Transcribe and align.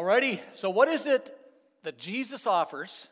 Alrighty, 0.00 0.40
so 0.54 0.70
what 0.70 0.88
is 0.88 1.04
it 1.04 1.28
that 1.82 1.98
Jesus 1.98 2.46
offers 2.46 3.06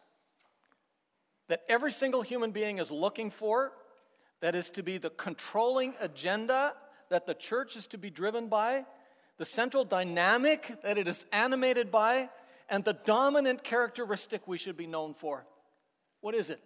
that 1.49 1.61
every 1.69 1.93
single 1.93 2.23
human 2.23 2.51
being 2.51 2.79
is 2.79 2.91
looking 2.91 3.29
for? 3.29 3.73
That 4.41 4.55
is 4.55 4.71
to 4.71 4.83
be 4.83 4.97
the 4.97 5.11
controlling 5.11 5.93
agenda 6.01 6.73
that 7.11 7.27
the 7.27 7.35
church 7.35 7.77
is 7.77 7.87
to 7.89 7.99
be 7.99 8.09
driven 8.09 8.49
by, 8.49 8.87
the 9.37 9.45
central 9.45 9.85
dynamic 9.85 10.79
that 10.83 10.97
it 10.97 11.07
is 11.09 11.27
animated 11.31 11.91
by, 11.91 12.31
and 12.71 12.83
the 12.85 12.95
dominant 12.95 13.63
characteristic 13.63 14.49
we 14.49 14.57
should 14.57 14.79
be 14.79 14.87
known 14.87 15.13
for. 15.13 15.45
What 16.23 16.35
is 16.35 16.49
it? 16.49 16.63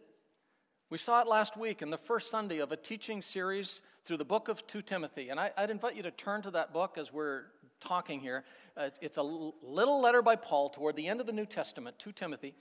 We 0.89 0.99
saw 0.99 1.23
it 1.23 1.27
last 1.27 1.57
week 1.57 1.83
in 1.83 1.91
the 1.91 1.99
first 1.99 2.31
Sunday 2.31 2.59
of 2.59 2.71
a 2.71 2.77
teaching 2.77 3.23
series 3.23 3.81
through 4.05 4.19
the 4.19 4.25
book 4.25 4.47
of 4.47 4.65
2 4.69 4.83
Timothy. 4.83 5.31
And 5.31 5.41
I, 5.41 5.51
would 5.59 5.71
invite 5.71 5.97
you 5.97 6.05
to 6.05 6.13
turn 6.13 6.43
to 6.43 6.53
that 6.53 6.73
book 6.73 6.97
as 6.97 7.13
we're 7.13 7.47
talking 7.83 8.21
here. 8.21 8.45
Uh, 8.77 8.91
it's 9.01 9.17
a 9.17 9.23
little 9.23 10.01
letter 10.01 10.23
by 10.23 10.37
Paul 10.37 10.71
toward 10.71 10.97
the 10.97 11.09
end 11.09 11.21
of 11.21 11.27
the 11.27 11.33
New 11.33 11.47
Testament, 11.47 11.99
to 12.01 12.13
Timothy. 12.13 12.55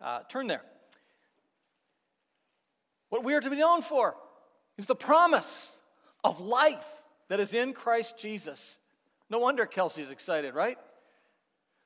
Uh, 0.00 0.20
turn 0.28 0.46
there. 0.46 0.62
What 3.08 3.24
we 3.24 3.34
are 3.34 3.40
to 3.40 3.50
be 3.50 3.56
known 3.56 3.82
for 3.82 4.14
is 4.76 4.86
the 4.86 4.94
promise 4.94 5.76
of 6.22 6.40
life 6.40 6.86
that 7.28 7.40
is 7.40 7.54
in 7.54 7.72
Christ 7.72 8.18
Jesus. 8.18 8.78
No 9.30 9.38
wonder 9.38 9.66
Kelsey's 9.66 10.10
excited, 10.10 10.54
right? 10.54 10.78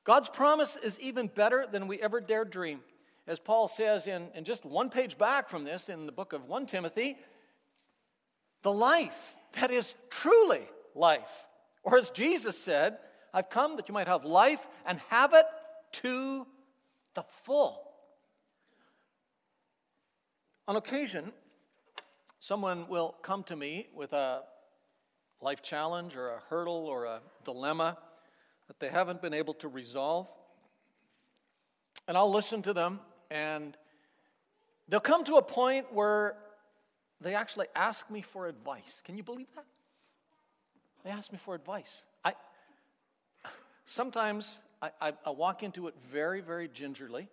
God's 0.05 0.29
promise 0.29 0.77
is 0.77 0.99
even 1.01 1.29
better 1.29 1.67
than 1.71 1.87
we 1.87 2.01
ever 2.01 2.21
dared 2.21 2.51
dream. 2.51 2.81
As 3.27 3.39
Paul 3.39 3.69
says 3.69 4.09
in, 4.09 4.29
in 4.35 4.45
just 4.45 4.65
one 4.65 4.91
page 4.91 5.17
back 5.17 5.49
from 5.49 5.65
this 5.65 5.89
in 5.89 6.07
the 6.07 6.13
book 6.13 6.33
of 6.33 6.49
1 6.49 6.67
Timothy, 6.67 7.17
the 8.63 8.73
life 8.73 9.37
that 9.61 9.71
is 9.71 9.95
truly 10.11 10.63
life. 10.95 11.49
Or 11.83 11.97
as 11.97 12.11
Jesus 12.11 12.59
said, 12.59 12.99
I've 13.35 13.51
come 13.51 13.77
that 13.77 13.89
you 13.89 13.95
might 13.95 14.09
have 14.09 14.25
life 14.25 14.67
and 14.87 15.01
have 15.09 15.35
it 15.35 15.47
to 15.93 16.47
the 17.15 17.23
full. 17.23 17.83
On 20.69 20.77
occasion, 20.77 21.33
someone 22.41 22.89
will 22.89 23.17
come 23.23 23.43
to 23.45 23.57
me 23.57 23.89
with 23.95 24.13
a 24.13 24.43
life 25.41 25.63
challenge 25.63 26.17
or 26.17 26.31
a 26.31 26.41
hurdle 26.49 26.87
or 26.87 27.05
a 27.05 27.21
dilemma 27.45 27.99
that 28.69 28.79
they 28.79 28.89
haven't 28.89 29.21
been 29.21 29.35
able 29.35 29.55
to 29.55 29.69
resolve. 29.69 30.33
And 32.07 32.17
I'll 32.17 32.31
listen 32.31 32.63
to 32.63 32.73
them, 32.73 33.01
and 33.31 33.77
they'll 34.89 35.01
come 35.01 35.25
to 35.25 35.37
a 35.37 35.43
point 35.43 35.93
where 35.93 36.37
they 37.21 37.35
actually 37.35 37.67
ask 37.75 38.11
me 38.11 38.23
for 38.23 38.47
advice. 38.47 39.03
Can 39.05 39.17
you 39.17 39.23
believe 39.23 39.49
that? 39.55 39.67
They 41.05 41.11
ask 41.11 41.33
me 41.33 41.39
for 41.39 41.55
advice. 41.55 42.05
I 42.25 42.35
sometimes 43.85 44.61
I, 44.81 44.91
I, 45.01 45.13
I 45.27 45.31
walk 45.31 45.63
into 45.63 45.89
it 45.89 45.95
very, 46.11 46.41
very 46.41 46.69
gingerly. 46.69 47.29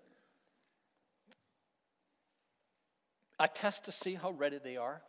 I 3.40 3.48
test 3.48 3.86
to 3.86 3.92
see 3.92 4.16
how 4.16 4.32
ready 4.32 4.60
they 4.62 4.76
are, 4.76 5.02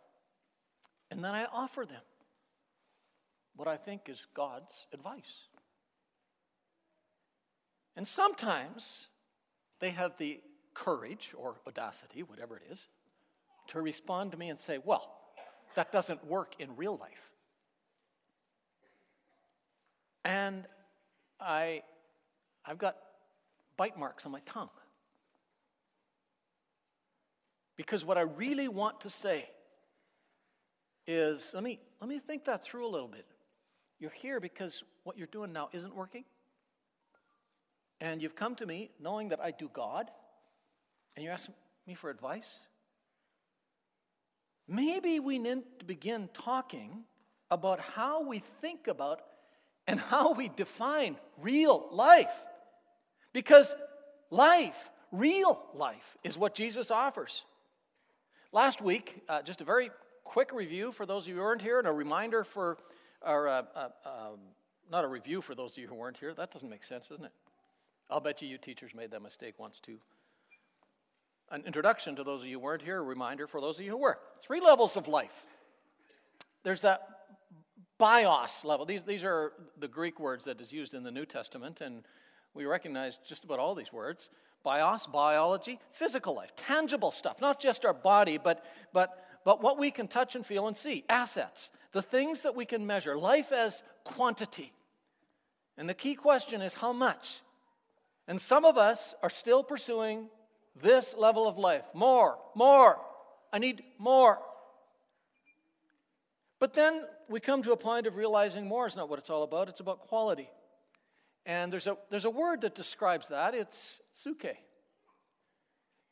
and 1.10 1.24
then 1.24 1.34
I 1.34 1.46
offer 1.46 1.84
them 1.84 2.02
what 3.56 3.66
I 3.66 3.76
think 3.76 4.08
is 4.08 4.26
God's 4.34 4.86
advice. 4.92 5.48
And 7.96 8.06
sometimes 8.06 9.08
they 9.80 9.90
have 9.90 10.16
the 10.16 10.40
courage 10.74 11.34
or 11.36 11.56
audacity, 11.66 12.22
whatever 12.22 12.56
it 12.56 12.62
is, 12.70 12.86
to 13.68 13.80
respond 13.80 14.32
to 14.32 14.38
me 14.38 14.48
and 14.48 14.58
say, 14.58 14.78
Well, 14.82 15.12
that 15.74 15.90
doesn't 15.92 16.26
work 16.26 16.54
in 16.58 16.76
real 16.76 16.96
life. 16.96 17.32
And 20.24 20.66
I, 21.40 21.82
I've 22.64 22.78
got 22.78 22.96
bite 23.76 23.98
marks 23.98 24.26
on 24.26 24.32
my 24.32 24.40
tongue. 24.40 24.70
Because 27.76 28.04
what 28.04 28.18
I 28.18 28.22
really 28.22 28.68
want 28.68 29.00
to 29.02 29.10
say 29.10 29.48
is 31.06 31.52
let 31.54 31.62
me, 31.62 31.80
let 32.00 32.08
me 32.08 32.18
think 32.18 32.44
that 32.44 32.62
through 32.62 32.86
a 32.86 32.90
little 32.90 33.08
bit. 33.08 33.24
You're 33.98 34.10
here 34.10 34.40
because 34.40 34.84
what 35.04 35.16
you're 35.16 35.26
doing 35.26 35.52
now 35.52 35.70
isn't 35.72 35.94
working. 35.94 36.24
And 38.00 38.22
you've 38.22 38.34
come 38.34 38.54
to 38.56 38.66
me 38.66 38.90
knowing 39.00 39.28
that 39.28 39.40
I 39.40 39.50
do 39.50 39.70
God, 39.72 40.10
and 41.14 41.24
you're 41.24 41.34
asking 41.34 41.54
me 41.86 41.94
for 41.94 42.08
advice. 42.08 42.58
Maybe 44.66 45.20
we 45.20 45.38
need 45.38 45.62
to 45.80 45.84
begin 45.84 46.30
talking 46.32 47.04
about 47.50 47.80
how 47.80 48.22
we 48.22 48.38
think 48.60 48.86
about 48.86 49.20
and 49.90 49.98
how 49.98 50.32
we 50.32 50.48
define 50.48 51.16
real 51.42 51.88
life. 51.90 52.32
Because 53.32 53.74
life, 54.30 54.90
real 55.10 55.60
life, 55.74 56.16
is 56.22 56.38
what 56.38 56.54
Jesus 56.54 56.92
offers. 56.92 57.44
Last 58.52 58.80
week, 58.80 59.20
uh, 59.28 59.42
just 59.42 59.60
a 59.60 59.64
very 59.64 59.90
quick 60.22 60.52
review 60.52 60.92
for 60.92 61.06
those 61.06 61.24
of 61.24 61.28
you 61.30 61.34
who 61.34 61.40
weren't 61.40 61.62
here, 61.62 61.80
and 61.80 61.88
a 61.88 61.92
reminder 61.92 62.44
for 62.44 62.78
or 63.20 63.48
uh, 63.48 63.62
uh, 63.74 63.88
um, 64.06 64.38
not 64.90 65.04
a 65.04 65.08
review 65.08 65.42
for 65.42 65.56
those 65.56 65.72
of 65.72 65.78
you 65.78 65.88
who 65.88 65.96
weren't 65.96 66.16
here. 66.16 66.32
That 66.34 66.52
doesn't 66.52 66.70
make 66.70 66.84
sense, 66.84 67.08
doesn't 67.08 67.24
it? 67.24 67.32
I'll 68.08 68.20
bet 68.20 68.40
you 68.42 68.48
you 68.48 68.58
teachers 68.58 68.92
made 68.94 69.10
that 69.10 69.22
mistake 69.22 69.54
once 69.58 69.80
too. 69.80 69.98
An 71.50 71.64
introduction 71.66 72.14
to 72.14 72.22
those 72.22 72.42
of 72.42 72.46
you 72.46 72.58
who 72.58 72.64
weren't 72.64 72.82
here, 72.82 72.98
a 72.98 73.02
reminder 73.02 73.48
for 73.48 73.60
those 73.60 73.78
of 73.78 73.84
you 73.84 73.90
who 73.90 73.98
were. 73.98 74.18
Three 74.40 74.60
levels 74.60 74.96
of 74.96 75.08
life. 75.08 75.46
There's 76.62 76.82
that 76.82 77.19
bios 78.00 78.64
level. 78.64 78.86
These, 78.86 79.02
these 79.02 79.22
are 79.22 79.52
the 79.78 79.86
Greek 79.86 80.18
words 80.18 80.46
that 80.46 80.60
is 80.60 80.72
used 80.72 80.94
in 80.94 81.04
the 81.04 81.10
New 81.10 81.26
Testament, 81.26 81.80
and 81.80 82.02
we 82.54 82.64
recognize 82.64 83.18
just 83.18 83.44
about 83.44 83.58
all 83.58 83.74
these 83.74 83.92
words. 83.92 84.30
Bios, 84.64 85.06
biology, 85.06 85.78
physical 85.92 86.34
life, 86.34 86.56
tangible 86.56 87.12
stuff, 87.12 87.40
not 87.40 87.60
just 87.60 87.84
our 87.84 87.94
body, 87.94 88.38
but, 88.38 88.64
but, 88.92 89.24
but 89.44 89.62
what 89.62 89.78
we 89.78 89.90
can 89.90 90.08
touch 90.08 90.34
and 90.34 90.44
feel 90.44 90.66
and 90.66 90.76
see, 90.76 91.04
assets 91.08 91.70
the 91.92 92.02
things 92.02 92.42
that 92.42 92.54
we 92.54 92.64
can 92.64 92.86
measure, 92.86 93.16
life 93.18 93.52
as 93.52 93.82
quantity. 94.04 94.72
And 95.76 95.88
the 95.88 95.94
key 95.94 96.14
question 96.14 96.60
is 96.60 96.74
how 96.74 96.92
much? 96.92 97.42
And 98.28 98.40
some 98.40 98.64
of 98.64 98.78
us 98.78 99.14
are 99.22 99.30
still 99.30 99.64
pursuing 99.64 100.28
this 100.80 101.14
level 101.16 101.48
of 101.48 101.58
life 101.58 101.84
more, 101.94 102.38
more. 102.54 102.98
I 103.52 103.58
need 103.58 103.82
more. 103.98 104.38
But 106.60 106.74
then 106.74 107.04
we 107.28 107.40
come 107.40 107.62
to 107.62 107.72
a 107.72 107.76
point 107.76 108.06
of 108.06 108.16
realizing 108.16 108.68
more 108.68 108.86
is 108.86 108.94
not 108.94 109.08
what 109.08 109.18
it's 109.18 109.30
all 109.30 109.42
about, 109.42 109.68
it's 109.68 109.80
about 109.80 110.00
quality. 110.00 110.50
And 111.46 111.72
there's 111.72 111.86
a, 111.86 111.96
there's 112.10 112.26
a 112.26 112.30
word 112.30 112.60
that 112.60 112.74
describes 112.74 113.28
that 113.28 113.54
it's 113.54 113.98
psuche. 114.14 114.56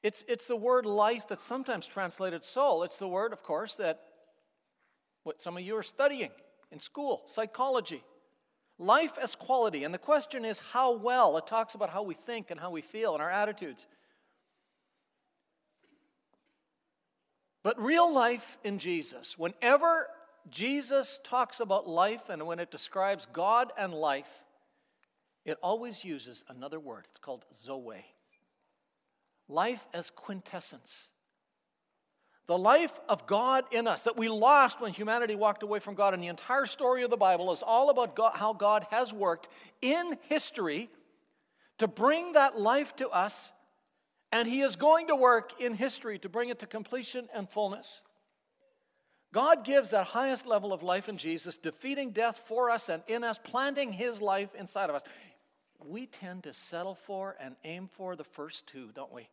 It's, 0.02 0.24
it's 0.26 0.46
the 0.46 0.56
word 0.56 0.86
life 0.86 1.26
that's 1.28 1.44
sometimes 1.44 1.86
translated 1.86 2.42
soul. 2.42 2.82
It's 2.82 2.98
the 2.98 3.08
word, 3.08 3.32
of 3.32 3.42
course, 3.42 3.74
that 3.74 4.00
what 5.22 5.42
some 5.42 5.56
of 5.56 5.62
you 5.62 5.76
are 5.76 5.82
studying 5.82 6.30
in 6.72 6.80
school 6.80 7.24
psychology. 7.26 8.02
Life 8.78 9.18
as 9.20 9.34
quality. 9.34 9.84
And 9.84 9.92
the 9.92 9.98
question 9.98 10.44
is 10.44 10.60
how 10.72 10.92
well. 10.92 11.36
It 11.36 11.46
talks 11.46 11.74
about 11.74 11.90
how 11.90 12.02
we 12.04 12.14
think 12.14 12.50
and 12.50 12.58
how 12.58 12.70
we 12.70 12.80
feel 12.80 13.12
and 13.12 13.22
our 13.22 13.30
attitudes. 13.30 13.86
But 17.64 17.78
real 17.82 18.10
life 18.14 18.56
in 18.62 18.78
Jesus, 18.78 19.36
whenever 19.36 20.08
Jesus 20.50 21.20
talks 21.24 21.60
about 21.60 21.88
life 21.88 22.28
and 22.28 22.46
when 22.46 22.58
it 22.58 22.70
describes 22.70 23.26
God 23.32 23.72
and 23.78 23.92
life, 23.92 24.44
it 25.44 25.58
always 25.62 26.04
uses 26.04 26.44
another 26.48 26.78
word. 26.80 27.04
It's 27.08 27.18
called 27.18 27.44
Zoe. 27.52 28.04
Life 29.48 29.86
as 29.94 30.10
quintessence 30.10 31.08
the 32.48 32.58
life 32.58 32.98
of 33.10 33.26
God 33.26 33.64
in 33.72 33.86
us 33.86 34.04
that 34.04 34.16
we 34.16 34.30
lost 34.30 34.80
when 34.80 34.92
humanity 34.92 35.34
walked 35.34 35.62
away 35.62 35.80
from 35.80 35.94
God. 35.94 36.14
And 36.14 36.22
the 36.22 36.28
entire 36.28 36.64
story 36.64 37.02
of 37.02 37.10
the 37.10 37.16
Bible 37.16 37.52
is 37.52 37.62
all 37.62 37.90
about 37.90 38.16
God, 38.16 38.32
how 38.34 38.54
God 38.54 38.86
has 38.90 39.12
worked 39.12 39.48
in 39.82 40.18
history 40.28 40.88
to 41.76 41.86
bring 41.86 42.32
that 42.32 42.58
life 42.58 42.96
to 42.96 43.10
us. 43.10 43.52
And 44.32 44.48
He 44.48 44.62
is 44.62 44.76
going 44.76 45.08
to 45.08 45.14
work 45.14 45.60
in 45.60 45.74
history 45.74 46.18
to 46.20 46.30
bring 46.30 46.48
it 46.48 46.58
to 46.60 46.66
completion 46.66 47.28
and 47.34 47.48
fullness. 47.48 48.00
God 49.32 49.64
gives 49.64 49.90
that 49.90 50.06
highest 50.06 50.46
level 50.46 50.72
of 50.72 50.82
life 50.82 51.08
in 51.08 51.18
Jesus, 51.18 51.56
defeating 51.56 52.10
death 52.10 52.42
for 52.46 52.70
us 52.70 52.88
and 52.88 53.02
in 53.06 53.24
us, 53.24 53.38
planting 53.38 53.92
His 53.92 54.22
life 54.22 54.54
inside 54.54 54.88
of 54.88 54.96
us. 54.96 55.02
We 55.84 56.06
tend 56.06 56.44
to 56.44 56.54
settle 56.54 56.94
for 56.94 57.36
and 57.40 57.54
aim 57.64 57.88
for 57.92 58.16
the 58.16 58.24
first 58.24 58.66
two, 58.66 58.90
don't 58.94 59.12
we? 59.12 59.28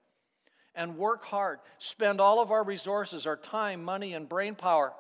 and 0.76 0.98
work 0.98 1.24
hard, 1.24 1.60
spend 1.78 2.20
all 2.20 2.42
of 2.42 2.52
our 2.52 2.64
resources, 2.64 3.26
our 3.26 3.38
time, 3.38 3.84
money, 3.84 4.14
and 4.14 4.28
brain 4.28 4.56
power, 4.56 4.94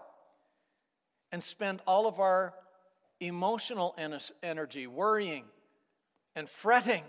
and 1.31 1.44
spend 1.44 1.81
all 1.86 2.07
of 2.07 2.19
our 2.19 2.53
emotional 3.19 3.95
energy 4.42 4.88
worrying 4.88 5.44
and 6.36 6.50
fretting, 6.50 7.03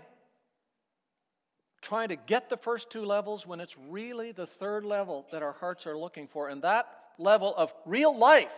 trying 1.81 2.09
to 2.09 2.15
get 2.15 2.49
the 2.49 2.57
first 2.57 2.89
two 2.89 3.05
levels 3.05 3.47
when 3.47 3.61
it's 3.61 3.77
really 3.89 4.31
the 4.33 4.47
third 4.47 4.83
level 4.83 5.25
that 5.31 5.43
our 5.43 5.53
hearts 5.53 5.87
are 5.87 5.97
looking 5.97 6.27
for. 6.27 6.49
And 6.49 6.61
that 6.63 6.87
level 7.17 7.53
of 7.55 7.73
real 7.85 8.17
life 8.17 8.53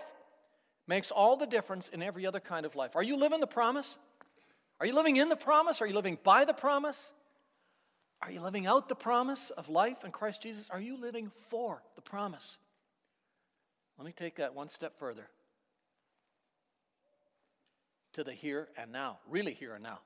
makes 0.87 1.11
all 1.11 1.37
the 1.37 1.45
difference 1.45 1.87
in 1.89 2.01
every 2.01 2.25
other 2.25 2.39
kind 2.39 2.65
of 2.65 2.75
life. 2.75 2.95
Are 2.95 3.03
you 3.03 3.15
living 3.15 3.39
the 3.39 3.47
promise? 3.47 3.97
Are 4.79 4.85
you 4.85 4.93
living 4.93 5.17
in 5.17 5.29
the 5.29 5.35
promise? 5.35 5.81
Are 5.81 5.87
you 5.87 5.93
living 5.93 6.17
by 6.23 6.45
the 6.45 6.53
promise? 6.53 7.11
Are 8.21 8.31
you 8.31 8.41
living 8.41 8.67
out 8.67 8.89
the 8.89 8.95
promise 8.95 9.49
of 9.51 9.69
life 9.69 10.03
in 10.03 10.11
Christ 10.11 10.41
Jesus? 10.41 10.69
Are 10.69 10.79
you 10.79 10.97
living 10.97 11.31
for 11.49 11.81
the 11.95 12.01
promise? 12.01 12.57
Let 13.97 14.05
me 14.05 14.13
take 14.13 14.35
that 14.37 14.55
one 14.55 14.69
step 14.69 14.97
further 14.97 15.27
to 18.13 18.23
the 18.23 18.33
here 18.33 18.67
and 18.77 18.91
now, 18.91 19.19
really 19.29 19.53
here 19.53 19.73
and 19.73 19.83
now. 19.83 19.99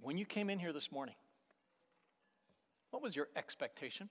When 0.00 0.18
you 0.18 0.26
came 0.26 0.50
in 0.50 0.58
here 0.58 0.72
this 0.72 0.92
morning, 0.92 1.14
what 2.90 3.02
was 3.02 3.16
your 3.16 3.28
expectation? 3.36 4.10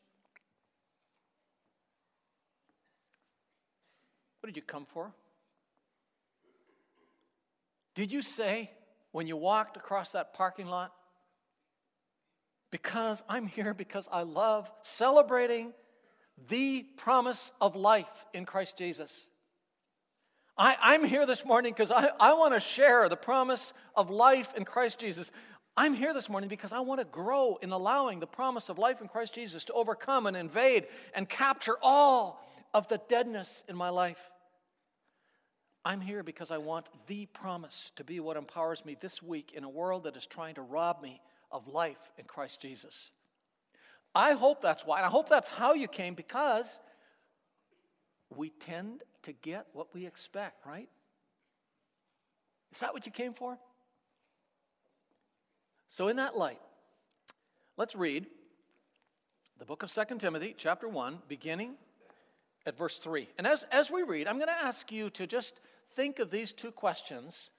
What 4.44 4.48
did 4.48 4.58
you 4.58 4.64
come 4.64 4.84
for? 4.84 5.14
Did 7.96 8.12
you 8.12 8.22
say 8.22 8.72
when 9.14 9.26
you 9.26 9.38
walked 9.38 9.78
across 9.78 10.12
that 10.12 10.34
parking 10.34 10.68
lot, 10.68 10.92
because 12.70 13.24
I'm 13.30 13.48
here 13.48 13.74
because 13.74 14.10
I 14.12 14.24
love 14.24 14.70
celebrating 14.82 15.72
the 16.50 16.86
promise 16.98 17.54
of 17.62 17.78
life 17.78 18.26
in 18.34 18.46
Christ 18.46 18.78
Jesus? 18.78 19.28
I, 20.58 20.94
am 20.94 21.06
here 21.06 21.26
this 21.26 21.46
morning 21.46 21.72
because 21.72 21.90
I, 21.90 22.10
I 22.20 22.34
want 22.34 22.54
to 22.54 22.60
share 22.60 23.08
the 23.08 23.16
promise 23.16 23.72
of 23.96 24.10
life 24.10 24.54
in 24.58 24.66
Christ 24.66 25.00
Jesus. 25.00 25.32
I'm 25.78 25.94
here 25.94 26.14
this 26.14 26.28
morning 26.28 26.50
because 26.50 26.74
I 26.74 26.82
want 26.82 27.00
to 27.00 27.06
grow 27.06 27.58
in 27.62 27.72
allowing 27.72 28.20
the 28.20 28.28
promise 28.28 28.68
of 28.68 28.78
life 28.78 29.00
in 29.00 29.08
Christ 29.08 29.36
Jesus 29.36 29.64
to 29.66 29.74
overcome 29.74 30.28
and 30.28 30.36
invade 30.36 30.88
and 31.16 31.30
capture 31.30 31.78
all 31.82 32.46
of 32.74 32.90
the 32.90 33.00
deadness 33.08 33.64
in 33.70 33.78
my 33.78 33.88
life. 33.88 34.32
I'm 35.86 36.00
here 36.00 36.24
because 36.24 36.50
I 36.50 36.58
want 36.58 36.90
the 37.08 37.26
promise 37.28 37.92
to 37.98 38.04
be 38.04 38.20
what 38.20 38.38
empowers 38.38 38.86
me 38.86 38.96
this 39.00 39.22
week 39.22 39.52
in 39.54 39.64
a 39.64 39.70
world 39.70 40.06
that 40.06 40.16
is 40.16 40.26
trying 40.26 40.56
to 40.56 40.62
rob 40.62 41.02
me 41.02 41.20
of 41.52 41.68
life 41.68 42.12
in 42.18 42.26
Christ 42.26 42.62
Jesus. 42.62 43.12
I 44.16 44.34
hope 44.34 44.62
that's 44.62 44.86
why. 44.86 44.98
And 44.98 45.06
I 45.06 45.10
hope 45.10 45.28
that's 45.28 45.50
how 45.50 45.74
you 45.74 45.88
came 45.88 46.14
because 46.14 46.80
we 48.30 48.50
tend 48.50 49.04
to 49.24 49.34
get 49.34 49.68
what 49.74 49.94
we 49.94 50.06
expect, 50.06 50.66
right? 50.66 50.90
Is 52.72 52.80
that 52.80 52.94
what 52.94 53.06
you 53.06 53.12
came 53.12 53.34
for? 53.34 53.58
So, 55.90 56.08
in 56.08 56.16
that 56.16 56.36
light, 56.36 56.60
let's 57.78 57.96
read 57.96 58.26
the 59.60 59.66
book 59.66 59.84
of 59.84 59.92
Second 59.92 60.20
Timothy, 60.20 60.56
chapter 60.58 60.88
1, 60.88 61.20
beginning 61.28 61.76
at 62.66 62.78
verse 62.78 62.98
3. 62.98 63.30
And 63.38 63.46
as, 63.46 63.64
as 63.72 63.92
we 63.92 64.02
read, 64.02 64.28
I'm 64.28 64.38
going 64.38 64.48
to 64.48 64.66
ask 64.66 64.92
you 64.92 65.10
to 65.12 65.28
just 65.28 65.60
think 65.96 66.20
of 66.20 66.32
these 66.32 66.54
two 66.54 66.72
questions. 66.72 67.50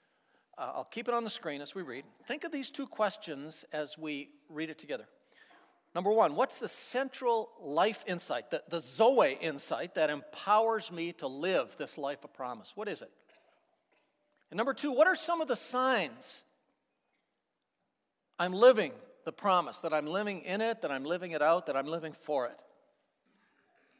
Uh, 0.56 0.72
I'll 0.76 0.84
keep 0.84 1.08
it 1.08 1.14
on 1.14 1.24
the 1.24 1.30
screen 1.30 1.60
as 1.60 1.74
we 1.74 1.82
read. 1.82 2.04
Think 2.26 2.44
of 2.44 2.52
these 2.52 2.70
two 2.70 2.86
questions 2.86 3.64
as 3.72 3.98
we 3.98 4.30
read 4.48 4.70
it 4.70 4.78
together. 4.78 5.06
Number 5.94 6.10
one, 6.10 6.34
what's 6.34 6.58
the 6.58 6.68
central 6.68 7.50
life 7.60 8.02
insight, 8.06 8.50
the, 8.50 8.62
the 8.68 8.80
Zoe 8.80 9.38
insight 9.40 9.94
that 9.94 10.10
empowers 10.10 10.90
me 10.90 11.12
to 11.14 11.28
live 11.28 11.76
this 11.78 11.96
life 11.96 12.24
of 12.24 12.34
promise? 12.34 12.72
What 12.74 12.88
is 12.88 13.00
it? 13.00 13.10
And 14.50 14.56
number 14.56 14.74
two, 14.74 14.90
what 14.90 15.06
are 15.06 15.16
some 15.16 15.40
of 15.40 15.46
the 15.46 15.56
signs 15.56 16.42
I'm 18.38 18.52
living 18.52 18.92
the 19.24 19.32
promise, 19.32 19.78
that 19.78 19.94
I'm 19.94 20.06
living 20.06 20.42
in 20.42 20.60
it, 20.60 20.82
that 20.82 20.90
I'm 20.90 21.04
living 21.04 21.30
it 21.30 21.42
out, 21.42 21.66
that 21.66 21.76
I'm 21.76 21.86
living 21.86 22.12
for 22.12 22.46
it? 22.46 22.60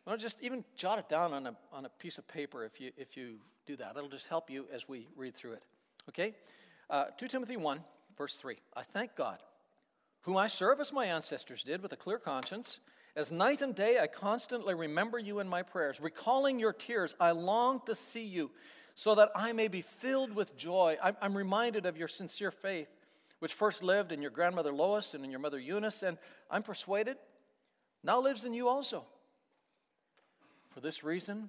Well, 0.04 0.16
just 0.16 0.36
even 0.42 0.64
jot 0.76 0.98
it 0.98 1.08
down 1.08 1.32
on 1.32 1.46
a, 1.46 1.56
on 1.72 1.86
a 1.86 1.88
piece 1.88 2.18
of 2.18 2.28
paper 2.28 2.64
if 2.64 2.80
you, 2.80 2.90
if 2.96 3.16
you 3.16 3.36
do 3.66 3.76
that. 3.76 3.96
It'll 3.96 4.08
just 4.08 4.28
help 4.28 4.50
you 4.50 4.66
as 4.72 4.88
we 4.88 5.08
read 5.16 5.34
through 5.34 5.52
it. 5.52 5.62
Okay? 6.08 6.34
Uh, 6.90 7.06
2 7.18 7.28
Timothy 7.28 7.56
1, 7.56 7.80
verse 8.16 8.36
3. 8.36 8.56
I 8.76 8.82
thank 8.82 9.16
God, 9.16 9.38
whom 10.22 10.36
I 10.36 10.46
serve 10.46 10.80
as 10.80 10.92
my 10.92 11.06
ancestors 11.06 11.62
did 11.62 11.82
with 11.82 11.92
a 11.92 11.96
clear 11.96 12.18
conscience. 12.18 12.80
As 13.16 13.30
night 13.30 13.62
and 13.62 13.74
day 13.74 13.98
I 14.00 14.06
constantly 14.06 14.74
remember 14.74 15.18
you 15.18 15.40
in 15.40 15.48
my 15.48 15.62
prayers. 15.62 16.00
Recalling 16.00 16.58
your 16.58 16.72
tears, 16.72 17.14
I 17.20 17.30
long 17.30 17.80
to 17.86 17.94
see 17.94 18.24
you 18.24 18.50
so 18.94 19.14
that 19.14 19.30
I 19.34 19.52
may 19.52 19.68
be 19.68 19.82
filled 19.82 20.34
with 20.34 20.56
joy. 20.56 20.96
I'm, 21.02 21.16
I'm 21.20 21.36
reminded 21.36 21.86
of 21.86 21.96
your 21.96 22.08
sincere 22.08 22.50
faith, 22.50 22.88
which 23.40 23.52
first 23.52 23.82
lived 23.82 24.12
in 24.12 24.22
your 24.22 24.30
grandmother 24.30 24.72
Lois 24.72 25.14
and 25.14 25.24
in 25.24 25.30
your 25.30 25.40
mother 25.40 25.58
Eunice, 25.58 26.02
and 26.02 26.18
I'm 26.50 26.62
persuaded 26.62 27.16
now 28.04 28.20
lives 28.20 28.44
in 28.44 28.52
you 28.52 28.68
also. 28.68 29.04
For 30.68 30.80
this 30.80 31.02
reason, 31.02 31.48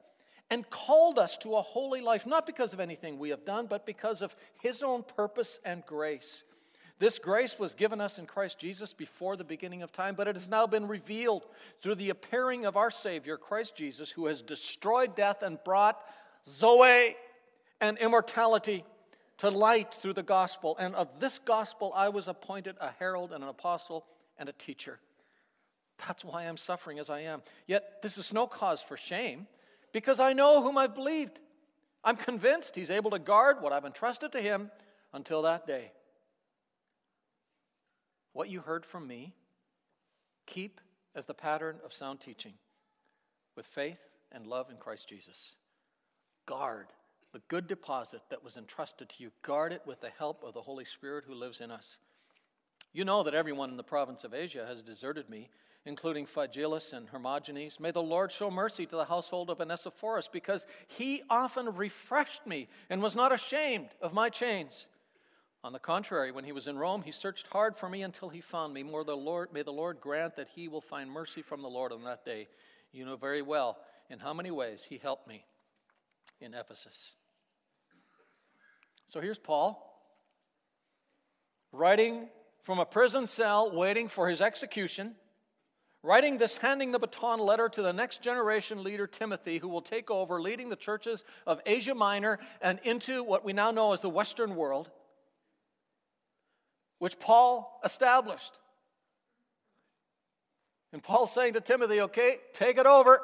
and 0.51 0.69
called 0.69 1.17
us 1.17 1.37
to 1.37 1.55
a 1.55 1.61
holy 1.61 2.01
life, 2.01 2.27
not 2.27 2.45
because 2.45 2.73
of 2.73 2.81
anything 2.81 3.17
we 3.17 3.29
have 3.29 3.45
done, 3.45 3.67
but 3.67 3.85
because 3.85 4.21
of 4.21 4.35
His 4.61 4.83
own 4.83 5.01
purpose 5.01 5.59
and 5.63 5.83
grace. 5.85 6.43
This 6.99 7.17
grace 7.17 7.57
was 7.57 7.73
given 7.73 7.99
us 7.99 8.19
in 8.19 8.27
Christ 8.27 8.59
Jesus 8.59 8.93
before 8.93 9.35
the 9.35 9.45
beginning 9.45 9.81
of 9.81 9.91
time, 9.91 10.13
but 10.13 10.27
it 10.27 10.35
has 10.35 10.49
now 10.49 10.67
been 10.67 10.87
revealed 10.87 11.47
through 11.81 11.95
the 11.95 12.11
appearing 12.11 12.65
of 12.65 12.77
our 12.77 12.91
Savior, 12.91 13.37
Christ 13.37 13.75
Jesus, 13.75 14.11
who 14.11 14.27
has 14.27 14.43
destroyed 14.43 15.15
death 15.15 15.41
and 15.41 15.57
brought 15.63 15.97
Zoe 16.47 17.15
and 17.79 17.97
immortality 17.97 18.83
to 19.39 19.49
light 19.49 19.93
through 19.93 20.13
the 20.13 20.21
gospel. 20.21 20.75
And 20.77 20.93
of 20.93 21.07
this 21.19 21.39
gospel, 21.39 21.91
I 21.95 22.09
was 22.09 22.27
appointed 22.27 22.75
a 22.79 22.91
herald 22.99 23.31
and 23.31 23.41
an 23.41 23.49
apostle 23.49 24.05
and 24.37 24.47
a 24.47 24.53
teacher. 24.53 24.99
That's 26.05 26.23
why 26.25 26.43
I'm 26.43 26.57
suffering 26.57 26.99
as 26.99 27.09
I 27.09 27.21
am. 27.21 27.41
Yet, 27.65 28.01
this 28.03 28.17
is 28.19 28.33
no 28.33 28.45
cause 28.45 28.81
for 28.81 28.97
shame 28.97 29.47
because 29.91 30.19
I 30.19 30.33
know 30.33 30.61
whom 30.61 30.77
I've 30.77 30.95
believed. 30.95 31.39
I'm 32.03 32.17
convinced 32.17 32.75
he's 32.75 32.89
able 32.89 33.11
to 33.11 33.19
guard 33.19 33.61
what 33.61 33.73
I've 33.73 33.85
entrusted 33.85 34.31
to 34.31 34.41
him 34.41 34.71
until 35.13 35.43
that 35.43 35.67
day. 35.67 35.91
What 38.33 38.49
you 38.49 38.61
heard 38.61 38.85
from 38.85 39.07
me, 39.07 39.33
keep 40.45 40.79
as 41.13 41.25
the 41.25 41.33
pattern 41.33 41.77
of 41.83 41.93
sound 41.93 42.21
teaching 42.21 42.53
with 43.55 43.65
faith 43.65 43.99
and 44.31 44.47
love 44.47 44.69
in 44.69 44.77
Christ 44.77 45.09
Jesus. 45.09 45.55
Guard 46.45 46.87
the 47.33 47.41
good 47.47 47.67
deposit 47.67 48.21
that 48.29 48.43
was 48.43 48.57
entrusted 48.57 49.09
to 49.09 49.15
you. 49.17 49.31
Guard 49.41 49.71
it 49.71 49.83
with 49.85 50.01
the 50.01 50.11
help 50.17 50.43
of 50.43 50.53
the 50.53 50.61
Holy 50.61 50.85
Spirit 50.85 51.25
who 51.27 51.33
lives 51.33 51.61
in 51.61 51.71
us. 51.71 51.97
You 52.93 53.05
know 53.05 53.23
that 53.23 53.33
everyone 53.33 53.69
in 53.69 53.77
the 53.77 53.83
province 53.83 54.23
of 54.23 54.33
Asia 54.33 54.65
has 54.67 54.81
deserted 54.81 55.29
me 55.29 55.49
including 55.85 56.25
Phygelus 56.25 56.93
and 56.93 57.09
Hermogenes. 57.09 57.79
May 57.79 57.91
the 57.91 58.01
Lord 58.01 58.31
show 58.31 58.51
mercy 58.51 58.85
to 58.85 58.95
the 58.95 59.05
household 59.05 59.49
of 59.49 59.59
Onesiphorus, 59.59 60.27
because 60.27 60.67
he 60.87 61.23
often 61.29 61.75
refreshed 61.75 62.45
me 62.45 62.67
and 62.89 63.01
was 63.01 63.15
not 63.15 63.31
ashamed 63.31 63.89
of 64.01 64.13
my 64.13 64.29
chains. 64.29 64.87
On 65.63 65.73
the 65.73 65.79
contrary, 65.79 66.31
when 66.31 66.43
he 66.43 66.51
was 66.51 66.67
in 66.67 66.77
Rome, 66.77 67.03
he 67.03 67.11
searched 67.11 67.47
hard 67.47 67.77
for 67.77 67.87
me 67.87 68.01
until 68.01 68.29
he 68.29 68.41
found 68.41 68.73
me. 68.73 68.81
More 68.81 69.03
the 69.03 69.15
Lord, 69.15 69.53
may 69.53 69.61
the 69.61 69.71
Lord 69.71 69.99
grant 69.99 70.35
that 70.35 70.49
he 70.55 70.67
will 70.67 70.81
find 70.81 71.09
mercy 71.09 71.41
from 71.41 71.61
the 71.61 71.69
Lord 71.69 71.91
on 71.91 72.03
that 72.05 72.25
day. 72.25 72.47
You 72.91 73.05
know 73.05 73.15
very 73.15 73.41
well 73.41 73.77
in 74.09 74.19
how 74.19 74.33
many 74.33 74.49
ways 74.51 74.85
he 74.87 74.97
helped 74.97 75.27
me 75.27 75.45
in 76.39 76.53
Ephesus. 76.53 77.13
So 79.07 79.21
here's 79.21 79.39
Paul 79.39 79.87
writing 81.71 82.27
from 82.63 82.79
a 82.79 82.85
prison 82.85 83.27
cell, 83.27 83.71
waiting 83.75 84.07
for 84.07 84.29
his 84.29 84.41
execution 84.41 85.15
writing 86.03 86.37
this 86.37 86.55
handing 86.57 86.91
the 86.91 86.99
baton 86.99 87.39
letter 87.39 87.69
to 87.69 87.81
the 87.81 87.93
next 87.93 88.21
generation 88.21 88.83
leader, 88.83 89.07
Timothy, 89.07 89.59
who 89.59 89.67
will 89.67 89.81
take 89.81 90.09
over 90.09 90.41
leading 90.41 90.69
the 90.69 90.75
churches 90.75 91.23
of 91.45 91.61
Asia 91.65 91.93
Minor 91.93 92.39
and 92.61 92.79
into 92.83 93.23
what 93.23 93.45
we 93.45 93.53
now 93.53 93.71
know 93.71 93.93
as 93.93 94.01
the 94.01 94.09
Western 94.09 94.55
world, 94.55 94.89
which 96.99 97.19
Paul 97.19 97.79
established. 97.85 98.59
And 100.93 101.01
Paul's 101.01 101.33
saying 101.33 101.53
to 101.53 101.61
Timothy, 101.61 102.01
okay, 102.01 102.37
take 102.53 102.77
it 102.77 102.85
over. 102.85 103.21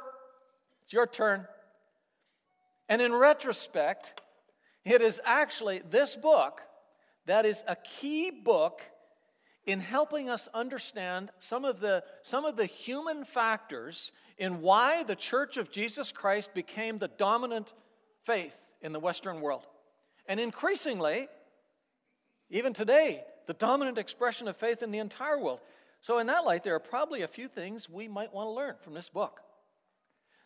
It's 0.83 0.93
your 0.93 1.07
turn. 1.07 1.47
And 2.87 3.01
in 3.01 3.13
retrospect, 3.13 4.21
it 4.85 5.01
is 5.01 5.19
actually 5.25 5.81
this 5.89 6.15
book 6.15 6.61
that 7.25 7.45
is 7.45 7.63
a 7.67 7.75
key 7.75 8.31
book 8.31 8.81
in 9.67 9.81
helping 9.81 10.29
us 10.29 10.47
understand 10.53 11.29
some 11.39 11.65
of 11.65 11.81
the, 11.81 12.01
some 12.23 12.45
of 12.45 12.55
the 12.55 12.65
human 12.65 13.25
factors 13.25 14.13
in 14.37 14.61
why 14.61 15.03
the 15.03 15.15
Church 15.15 15.57
of 15.57 15.69
Jesus 15.69 16.11
Christ 16.13 16.53
became 16.53 16.97
the 16.97 17.09
dominant 17.09 17.73
faith 18.23 18.55
in 18.81 18.93
the 18.93 18.99
Western 18.99 19.41
world. 19.41 19.67
And 20.25 20.39
increasingly, 20.39 21.27
even 22.49 22.71
today, 22.71 23.23
the 23.45 23.53
dominant 23.53 23.97
expression 23.97 24.47
of 24.47 24.55
faith 24.55 24.81
in 24.81 24.91
the 24.91 24.99
entire 24.99 25.37
world. 25.37 25.59
So, 25.99 26.19
in 26.19 26.27
that 26.27 26.45
light, 26.45 26.63
there 26.63 26.75
are 26.75 26.79
probably 26.79 27.23
a 27.23 27.27
few 27.27 27.47
things 27.47 27.89
we 27.89 28.07
might 28.07 28.33
want 28.33 28.47
to 28.47 28.51
learn 28.51 28.75
from 28.81 28.93
this 28.93 29.09
book. 29.09 29.41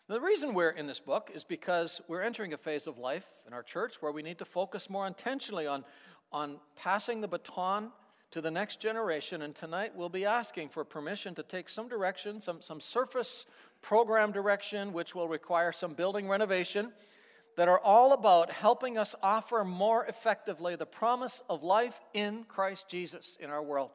The 0.08 0.20
reason 0.20 0.54
we're 0.54 0.70
in 0.70 0.86
this 0.88 0.98
book 0.98 1.30
is 1.32 1.44
because 1.44 2.00
we're 2.08 2.22
entering 2.22 2.52
a 2.52 2.58
phase 2.58 2.88
of 2.88 2.98
life 2.98 3.26
in 3.46 3.52
our 3.52 3.62
church 3.62 4.02
where 4.02 4.10
we 4.10 4.22
need 4.22 4.38
to 4.38 4.44
focus 4.44 4.90
more 4.90 5.06
intentionally 5.06 5.66
on, 5.66 5.84
on 6.32 6.58
passing 6.76 7.20
the 7.20 7.28
baton 7.28 7.92
to 8.32 8.40
the 8.40 8.50
next 8.50 8.80
generation. 8.80 9.42
And 9.42 9.54
tonight 9.54 9.92
we'll 9.94 10.08
be 10.08 10.24
asking 10.24 10.70
for 10.70 10.84
permission 10.84 11.34
to 11.36 11.42
take 11.42 11.68
some 11.68 11.88
direction, 11.88 12.40
some, 12.40 12.60
some 12.60 12.80
surface 12.80 13.46
program 13.82 14.32
direction, 14.32 14.92
which 14.92 15.14
will 15.14 15.28
require 15.28 15.70
some 15.70 15.94
building 15.94 16.28
renovation, 16.28 16.92
that 17.56 17.68
are 17.68 17.80
all 17.80 18.14
about 18.14 18.50
helping 18.50 18.96
us 18.96 19.14
offer 19.22 19.62
more 19.62 20.06
effectively 20.06 20.74
the 20.74 20.86
promise 20.86 21.42
of 21.50 21.62
life 21.62 22.00
in 22.14 22.44
Christ 22.44 22.88
Jesus 22.88 23.36
in 23.38 23.50
our 23.50 23.62
world. 23.62 23.90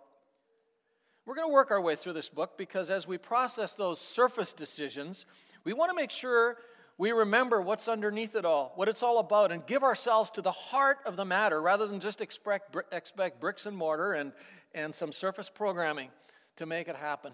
We're 1.26 1.36
going 1.36 1.48
to 1.48 1.54
work 1.54 1.72
our 1.72 1.82
way 1.82 1.96
through 1.96 2.14
this 2.14 2.30
book 2.30 2.58
because 2.58 2.90
as 2.90 3.08
we 3.08 3.18
process 3.18 3.74
those 3.74 4.00
surface 4.00 4.54
decisions, 4.54 5.26
we 5.64 5.74
want 5.74 5.90
to 5.90 5.96
make 5.96 6.12
sure 6.12 6.58
we 6.98 7.12
remember 7.12 7.62
what's 7.62 7.88
underneath 7.88 8.36
it 8.36 8.44
all, 8.44 8.72
what 8.76 8.88
it's 8.88 9.04
all 9.04 9.20
about, 9.20 9.52
and 9.52 9.66
give 9.66 9.84
ourselves 9.84 10.32
to 10.32 10.42
the 10.42 10.52
heart 10.52 10.98
of 11.06 11.16
the 11.16 11.26
matter 11.26 11.62
rather 11.62 11.86
than 11.86 12.00
just 12.00 12.22
expect, 12.22 12.76
expect 12.92 13.40
bricks 13.40 13.66
and 13.68 13.78
mortar 13.78 14.14
and, 14.14 14.32
and 14.74 14.96
some 14.96 15.12
surface 15.12 15.50
programming 15.50 16.10
to 16.56 16.66
make 16.66 16.88
it 16.88 16.96
happen. 16.96 17.34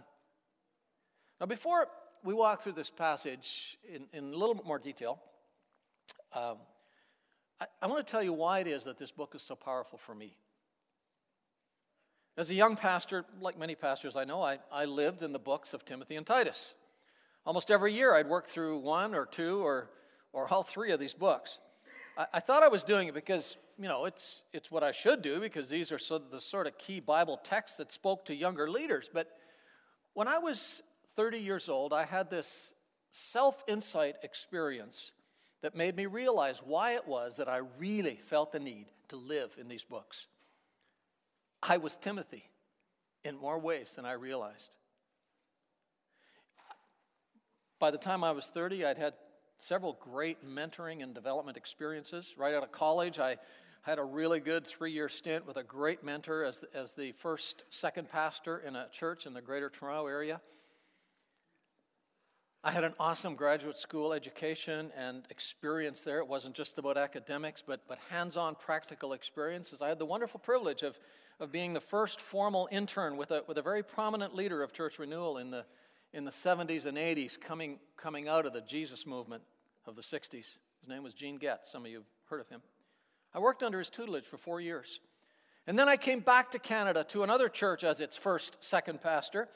Now, 1.40 1.46
before 1.46 1.88
we 2.24 2.34
walk 2.34 2.62
through 2.62 2.74
this 2.74 2.90
passage 2.90 3.78
in, 3.88 4.06
in 4.12 4.34
a 4.34 4.38
little 4.38 4.56
bit 4.56 4.66
more 4.66 4.80
detail, 4.80 5.20
um, 6.34 6.58
I, 7.62 7.66
I 7.82 7.88
want 7.88 8.06
to 8.06 8.12
tell 8.12 8.24
you 8.24 8.34
why 8.34 8.60
it 8.60 8.68
is 8.68 8.84
that 8.84 8.98
this 8.98 9.12
book 9.12 9.34
is 9.34 9.42
so 9.42 9.56
powerful 9.56 9.98
for 9.98 10.14
me. 10.14 10.36
As 12.36 12.50
a 12.50 12.56
young 12.56 12.76
pastor, 12.76 13.26
like 13.40 13.58
many 13.58 13.76
pastors 13.76 14.16
I 14.18 14.26
know, 14.26 14.42
I, 14.42 14.58
I 14.72 14.86
lived 14.86 15.22
in 15.22 15.32
the 15.32 15.40
books 15.40 15.74
of 15.74 15.86
Timothy 15.86 16.16
and 16.16 16.26
Titus. 16.26 16.74
Almost 17.46 17.72
every 17.72 17.94
year, 17.94 18.16
I'd 18.16 18.28
work 18.28 18.48
through 18.48 18.80
one 18.80 19.14
or 19.14 19.26
two 19.26 19.66
or, 19.66 19.90
or 20.32 20.52
all 20.52 20.64
three 20.64 20.92
of 20.92 21.00
these 21.00 21.14
books. 21.14 21.60
I, 22.18 22.26
I 22.36 22.40
thought 22.40 22.64
I 22.64 22.70
was 22.70 22.84
doing 22.84 23.08
it 23.08 23.14
because, 23.14 23.58
you 23.78 23.88
know, 23.88 24.06
it's, 24.06 24.44
it's 24.54 24.72
what 24.72 24.84
I 24.84 24.92
should 24.92 25.22
do 25.22 25.40
because 25.40 25.68
these 25.68 25.92
are 25.92 26.00
of 26.16 26.32
the 26.32 26.40
sort 26.40 26.68
of 26.68 26.78
key 26.78 27.00
Bible 27.00 27.38
texts 27.44 27.78
that 27.78 27.92
spoke 27.92 28.26
to 28.26 28.36
younger 28.36 28.70
leaders. 28.70 29.10
But 29.14 29.28
when 30.14 30.28
I 30.28 30.38
was 30.38 30.82
30 31.16 31.40
years 31.40 31.68
old, 31.68 31.92
I 31.92 32.06
had 32.06 32.30
this 32.30 32.74
self 33.12 33.64
insight 33.68 34.16
experience 34.24 35.12
that 35.62 35.76
made 35.76 35.96
me 35.96 36.06
realize 36.06 36.62
why 36.64 36.94
it 36.94 37.08
was 37.08 37.38
that 37.38 37.48
I 37.48 37.62
really 37.78 38.16
felt 38.16 38.52
the 38.52 38.60
need 38.60 38.88
to 39.10 39.16
live 39.16 39.56
in 39.60 39.68
these 39.68 39.84
books. 39.84 40.28
I 41.62 41.78
was 41.78 41.96
Timothy 41.98 42.44
in 43.24 43.38
more 43.38 43.58
ways 43.60 43.96
than 43.96 44.06
I 44.06 44.14
realized. 44.14 44.70
By 47.84 47.92
the 47.92 47.98
time 47.98 48.24
I 48.24 48.32
was 48.32 48.46
30, 48.46 48.86
I'd 48.86 48.98
had 48.98 49.14
several 49.58 50.00
great 50.00 50.38
mentoring 50.48 51.04
and 51.04 51.14
development 51.14 51.58
experiences. 51.58 52.36
Right 52.38 52.54
out 52.54 52.64
of 52.64 52.72
college, 52.72 53.20
I 53.20 53.36
had 53.82 54.00
a 54.00 54.04
really 54.06 54.40
good 54.40 54.66
three 54.66 54.94
year 54.94 55.10
stint 55.10 55.46
with 55.46 55.58
a 55.58 55.64
great 55.64 56.02
mentor 56.02 56.46
as, 56.46 56.64
as 56.74 56.94
the 56.94 57.12
first 57.12 57.66
second 57.68 58.10
pastor 58.10 58.60
in 58.60 58.78
a 58.78 58.88
church 58.94 59.26
in 59.26 59.34
the 59.34 59.42
greater 59.42 59.70
Toronto 59.70 60.08
area. 60.08 60.40
I 62.64 62.72
had 62.72 62.86
an 62.86 62.94
awesome 63.02 63.36
graduate 63.36 63.76
school 63.76 64.14
education 64.14 64.90
and 64.98 65.26
experience 65.30 66.04
there. 66.04 66.20
It 66.20 66.28
wasn't 66.30 66.56
just 66.56 66.78
about 66.78 66.96
academics, 66.96 67.62
but, 67.68 67.82
but 67.90 67.98
hands 68.10 68.38
on 68.38 68.56
practical 68.56 69.12
experiences. 69.12 69.82
I 69.82 69.90
had 69.90 70.00
the 70.00 70.06
wonderful 70.06 70.40
privilege 70.40 70.84
of, 70.84 70.98
of 71.38 71.52
being 71.52 71.74
the 71.74 71.82
first 71.82 72.22
formal 72.22 72.70
intern 72.72 73.18
with 73.18 73.32
a, 73.32 73.44
with 73.46 73.58
a 73.58 73.62
very 73.62 73.84
prominent 73.84 74.34
leader 74.34 74.64
of 74.64 74.72
church 74.72 75.00
renewal 75.00 75.38
in 75.38 75.52
the 75.52 75.66
in 76.14 76.26
the 76.26 76.32
70s 76.32 76.86
and 76.86 76.98
80s 76.98 77.40
coming, 77.40 77.80
coming 77.98 78.28
out 78.28 78.46
of 78.46 78.54
the 78.54 78.62
Jesus 78.62 79.06
movement 79.08 79.44
of 79.86 79.96
the 79.96 80.02
60s. 80.02 80.58
His 80.80 80.88
name 80.88 81.04
was 81.04 81.14
Gene 81.14 81.38
Getz. 81.38 81.72
Some 81.72 81.86
of 81.86 81.92
you 81.92 81.98
have 81.98 82.08
heard 82.30 82.42
of 82.42 82.50
him. 82.50 82.62
I 83.34 83.40
worked 83.40 83.64
under 83.64 83.80
his 83.80 83.90
tutelage 83.90 84.26
for 84.26 84.38
four 84.38 84.62
years. 84.62 85.00
And 85.66 85.80
then 85.80 85.88
I 85.88 85.98
came 85.98 86.20
back 86.20 86.52
to 86.52 86.60
Canada 86.60 87.04
to 87.10 87.24
another 87.24 87.50
church 87.50 87.84
as 87.84 88.00
its 88.00 88.16
first, 88.16 88.64
second 88.64 89.02
pastor. 89.02 89.48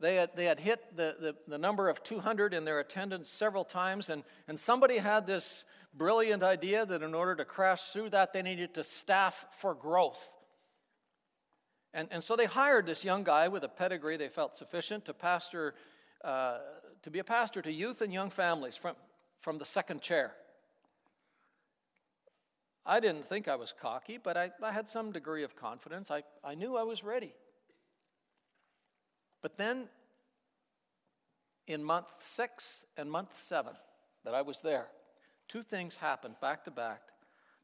They 0.00 0.16
had, 0.16 0.30
they 0.34 0.46
had 0.46 0.58
hit 0.58 0.96
the, 0.96 1.16
the, 1.20 1.36
the 1.46 1.58
number 1.58 1.88
of 1.88 2.02
200 2.02 2.54
in 2.54 2.64
their 2.64 2.80
attendance 2.80 3.28
several 3.28 3.64
times, 3.64 4.08
and, 4.08 4.24
and 4.48 4.58
somebody 4.58 4.98
had 4.98 5.26
this 5.26 5.64
brilliant 5.94 6.42
idea 6.42 6.84
that 6.86 7.02
in 7.02 7.14
order 7.14 7.36
to 7.36 7.44
crash 7.44 7.82
through 7.90 8.10
that, 8.10 8.32
they 8.32 8.42
needed 8.42 8.74
to 8.74 8.82
staff 8.82 9.46
for 9.58 9.74
growth. 9.74 10.32
And, 11.94 12.08
and 12.10 12.24
so 12.24 12.36
they 12.36 12.46
hired 12.46 12.86
this 12.86 13.04
young 13.04 13.22
guy 13.22 13.48
with 13.48 13.64
a 13.64 13.68
pedigree 13.68 14.16
they 14.16 14.28
felt 14.28 14.54
sufficient 14.54 15.04
to 15.04 15.14
pastor 15.14 15.74
uh, 16.24 16.58
to 17.02 17.10
be 17.10 17.18
a 17.18 17.24
pastor 17.24 17.60
to 17.62 17.72
youth 17.72 18.00
and 18.00 18.12
young 18.12 18.30
families 18.30 18.76
from, 18.76 18.94
from 19.40 19.58
the 19.58 19.64
second 19.64 20.00
chair. 20.00 20.32
I 22.84 23.00
didn't 23.00 23.26
think 23.26 23.48
I 23.48 23.56
was 23.56 23.74
cocky, 23.78 24.18
but 24.22 24.36
I, 24.36 24.50
I 24.62 24.72
had 24.72 24.88
some 24.88 25.12
degree 25.12 25.44
of 25.44 25.54
confidence. 25.54 26.10
I, 26.10 26.22
I 26.44 26.54
knew 26.54 26.76
I 26.76 26.82
was 26.82 27.04
ready. 27.04 27.32
But 29.40 29.56
then, 29.56 29.88
in 31.66 31.82
month 31.82 32.08
six 32.20 32.84
and 32.96 33.10
month 33.10 33.40
seven 33.40 33.74
that 34.24 34.34
I 34.34 34.42
was 34.42 34.60
there, 34.60 34.86
two 35.48 35.62
things 35.62 35.96
happened 35.96 36.36
back 36.40 36.64
to 36.64 36.70
back 36.70 37.02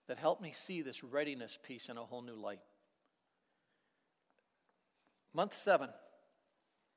that 0.07 0.19
helped 0.19 0.43
me 0.43 0.53
see 0.53 0.83
this 0.83 1.05
readiness 1.05 1.59
piece 1.63 1.89
in 1.89 1.97
a 1.97 2.03
whole 2.03 2.23
new 2.23 2.35
light. 2.35 2.61
Month 5.35 5.57
seven, 5.57 5.91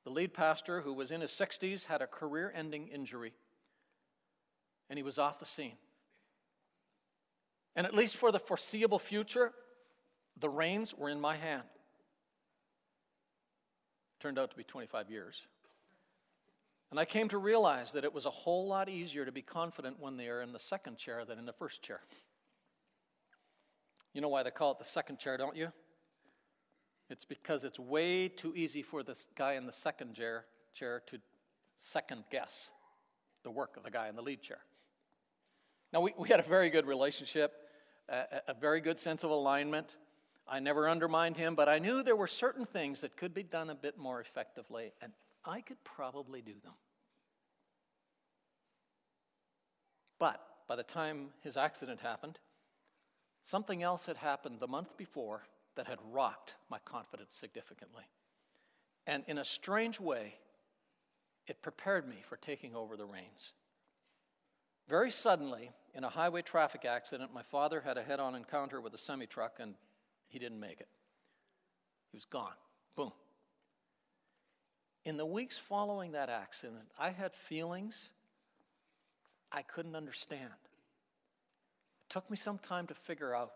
the 0.04 0.10
lead 0.10 0.34
pastor, 0.34 0.80
who 0.80 0.92
was 0.92 1.10
in 1.10 1.20
his 1.20 1.30
60s, 1.30 1.86
had 1.86 2.02
a 2.02 2.06
career 2.06 2.52
ending 2.54 2.88
injury, 2.88 3.32
and 4.90 4.98
he 4.98 5.02
was 5.02 5.18
off 5.18 5.38
the 5.38 5.46
scene. 5.46 5.76
And 7.76 7.86
at 7.86 7.94
least 7.94 8.16
for 8.16 8.32
the 8.32 8.38
foreseeable 8.38 8.98
future, 8.98 9.52
the 10.38 10.48
reins 10.48 10.94
were 10.94 11.08
in 11.08 11.20
my 11.20 11.36
hand. 11.36 11.62
Turned 14.20 14.38
out 14.38 14.50
to 14.50 14.56
be 14.56 14.64
25 14.64 15.10
years. 15.10 15.42
And 16.90 17.00
I 17.00 17.06
came 17.06 17.28
to 17.30 17.38
realize 17.38 17.92
that 17.92 18.04
it 18.04 18.12
was 18.12 18.26
a 18.26 18.30
whole 18.30 18.68
lot 18.68 18.88
easier 18.88 19.24
to 19.24 19.32
be 19.32 19.40
confident 19.40 19.98
when 19.98 20.18
they 20.18 20.28
are 20.28 20.42
in 20.42 20.52
the 20.52 20.58
second 20.58 20.98
chair 20.98 21.24
than 21.24 21.38
in 21.38 21.46
the 21.46 21.52
first 21.52 21.82
chair. 21.82 22.00
You 24.12 24.20
know 24.20 24.28
why 24.28 24.42
they 24.42 24.50
call 24.50 24.72
it 24.72 24.78
the 24.78 24.84
second 24.84 25.18
chair, 25.18 25.38
don't 25.38 25.56
you? 25.56 25.72
It's 27.12 27.26
because 27.26 27.62
it's 27.62 27.78
way 27.78 28.28
too 28.28 28.54
easy 28.56 28.80
for 28.80 29.02
this 29.02 29.26
guy 29.36 29.52
in 29.52 29.66
the 29.66 29.72
second 29.72 30.14
chair, 30.14 30.46
chair 30.72 31.02
to 31.08 31.18
second 31.76 32.24
guess 32.30 32.70
the 33.42 33.50
work 33.50 33.76
of 33.76 33.82
the 33.82 33.90
guy 33.90 34.08
in 34.08 34.16
the 34.16 34.22
lead 34.22 34.40
chair. 34.40 34.60
Now, 35.92 36.00
we, 36.00 36.14
we 36.16 36.30
had 36.30 36.40
a 36.40 36.42
very 36.42 36.70
good 36.70 36.86
relationship, 36.86 37.52
a, 38.08 38.40
a 38.48 38.54
very 38.54 38.80
good 38.80 38.98
sense 38.98 39.24
of 39.24 39.30
alignment. 39.30 39.98
I 40.48 40.58
never 40.60 40.88
undermined 40.88 41.36
him, 41.36 41.54
but 41.54 41.68
I 41.68 41.78
knew 41.78 42.02
there 42.02 42.16
were 42.16 42.26
certain 42.26 42.64
things 42.64 43.02
that 43.02 43.14
could 43.14 43.34
be 43.34 43.42
done 43.42 43.68
a 43.68 43.74
bit 43.74 43.98
more 43.98 44.18
effectively, 44.18 44.94
and 45.02 45.12
I 45.44 45.60
could 45.60 45.84
probably 45.84 46.40
do 46.40 46.54
them. 46.64 46.72
But 50.18 50.40
by 50.66 50.76
the 50.76 50.82
time 50.82 51.28
his 51.42 51.58
accident 51.58 52.00
happened, 52.00 52.38
something 53.42 53.82
else 53.82 54.06
had 54.06 54.16
happened 54.16 54.60
the 54.60 54.68
month 54.68 54.96
before 54.96 55.42
that 55.76 55.86
had 55.86 55.98
rocked 56.10 56.54
my 56.70 56.78
confidence 56.84 57.34
significantly. 57.34 58.04
And 59.06 59.24
in 59.26 59.38
a 59.38 59.44
strange 59.44 59.98
way, 59.98 60.34
it 61.46 61.62
prepared 61.62 62.08
me 62.08 62.16
for 62.28 62.36
taking 62.36 62.74
over 62.76 62.96
the 62.96 63.06
reins. 63.06 63.52
Very 64.88 65.10
suddenly, 65.10 65.70
in 65.94 66.04
a 66.04 66.08
highway 66.08 66.42
traffic 66.42 66.84
accident, 66.84 67.32
my 67.32 67.42
father 67.42 67.80
had 67.80 67.98
a 67.98 68.02
head 68.02 68.20
on 68.20 68.34
encounter 68.34 68.80
with 68.80 68.94
a 68.94 68.98
semi 68.98 69.26
truck 69.26 69.56
and 69.58 69.74
he 70.28 70.38
didn't 70.38 70.60
make 70.60 70.80
it. 70.80 70.88
He 72.10 72.16
was 72.16 72.24
gone. 72.24 72.54
Boom. 72.96 73.12
In 75.04 75.16
the 75.16 75.26
weeks 75.26 75.58
following 75.58 76.12
that 76.12 76.28
accident, 76.28 76.84
I 76.98 77.10
had 77.10 77.34
feelings 77.34 78.10
I 79.50 79.62
couldn't 79.62 79.96
understand. 79.96 80.44
It 80.48 82.08
took 82.08 82.30
me 82.30 82.36
some 82.36 82.58
time 82.58 82.86
to 82.86 82.94
figure 82.94 83.34
out. 83.34 83.52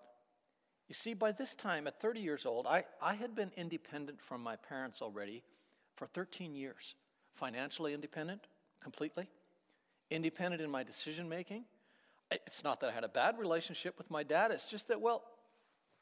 You 0.88 0.94
see, 0.94 1.14
by 1.14 1.32
this 1.32 1.54
time, 1.54 1.86
at 1.86 2.00
30 2.00 2.20
years 2.20 2.46
old, 2.46 2.66
I, 2.66 2.84
I 3.02 3.14
had 3.14 3.34
been 3.34 3.50
independent 3.56 4.20
from 4.20 4.42
my 4.42 4.56
parents 4.56 5.02
already 5.02 5.42
for 5.96 6.06
13 6.06 6.54
years. 6.54 6.94
Financially 7.32 7.92
independent, 7.92 8.42
completely. 8.80 9.28
Independent 10.10 10.62
in 10.62 10.70
my 10.70 10.84
decision 10.84 11.28
making. 11.28 11.64
It's 12.30 12.62
not 12.62 12.80
that 12.80 12.90
I 12.90 12.92
had 12.92 13.04
a 13.04 13.08
bad 13.08 13.38
relationship 13.38 13.98
with 13.98 14.10
my 14.10 14.22
dad, 14.22 14.50
it's 14.50 14.66
just 14.66 14.88
that, 14.88 15.00
well, 15.00 15.24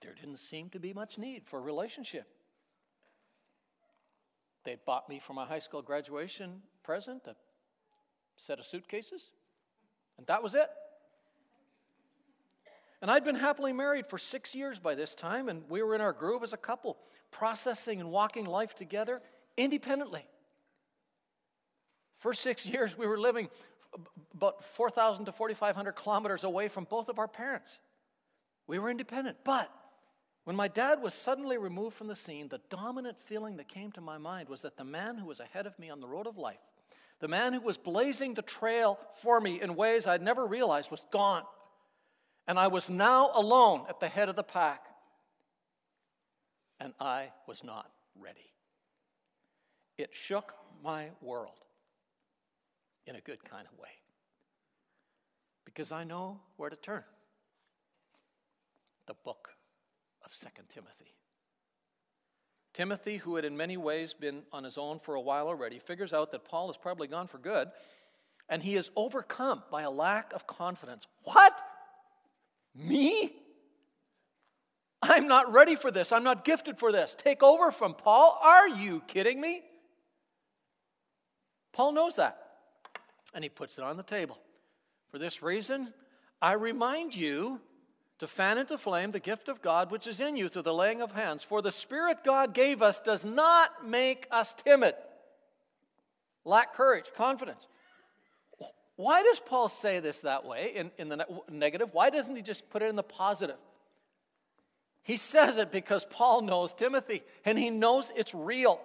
there 0.02 0.14
didn't 0.14 0.38
seem 0.38 0.68
to 0.70 0.78
be 0.78 0.92
much 0.92 1.18
need 1.18 1.46
for 1.46 1.58
a 1.58 1.62
relationship. 1.62 2.26
They 4.64 4.76
bought 4.86 5.08
me 5.08 5.18
for 5.18 5.34
my 5.34 5.46
high 5.46 5.58
school 5.58 5.82
graduation 5.82 6.62
present 6.82 7.26
a 7.26 7.36
set 8.36 8.58
of 8.58 8.66
suitcases, 8.66 9.30
and 10.18 10.26
that 10.26 10.42
was 10.42 10.54
it. 10.54 10.68
And 13.04 13.10
I'd 13.10 13.22
been 13.22 13.34
happily 13.34 13.74
married 13.74 14.06
for 14.06 14.16
six 14.16 14.54
years 14.54 14.78
by 14.78 14.94
this 14.94 15.14
time, 15.14 15.50
and 15.50 15.64
we 15.68 15.82
were 15.82 15.94
in 15.94 16.00
our 16.00 16.14
groove 16.14 16.42
as 16.42 16.54
a 16.54 16.56
couple, 16.56 16.96
processing 17.30 18.00
and 18.00 18.10
walking 18.10 18.46
life 18.46 18.74
together 18.74 19.20
independently. 19.58 20.26
First 22.16 22.40
six 22.40 22.64
years, 22.74 22.96
we 22.96 23.06
were 23.06 23.18
living 23.18 23.50
about 24.32 24.64
4,000 24.64 25.26
to 25.26 25.32
4,500 25.32 25.92
kilometers 25.92 26.44
away 26.44 26.68
from 26.68 26.84
both 26.84 27.10
of 27.10 27.18
our 27.18 27.28
parents. 27.28 27.78
We 28.66 28.78
were 28.78 28.88
independent. 28.88 29.36
But 29.44 29.70
when 30.44 30.56
my 30.56 30.68
dad 30.68 31.02
was 31.02 31.12
suddenly 31.12 31.58
removed 31.58 31.96
from 31.96 32.06
the 32.06 32.16
scene, 32.16 32.48
the 32.48 32.62
dominant 32.70 33.20
feeling 33.20 33.58
that 33.58 33.68
came 33.68 33.92
to 33.92 34.00
my 34.00 34.16
mind 34.16 34.48
was 34.48 34.62
that 34.62 34.78
the 34.78 34.84
man 34.84 35.18
who 35.18 35.26
was 35.26 35.40
ahead 35.40 35.66
of 35.66 35.78
me 35.78 35.90
on 35.90 36.00
the 36.00 36.08
road 36.08 36.26
of 36.26 36.38
life, 36.38 36.56
the 37.20 37.28
man 37.28 37.52
who 37.52 37.60
was 37.60 37.76
blazing 37.76 38.32
the 38.32 38.40
trail 38.40 38.98
for 39.20 39.42
me 39.42 39.60
in 39.60 39.76
ways 39.76 40.06
I'd 40.06 40.22
never 40.22 40.46
realized, 40.46 40.90
was 40.90 41.04
gone. 41.12 41.42
And 42.46 42.58
I 42.58 42.66
was 42.66 42.90
now 42.90 43.30
alone 43.34 43.86
at 43.88 44.00
the 44.00 44.08
head 44.08 44.28
of 44.28 44.36
the 44.36 44.42
pack. 44.42 44.86
And 46.80 46.92
I 47.00 47.30
was 47.46 47.64
not 47.64 47.90
ready. 48.20 48.52
It 49.96 50.10
shook 50.12 50.54
my 50.82 51.10
world 51.22 51.64
in 53.06 53.16
a 53.16 53.20
good 53.20 53.44
kind 53.44 53.66
of 53.70 53.78
way. 53.78 53.88
Because 55.64 55.92
I 55.92 56.04
know 56.04 56.40
where 56.56 56.70
to 56.70 56.76
turn 56.76 57.04
the 59.06 59.14
book 59.14 59.50
of 60.24 60.34
Second 60.34 60.68
Timothy. 60.68 61.14
Timothy, 62.72 63.18
who 63.18 63.36
had 63.36 63.44
in 63.44 63.56
many 63.56 63.76
ways 63.76 64.14
been 64.14 64.42
on 64.52 64.64
his 64.64 64.76
own 64.76 64.98
for 64.98 65.14
a 65.14 65.20
while 65.20 65.46
already, 65.46 65.78
figures 65.78 66.12
out 66.12 66.32
that 66.32 66.44
Paul 66.44 66.70
is 66.70 66.76
probably 66.76 67.06
gone 67.06 67.28
for 67.28 67.38
good, 67.38 67.68
and 68.48 68.62
he 68.62 68.74
is 68.76 68.90
overcome 68.96 69.62
by 69.70 69.82
a 69.82 69.90
lack 69.90 70.32
of 70.32 70.46
confidence. 70.46 71.06
What? 71.22 71.60
Me? 72.74 73.32
I'm 75.02 75.28
not 75.28 75.52
ready 75.52 75.76
for 75.76 75.90
this. 75.90 76.12
I'm 76.12 76.24
not 76.24 76.44
gifted 76.44 76.78
for 76.78 76.90
this. 76.90 77.14
Take 77.16 77.42
over 77.42 77.70
from 77.70 77.94
Paul? 77.94 78.38
Are 78.42 78.68
you 78.68 79.02
kidding 79.06 79.40
me? 79.40 79.62
Paul 81.72 81.92
knows 81.92 82.16
that, 82.16 82.38
and 83.34 83.44
he 83.44 83.50
puts 83.50 83.78
it 83.78 83.84
on 83.84 83.96
the 83.96 84.02
table. 84.02 84.38
For 85.10 85.18
this 85.18 85.42
reason, 85.42 85.92
I 86.40 86.52
remind 86.52 87.14
you 87.14 87.60
to 88.18 88.26
fan 88.26 88.58
into 88.58 88.78
flame 88.78 89.10
the 89.10 89.20
gift 89.20 89.48
of 89.48 89.60
God 89.60 89.90
which 89.90 90.06
is 90.06 90.20
in 90.20 90.36
you 90.36 90.48
through 90.48 90.62
the 90.62 90.72
laying 90.72 91.02
of 91.02 91.12
hands. 91.12 91.42
For 91.42 91.60
the 91.60 91.72
Spirit 91.72 92.18
God 92.24 92.54
gave 92.54 92.80
us 92.80 93.00
does 93.00 93.24
not 93.24 93.86
make 93.86 94.26
us 94.30 94.54
timid, 94.54 94.94
lack 96.44 96.74
courage, 96.74 97.06
confidence. 97.14 97.66
Why 98.96 99.22
does 99.22 99.40
Paul 99.40 99.68
say 99.68 100.00
this 100.00 100.20
that 100.20 100.44
way 100.44 100.72
in, 100.74 100.90
in 100.98 101.08
the 101.08 101.26
negative? 101.50 101.88
Why 101.92 102.10
doesn't 102.10 102.34
he 102.34 102.42
just 102.42 102.68
put 102.70 102.82
it 102.82 102.88
in 102.88 102.96
the 102.96 103.02
positive? 103.02 103.56
He 105.02 105.16
says 105.16 105.58
it 105.58 105.72
because 105.72 106.04
Paul 106.04 106.42
knows 106.42 106.72
Timothy 106.72 107.22
and 107.44 107.58
he 107.58 107.70
knows 107.70 108.12
it's 108.16 108.34
real. 108.34 108.80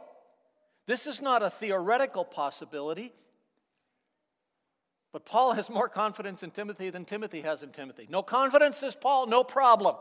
This 0.86 1.06
is 1.06 1.22
not 1.22 1.44
a 1.44 1.50
theoretical 1.50 2.26
possibility. 2.26 3.14
But 5.12 5.26
Paul 5.26 5.54
has 5.54 5.70
more 5.70 5.90
confidence 5.90 6.44
in 6.44 6.52
Timothy 6.52 6.90
than 6.90 7.06
Timothy 7.06 7.42
has 7.42 7.64
in 7.64 7.70
Timothy. 7.70 8.08
No 8.10 8.22
confidence, 8.22 8.78
says 8.78 8.96
Paul, 8.96 9.28
no 9.28 9.44
problem. 9.44 9.96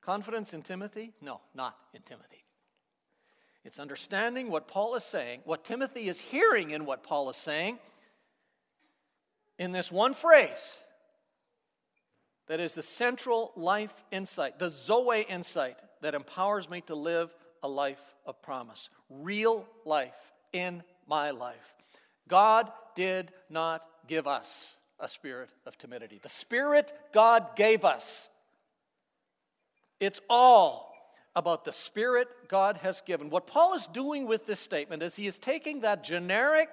Confidence 0.00 0.52
in 0.52 0.62
Timothy? 0.62 1.12
No, 1.20 1.40
not 1.54 1.76
in 1.92 2.02
Timothy. 2.02 2.44
It's 3.64 3.78
understanding 3.78 4.50
what 4.50 4.68
Paul 4.68 4.94
is 4.94 5.04
saying, 5.04 5.40
what 5.44 5.64
Timothy 5.64 6.08
is 6.08 6.20
hearing 6.20 6.70
in 6.70 6.84
what 6.84 7.02
Paul 7.02 7.30
is 7.30 7.36
saying, 7.36 7.78
in 9.58 9.72
this 9.72 9.90
one 9.90 10.14
phrase 10.14 10.80
that 12.46 12.60
is 12.60 12.74
the 12.74 12.82
central 12.82 13.52
life 13.56 13.94
insight, 14.10 14.58
the 14.58 14.68
Zoe 14.68 15.22
insight 15.28 15.76
that 16.02 16.14
empowers 16.14 16.68
me 16.68 16.82
to 16.82 16.94
live 16.94 17.34
a 17.62 17.68
life 17.68 18.14
of 18.26 18.42
promise, 18.42 18.90
real 19.08 19.66
life 19.86 20.32
in 20.52 20.82
my 21.06 21.30
life. 21.30 21.74
God 22.28 22.70
did 22.94 23.32
not 23.48 23.82
give 24.06 24.26
us 24.26 24.76
a 25.00 25.08
spirit 25.08 25.48
of 25.66 25.78
timidity. 25.78 26.20
The 26.22 26.28
spirit 26.28 26.92
God 27.12 27.56
gave 27.56 27.84
us. 27.84 28.28
It's 30.00 30.20
all 30.28 30.93
about 31.36 31.64
the 31.64 31.72
spirit 31.72 32.28
God 32.48 32.78
has 32.78 33.00
given. 33.00 33.30
What 33.30 33.46
Paul 33.46 33.74
is 33.74 33.86
doing 33.86 34.26
with 34.26 34.46
this 34.46 34.60
statement 34.60 35.02
is 35.02 35.16
he 35.16 35.26
is 35.26 35.38
taking 35.38 35.80
that 35.80 36.04
generic 36.04 36.68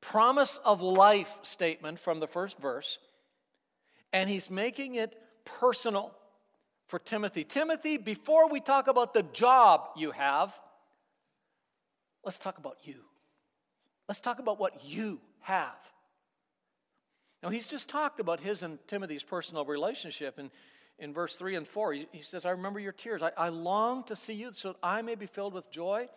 promise 0.00 0.58
of 0.64 0.80
life 0.80 1.38
statement 1.42 2.00
from 2.00 2.20
the 2.20 2.26
first 2.26 2.58
verse 2.58 2.98
and 4.12 4.28
he's 4.28 4.50
making 4.50 4.96
it 4.96 5.16
personal 5.44 6.12
for 6.88 6.98
Timothy. 6.98 7.44
Timothy, 7.44 7.96
before 7.96 8.48
we 8.48 8.60
talk 8.60 8.88
about 8.88 9.14
the 9.14 9.22
job 9.22 9.90
you 9.96 10.10
have, 10.10 10.58
let's 12.24 12.38
talk 12.38 12.58
about 12.58 12.78
you. 12.82 12.96
Let's 14.08 14.20
talk 14.20 14.40
about 14.40 14.58
what 14.58 14.84
you 14.84 15.20
have. 15.42 15.76
Now, 17.42 17.48
he's 17.48 17.68
just 17.68 17.88
talked 17.88 18.20
about 18.20 18.40
his 18.40 18.62
and 18.62 18.78
Timothy's 18.86 19.22
personal 19.22 19.64
relationship. 19.64 20.38
And 20.38 20.50
in 21.00 21.14
verse 21.14 21.34
3 21.34 21.56
and 21.56 21.66
4, 21.66 21.92
he, 21.94 22.06
says, 22.20 22.44
I 22.44 22.50
remember 22.50 22.78
your 22.78 22.92
tears. 22.92 23.22
I, 23.22 23.32
I 23.36 23.48
long 23.48 24.04
to 24.04 24.14
see 24.14 24.34
you 24.34 24.52
so 24.52 24.76
I 24.82 25.02
may 25.02 25.14
be 25.14 25.26
filled 25.26 25.54
with 25.54 25.70
joy. 25.70 26.08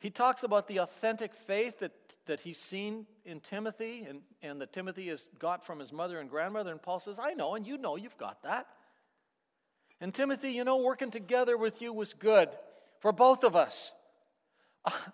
He 0.00 0.08
talks 0.08 0.42
about 0.42 0.66
the 0.66 0.78
authentic 0.78 1.34
faith 1.34 1.80
that, 1.80 1.92
that 2.24 2.40
he's 2.40 2.58
seen 2.58 3.06
in 3.26 3.40
Timothy 3.40 4.06
and, 4.08 4.22
and 4.42 4.60
that 4.62 4.72
Timothy 4.72 5.08
has 5.08 5.28
got 5.38 5.64
from 5.64 5.78
his 5.78 5.92
mother 5.92 6.18
and 6.18 6.30
grandmother. 6.30 6.72
And 6.72 6.80
Paul 6.80 7.00
says, 7.00 7.18
I 7.18 7.34
know, 7.34 7.54
and 7.54 7.66
you 7.66 7.76
know 7.76 7.96
you've 7.96 8.16
got 8.16 8.42
that. 8.42 8.66
And 10.00 10.14
Timothy, 10.14 10.52
you 10.52 10.64
know, 10.64 10.78
working 10.78 11.10
together 11.10 11.58
with 11.58 11.82
you 11.82 11.92
was 11.92 12.14
good 12.14 12.48
for 13.00 13.12
both 13.12 13.44
of 13.44 13.54
us. 13.54 13.92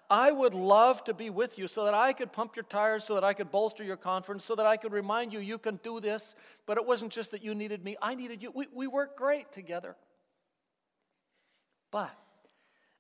I 0.09 0.31
would 0.31 0.55
love 0.55 1.03
to 1.05 1.15
be 1.15 1.29
with 1.29 1.59
you 1.59 1.67
so 1.67 1.85
that 1.85 1.95
I 1.95 2.13
could 2.13 2.33
pump 2.33 2.55
your 2.55 2.63
tires, 2.65 3.05
so 3.05 3.15
that 3.15 3.25
I 3.25 3.35
could 3.35 3.51
bolster 3.51 3.83
your 3.83 3.97
confidence, 3.97 4.45
so 4.45 4.55
that 4.55 4.67
I 4.67 4.77
could 4.77 4.93
remind 4.93 5.33
you 5.33 5.41
you 5.41 5.59
can 5.59 5.81
do 5.83 6.01
this. 6.01 6.37
But 6.67 6.77
it 6.77 6.87
wasn't 6.87 7.13
just 7.13 7.33
that 7.33 7.43
you 7.43 7.55
needed 7.55 7.85
me, 7.85 7.97
I 8.01 8.15
needed 8.15 8.43
you. 8.43 8.53
We, 8.55 8.67
we 8.73 8.87
worked 8.87 9.19
great 9.19 9.53
together. 9.53 9.97
But 11.91 12.17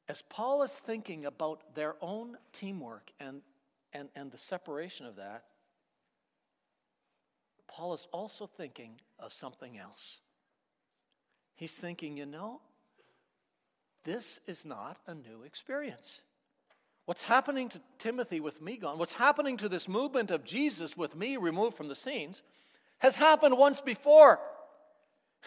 as 0.08 0.22
Paul 0.22 0.62
is 0.62 0.72
thinking 0.72 1.24
about 1.24 1.74
their 1.74 1.96
own 2.00 2.36
teamwork 2.52 3.10
and, 3.20 3.42
and, 3.92 4.08
and 4.16 4.30
the 4.30 4.38
separation 4.38 5.06
of 5.06 5.16
that, 5.16 5.44
Paul 7.68 7.94
is 7.94 8.08
also 8.12 8.46
thinking 8.46 9.00
of 9.18 9.32
something 9.32 9.78
else. 9.78 10.20
He's 11.54 11.74
thinking, 11.74 12.16
you 12.16 12.26
know, 12.26 12.60
this 14.04 14.40
is 14.46 14.64
not 14.64 14.98
a 15.06 15.14
new 15.14 15.42
experience. 15.44 16.20
What's 17.06 17.24
happening 17.24 17.68
to 17.70 17.80
Timothy 17.98 18.40
with 18.40 18.60
me 18.60 18.76
gone, 18.76 18.98
what's 18.98 19.12
happening 19.12 19.56
to 19.58 19.68
this 19.68 19.88
movement 19.88 20.30
of 20.30 20.44
Jesus 20.44 20.96
with 20.96 21.16
me 21.16 21.36
removed 21.36 21.76
from 21.76 21.88
the 21.88 21.94
scenes, 21.94 22.42
has 22.98 23.16
happened 23.16 23.56
once 23.56 23.80
before. 23.80 24.38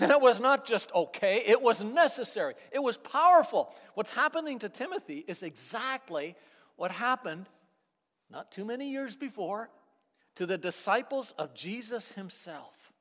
And 0.01 0.11
it 0.11 0.21
was 0.21 0.39
not 0.39 0.65
just 0.65 0.89
okay, 0.95 1.43
it 1.45 1.61
was 1.61 1.83
necessary, 1.83 2.53
it 2.71 2.79
was 2.79 2.95
powerful. 2.95 3.75
What's 3.95 4.11
happening 4.11 4.59
to 4.59 4.69
Timothy 4.69 5.25
is 5.27 5.43
exactly 5.43 6.37
what 6.77 6.91
happened 6.91 7.49
not 8.29 8.49
too 8.49 8.63
many 8.63 8.91
years 8.91 9.17
before 9.17 9.69
to 10.35 10.45
the 10.45 10.57
disciples 10.57 11.33
of 11.37 11.53
Jesus 11.53 12.13
himself. 12.13 12.93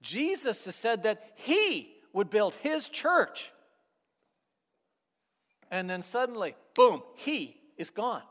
Jesus 0.00 0.64
has 0.64 0.74
said 0.74 1.04
that 1.04 1.22
he 1.36 1.94
would 2.12 2.30
build 2.30 2.54
his 2.54 2.88
church 2.88 3.52
and 5.72 5.88
then 5.88 6.02
suddenly, 6.02 6.54
boom, 6.74 7.02
he 7.16 7.56
is 7.76 7.90
gone. 7.90 8.22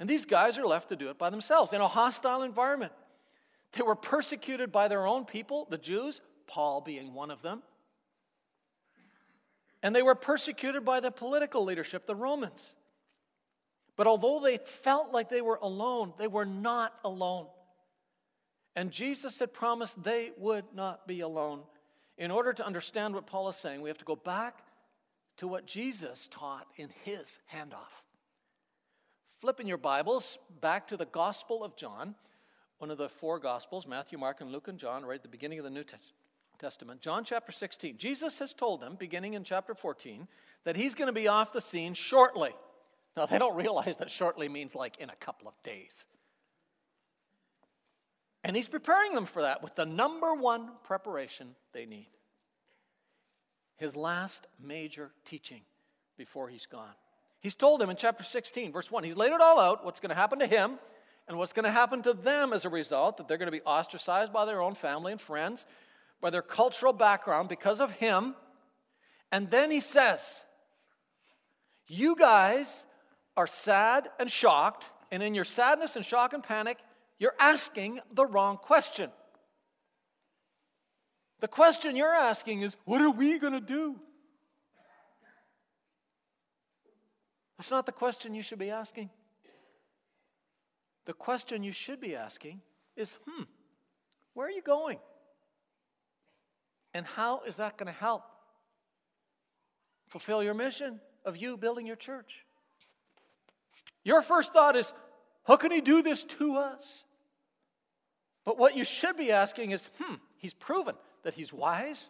And 0.00 0.08
these 0.08 0.24
guys 0.24 0.58
are 0.58 0.66
left 0.66 0.90
to 0.90 0.96
do 0.96 1.10
it 1.10 1.18
by 1.18 1.30
themselves 1.30 1.72
in 1.72 1.80
a 1.80 1.88
hostile 1.88 2.42
environment. 2.42 2.92
They 3.72 3.82
were 3.82 3.96
persecuted 3.96 4.72
by 4.72 4.88
their 4.88 5.06
own 5.06 5.24
people, 5.24 5.66
the 5.68 5.78
Jews, 5.78 6.20
Paul 6.46 6.80
being 6.80 7.14
one 7.14 7.30
of 7.30 7.42
them. 7.42 7.62
And 9.82 9.94
they 9.94 10.02
were 10.02 10.14
persecuted 10.14 10.84
by 10.84 11.00
the 11.00 11.10
political 11.10 11.64
leadership, 11.64 12.06
the 12.06 12.16
Romans. 12.16 12.74
But 13.96 14.06
although 14.06 14.40
they 14.40 14.58
felt 14.58 15.12
like 15.12 15.28
they 15.28 15.40
were 15.40 15.58
alone, 15.60 16.14
they 16.18 16.28
were 16.28 16.46
not 16.46 16.94
alone. 17.04 17.46
And 18.76 18.90
Jesus 18.92 19.40
had 19.40 19.52
promised 19.52 20.02
they 20.02 20.30
would 20.38 20.64
not 20.72 21.06
be 21.06 21.20
alone. 21.20 21.62
In 22.16 22.30
order 22.30 22.52
to 22.52 22.66
understand 22.66 23.14
what 23.14 23.26
Paul 23.26 23.48
is 23.48 23.56
saying, 23.56 23.82
we 23.82 23.90
have 23.90 23.98
to 23.98 24.04
go 24.04 24.16
back 24.16 24.62
to 25.38 25.48
what 25.48 25.66
Jesus 25.66 26.28
taught 26.30 26.66
in 26.76 26.90
his 27.04 27.38
handoff. 27.52 28.02
Flipping 29.40 29.68
your 29.68 29.78
Bibles 29.78 30.36
back 30.60 30.88
to 30.88 30.96
the 30.96 31.06
Gospel 31.06 31.62
of 31.62 31.76
John, 31.76 32.16
one 32.78 32.90
of 32.90 32.98
the 32.98 33.08
four 33.08 33.38
Gospels 33.38 33.86
Matthew, 33.86 34.18
Mark, 34.18 34.40
and 34.40 34.50
Luke, 34.50 34.68
and 34.68 34.78
John, 34.78 35.06
right 35.06 35.16
at 35.16 35.22
the 35.22 35.28
beginning 35.28 35.58
of 35.58 35.64
the 35.64 35.70
New 35.70 35.84
Testament. 36.58 37.00
John 37.00 37.22
chapter 37.22 37.52
16. 37.52 37.98
Jesus 37.98 38.40
has 38.40 38.52
told 38.52 38.80
them, 38.80 38.96
beginning 38.98 39.34
in 39.34 39.44
chapter 39.44 39.74
14, 39.74 40.26
that 40.64 40.76
he's 40.76 40.96
going 40.96 41.06
to 41.06 41.12
be 41.12 41.28
off 41.28 41.52
the 41.52 41.60
scene 41.60 41.94
shortly. 41.94 42.50
Now, 43.16 43.26
they 43.26 43.38
don't 43.38 43.56
realize 43.56 43.98
that 43.98 44.10
shortly 44.10 44.48
means 44.48 44.74
like 44.74 44.98
in 44.98 45.08
a 45.08 45.16
couple 45.16 45.46
of 45.46 45.54
days. 45.62 46.04
And 48.42 48.56
he's 48.56 48.68
preparing 48.68 49.14
them 49.14 49.26
for 49.26 49.42
that 49.42 49.62
with 49.62 49.76
the 49.76 49.86
number 49.86 50.34
one 50.34 50.70
preparation 50.82 51.54
they 51.72 51.86
need 51.86 52.08
his 53.78 53.96
last 53.96 54.46
major 54.62 55.10
teaching 55.24 55.62
before 56.16 56.48
he's 56.48 56.66
gone. 56.66 56.94
He's 57.40 57.54
told 57.54 57.80
them 57.80 57.90
in 57.90 57.96
chapter 57.96 58.24
16, 58.24 58.72
verse 58.72 58.90
1, 58.90 59.04
he's 59.04 59.16
laid 59.16 59.32
it 59.32 59.40
all 59.40 59.60
out 59.60 59.84
what's 59.84 60.00
going 60.00 60.10
to 60.10 60.16
happen 60.16 60.40
to 60.40 60.46
him 60.46 60.78
and 61.28 61.38
what's 61.38 61.52
going 61.52 61.64
to 61.64 61.70
happen 61.70 62.02
to 62.02 62.12
them 62.12 62.52
as 62.52 62.64
a 62.64 62.68
result, 62.68 63.16
that 63.16 63.28
they're 63.28 63.38
going 63.38 63.46
to 63.46 63.52
be 63.52 63.62
ostracized 63.62 64.32
by 64.32 64.44
their 64.44 64.60
own 64.60 64.74
family 64.74 65.12
and 65.12 65.20
friends, 65.20 65.64
by 66.20 66.30
their 66.30 66.42
cultural 66.42 66.92
background 66.92 67.48
because 67.48 67.80
of 67.80 67.92
him. 67.92 68.34
And 69.30 69.50
then 69.50 69.70
he 69.70 69.80
says, 69.80 70.42
You 71.86 72.16
guys 72.16 72.86
are 73.36 73.46
sad 73.46 74.08
and 74.18 74.30
shocked, 74.30 74.90
and 75.12 75.22
in 75.22 75.34
your 75.34 75.44
sadness 75.44 75.96
and 75.96 76.04
shock 76.04 76.32
and 76.32 76.42
panic, 76.42 76.78
you're 77.18 77.36
asking 77.38 78.00
the 78.12 78.26
wrong 78.26 78.56
question. 78.56 79.10
The 81.40 81.48
question 81.48 81.94
you're 81.94 82.08
asking 82.08 82.62
is, 82.62 82.76
What 82.84 83.00
are 83.00 83.10
we 83.10 83.38
going 83.38 83.52
to 83.52 83.60
do? 83.60 83.96
That's 87.56 87.70
not 87.70 87.86
the 87.86 87.92
question 87.92 88.34
you 88.34 88.42
should 88.42 88.58
be 88.58 88.70
asking. 88.70 89.10
The 91.06 91.12
question 91.12 91.62
you 91.62 91.72
should 91.72 92.00
be 92.00 92.14
asking 92.14 92.60
is, 92.96 93.18
Hmm, 93.26 93.44
where 94.34 94.46
are 94.46 94.50
you 94.50 94.62
going? 94.62 94.98
And 96.94 97.06
how 97.06 97.42
is 97.46 97.56
that 97.56 97.76
going 97.76 97.92
to 97.92 97.98
help 97.98 98.22
fulfill 100.08 100.42
your 100.42 100.54
mission 100.54 101.00
of 101.24 101.36
you 101.36 101.56
building 101.56 101.86
your 101.86 101.96
church? 101.96 102.44
Your 104.04 104.22
first 104.22 104.52
thought 104.52 104.76
is, 104.76 104.92
How 105.44 105.56
can 105.56 105.70
he 105.70 105.80
do 105.80 106.02
this 106.02 106.24
to 106.24 106.56
us? 106.56 107.04
But 108.44 108.58
what 108.58 108.76
you 108.76 108.84
should 108.84 109.16
be 109.16 109.30
asking 109.30 109.70
is, 109.70 109.88
Hmm, 110.00 110.14
he's 110.36 110.54
proven 110.54 110.96
that 111.22 111.34
he's 111.34 111.52
wise 111.52 112.08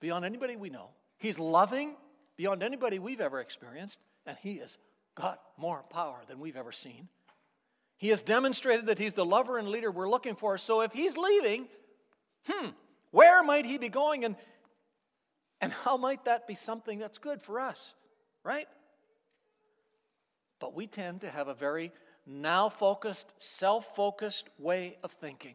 beyond 0.00 0.24
anybody 0.24 0.56
we 0.56 0.70
know. 0.70 0.88
He's 1.18 1.38
loving 1.38 1.94
beyond 2.36 2.62
anybody 2.62 2.98
we've 2.98 3.20
ever 3.20 3.40
experienced, 3.40 3.98
and 4.26 4.36
he 4.40 4.58
has 4.58 4.78
got 5.14 5.40
more 5.56 5.84
power 5.90 6.18
than 6.28 6.38
we've 6.38 6.56
ever 6.56 6.72
seen. 6.72 7.08
He 7.98 8.08
has 8.10 8.22
demonstrated 8.22 8.86
that 8.86 8.98
he's 8.98 9.14
the 9.14 9.24
lover 9.24 9.58
and 9.58 9.68
leader 9.68 9.90
we're 9.90 10.08
looking 10.08 10.36
for. 10.36 10.56
So 10.56 10.82
if 10.82 10.92
he's 10.92 11.16
leaving, 11.16 11.66
hmm, 12.48 12.68
where 13.10 13.42
might 13.42 13.66
he 13.66 13.76
be 13.76 13.88
going? 13.88 14.24
And, 14.24 14.36
and 15.60 15.72
how 15.72 15.96
might 15.96 16.24
that 16.26 16.46
be 16.46 16.54
something 16.54 17.00
that's 17.00 17.18
good 17.18 17.42
for 17.42 17.58
us, 17.58 17.94
right? 18.44 18.68
But 20.60 20.74
we 20.74 20.86
tend 20.86 21.22
to 21.22 21.30
have 21.30 21.48
a 21.48 21.54
very 21.54 21.92
now 22.24 22.68
focused, 22.68 23.34
self 23.38 23.96
focused 23.96 24.48
way 24.58 24.98
of 25.02 25.10
thinking. 25.12 25.54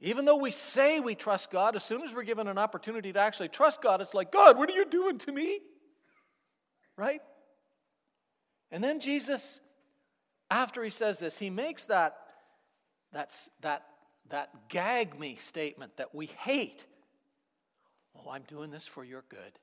Even 0.00 0.24
though 0.24 0.36
we 0.36 0.50
say 0.50 0.98
we 0.98 1.14
trust 1.14 1.50
God, 1.50 1.76
as 1.76 1.84
soon 1.84 2.02
as 2.02 2.14
we're 2.14 2.22
given 2.22 2.48
an 2.48 2.56
opportunity 2.56 3.12
to 3.12 3.20
actually 3.20 3.48
trust 3.48 3.82
God, 3.82 4.00
it's 4.00 4.14
like, 4.14 4.32
God, 4.32 4.56
what 4.56 4.70
are 4.70 4.74
you 4.74 4.86
doing 4.86 5.18
to 5.18 5.32
me? 5.32 5.60
Right? 6.96 7.20
And 8.70 8.82
then 8.82 9.00
Jesus, 9.00 9.60
after 10.50 10.82
he 10.82 10.90
says 10.90 11.18
this, 11.18 11.38
he 11.38 11.50
makes 11.50 11.86
that, 11.86 12.16
that, 13.12 13.34
that, 13.60 13.86
that 14.30 14.68
gag 14.68 15.18
me 15.18 15.36
statement 15.36 15.98
that 15.98 16.14
we 16.14 16.26
hate. 16.26 16.86
Oh, 18.16 18.30
I'm 18.30 18.44
doing 18.48 18.70
this 18.70 18.86
for 18.86 19.04
your 19.04 19.24
good. 19.28 19.58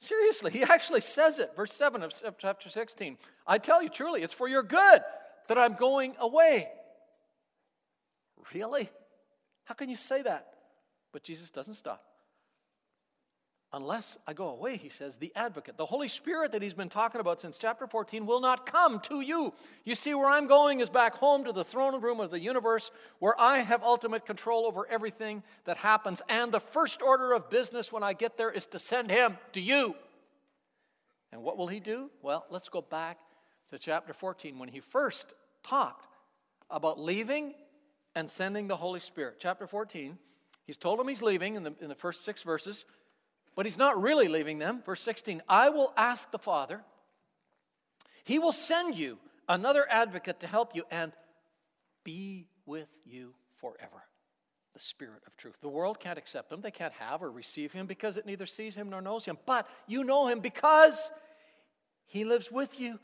Seriously, 0.00 0.50
he 0.50 0.62
actually 0.62 1.02
says 1.02 1.38
it. 1.38 1.54
Verse 1.54 1.72
7 1.74 2.02
of 2.02 2.38
chapter 2.38 2.68
16. 2.68 3.18
I 3.46 3.58
tell 3.58 3.82
you 3.82 3.88
truly, 3.88 4.22
it's 4.22 4.34
for 4.34 4.48
your 4.48 4.62
good 4.62 5.02
that 5.48 5.58
I'm 5.58 5.74
going 5.74 6.16
away. 6.18 6.68
Really? 8.54 8.88
How 9.70 9.74
can 9.74 9.88
you 9.88 9.94
say 9.94 10.22
that? 10.22 10.48
But 11.12 11.22
Jesus 11.22 11.48
doesn't 11.48 11.74
stop. 11.74 12.02
Unless 13.72 14.18
I 14.26 14.32
go 14.32 14.48
away, 14.48 14.76
he 14.76 14.88
says, 14.88 15.14
the 15.14 15.30
advocate, 15.36 15.76
the 15.76 15.86
Holy 15.86 16.08
Spirit 16.08 16.50
that 16.50 16.60
he's 16.60 16.74
been 16.74 16.88
talking 16.88 17.20
about 17.20 17.40
since 17.40 17.56
chapter 17.56 17.86
14 17.86 18.26
will 18.26 18.40
not 18.40 18.66
come 18.66 18.98
to 19.02 19.20
you. 19.20 19.54
You 19.84 19.94
see, 19.94 20.12
where 20.12 20.28
I'm 20.28 20.48
going 20.48 20.80
is 20.80 20.90
back 20.90 21.14
home 21.14 21.44
to 21.44 21.52
the 21.52 21.62
throne 21.62 22.00
room 22.00 22.18
of 22.18 22.32
the 22.32 22.40
universe 22.40 22.90
where 23.20 23.40
I 23.40 23.58
have 23.58 23.84
ultimate 23.84 24.26
control 24.26 24.66
over 24.66 24.88
everything 24.90 25.44
that 25.66 25.76
happens. 25.76 26.20
And 26.28 26.50
the 26.50 26.58
first 26.58 27.00
order 27.00 27.32
of 27.32 27.48
business 27.48 27.92
when 27.92 28.02
I 28.02 28.12
get 28.12 28.36
there 28.36 28.50
is 28.50 28.66
to 28.66 28.80
send 28.80 29.08
him 29.08 29.38
to 29.52 29.60
you. 29.60 29.94
And 31.30 31.44
what 31.44 31.56
will 31.56 31.68
he 31.68 31.78
do? 31.78 32.10
Well, 32.22 32.44
let's 32.50 32.68
go 32.68 32.80
back 32.80 33.18
to 33.68 33.78
chapter 33.78 34.12
14 34.12 34.58
when 34.58 34.68
he 34.68 34.80
first 34.80 35.32
talked 35.62 36.08
about 36.68 36.98
leaving 36.98 37.54
and 38.14 38.28
sending 38.28 38.68
the 38.68 38.76
Holy 38.76 39.00
Spirit. 39.00 39.36
Chapter 39.38 39.66
14, 39.66 40.18
he's 40.66 40.76
told 40.76 40.98
them 40.98 41.08
he's 41.08 41.22
leaving 41.22 41.54
in 41.54 41.62
the, 41.62 41.74
in 41.80 41.88
the 41.88 41.94
first 41.94 42.24
six 42.24 42.42
verses, 42.42 42.84
but 43.54 43.66
he's 43.66 43.78
not 43.78 44.00
really 44.00 44.28
leaving 44.28 44.58
them. 44.58 44.82
Verse 44.84 45.00
16, 45.02 45.42
I 45.48 45.70
will 45.70 45.92
ask 45.96 46.30
the 46.30 46.38
Father, 46.38 46.82
he 48.24 48.38
will 48.38 48.52
send 48.52 48.94
you 48.94 49.18
another 49.48 49.86
advocate 49.90 50.40
to 50.40 50.46
help 50.46 50.74
you 50.74 50.84
and 50.90 51.12
be 52.04 52.46
with 52.66 52.88
you 53.04 53.34
forever. 53.60 54.04
The 54.74 54.80
Spirit 54.80 55.22
of 55.26 55.36
truth. 55.36 55.56
The 55.60 55.68
world 55.68 55.98
can't 55.98 56.18
accept 56.18 56.52
him, 56.52 56.60
they 56.60 56.70
can't 56.70 56.94
have 56.94 57.22
or 57.22 57.30
receive 57.30 57.72
him 57.72 57.86
because 57.86 58.16
it 58.16 58.26
neither 58.26 58.46
sees 58.46 58.74
him 58.74 58.90
nor 58.90 59.00
knows 59.02 59.24
him. 59.24 59.38
But 59.46 59.68
you 59.86 60.04
know 60.04 60.28
him 60.28 60.40
because 60.40 61.10
he 62.06 62.24
lives 62.24 62.50
with 62.50 62.78
you 62.80 62.98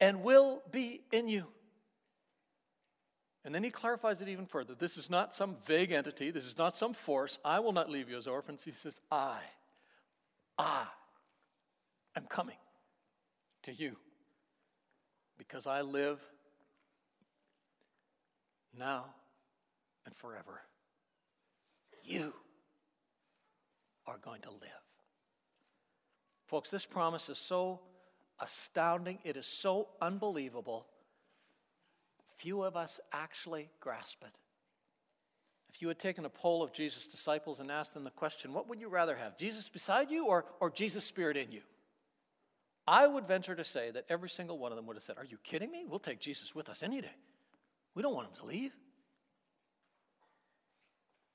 and 0.00 0.22
will 0.22 0.62
be 0.70 1.02
in 1.12 1.28
you. 1.28 1.46
And 3.44 3.54
then 3.54 3.64
he 3.64 3.70
clarifies 3.70 4.22
it 4.22 4.28
even 4.28 4.46
further. 4.46 4.74
This 4.74 4.96
is 4.96 5.10
not 5.10 5.34
some 5.34 5.56
vague 5.66 5.90
entity, 5.90 6.30
this 6.30 6.44
is 6.44 6.58
not 6.58 6.76
some 6.76 6.94
force. 6.94 7.38
I 7.44 7.60
will 7.60 7.72
not 7.72 7.90
leave 7.90 8.08
you 8.08 8.16
as 8.16 8.26
orphans. 8.26 8.62
He 8.64 8.72
says, 8.72 9.00
I, 9.10 9.38
I 10.58 10.84
am 12.16 12.26
coming 12.26 12.56
to 13.64 13.72
you 13.72 13.96
because 15.38 15.66
I 15.66 15.80
live 15.80 16.20
now 18.78 19.06
and 20.06 20.14
forever. 20.14 20.60
You 22.04 22.32
are 24.06 24.18
going 24.18 24.42
to 24.42 24.50
live. 24.50 24.70
Folks, 26.46 26.70
this 26.70 26.84
promise 26.84 27.28
is 27.28 27.38
so 27.38 27.80
astounding, 28.40 29.18
it 29.24 29.36
is 29.36 29.46
so 29.46 29.88
unbelievable 30.00 30.86
few 32.42 32.64
of 32.64 32.76
us 32.76 32.98
actually 33.12 33.70
grasp 33.78 34.22
it. 34.22 34.34
If 35.72 35.80
you 35.80 35.88
had 35.88 35.98
taken 35.98 36.24
a 36.24 36.28
poll 36.28 36.62
of 36.62 36.72
Jesus' 36.72 37.06
disciples 37.06 37.60
and 37.60 37.70
asked 37.70 37.94
them 37.94 38.04
the 38.04 38.10
question, 38.10 38.52
what 38.52 38.68
would 38.68 38.80
you 38.80 38.88
rather 38.88 39.14
have, 39.14 39.38
Jesus 39.38 39.68
beside 39.68 40.10
you 40.10 40.26
or, 40.26 40.44
or 40.60 40.68
Jesus' 40.68 41.04
Spirit 41.04 41.36
in 41.36 41.52
you? 41.52 41.62
I 42.86 43.06
would 43.06 43.28
venture 43.28 43.54
to 43.54 43.62
say 43.62 43.92
that 43.92 44.06
every 44.08 44.28
single 44.28 44.58
one 44.58 44.72
of 44.72 44.76
them 44.76 44.86
would 44.86 44.96
have 44.96 45.04
said, 45.04 45.16
Are 45.16 45.24
you 45.24 45.38
kidding 45.44 45.70
me? 45.70 45.84
We'll 45.88 46.00
take 46.00 46.18
Jesus 46.18 46.52
with 46.52 46.68
us 46.68 46.82
any 46.82 47.00
day. 47.00 47.14
We 47.94 48.02
don't 48.02 48.14
want 48.14 48.26
him 48.28 48.34
to 48.40 48.46
leave. 48.46 48.72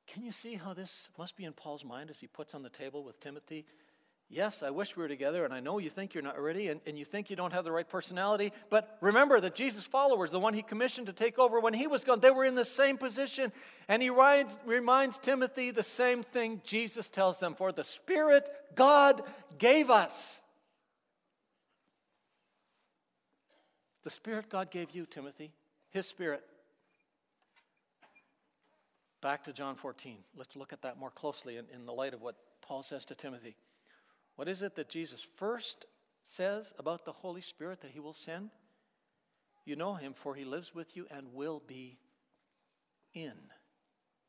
Can 0.07 0.23
you 0.23 0.33
see 0.33 0.55
how 0.55 0.73
this 0.73 1.09
must 1.17 1.37
be 1.37 1.45
in 1.45 1.53
Paul's 1.53 1.85
mind 1.85 2.09
as 2.09 2.19
he 2.19 2.27
puts 2.27 2.53
on 2.53 2.63
the 2.63 2.69
table 2.69 3.03
with 3.03 3.19
Timothy 3.21 3.65
Yes, 4.29 4.61
I 4.61 4.71
wish 4.71 4.97
we 4.97 5.03
were 5.03 5.07
together, 5.07 5.45
and 5.45 5.53
I 5.53 5.61
know 5.61 5.77
you 5.77 5.89
think 5.89 6.13
you're 6.13 6.23
not 6.23 6.37
ready, 6.37 6.67
and, 6.67 6.81
and 6.85 6.99
you 6.99 7.05
think 7.05 7.29
you 7.29 7.37
don't 7.37 7.53
have 7.53 7.63
the 7.63 7.71
right 7.71 7.87
personality, 7.87 8.51
but 8.69 8.97
remember 8.99 9.39
that 9.39 9.55
Jesus' 9.55 9.85
followers, 9.85 10.31
the 10.31 10.39
one 10.39 10.53
he 10.53 10.61
commissioned 10.61 11.07
to 11.07 11.13
take 11.13 11.39
over 11.39 11.61
when 11.61 11.73
he 11.73 11.87
was 11.87 12.03
gone, 12.03 12.19
they 12.19 12.31
were 12.31 12.43
in 12.43 12.55
the 12.55 12.65
same 12.65 12.97
position. 12.97 13.53
And 13.87 14.01
he 14.01 14.09
reminds, 14.09 14.57
reminds 14.65 15.17
Timothy 15.17 15.71
the 15.71 15.81
same 15.81 16.23
thing 16.23 16.61
Jesus 16.65 17.07
tells 17.07 17.39
them 17.39 17.55
For 17.55 17.71
the 17.71 17.85
Spirit 17.85 18.49
God 18.75 19.23
gave 19.57 19.89
us. 19.89 20.41
The 24.03 24.09
Spirit 24.09 24.49
God 24.49 24.71
gave 24.71 24.91
you, 24.91 25.05
Timothy, 25.05 25.53
His 25.89 26.05
Spirit. 26.05 26.43
Back 29.21 29.45
to 29.45 29.53
John 29.53 29.75
14. 29.75 30.17
Let's 30.35 30.57
look 30.57 30.73
at 30.73 30.81
that 30.81 30.99
more 30.99 31.11
closely 31.11 31.55
in, 31.55 31.65
in 31.73 31.85
the 31.85 31.93
light 31.93 32.13
of 32.13 32.21
what 32.21 32.35
Paul 32.61 32.83
says 32.83 33.05
to 33.05 33.15
Timothy. 33.15 33.55
What 34.37 34.47
is 34.47 34.61
it 34.61 34.75
that 34.75 34.87
Jesus 34.87 35.25
first 35.35 35.85
says 36.23 36.73
about 36.79 37.05
the 37.05 37.11
Holy 37.11 37.41
Spirit 37.41 37.81
that 37.81 37.91
he 37.91 37.99
will 37.99 38.13
send? 38.13 38.51
You 39.65 39.75
know 39.75 39.95
him, 39.95 40.13
for 40.13 40.35
he 40.35 40.45
lives 40.45 40.73
with 40.73 40.95
you 40.95 41.07
and 41.11 41.33
will 41.33 41.61
be 41.67 41.97
in 43.13 43.33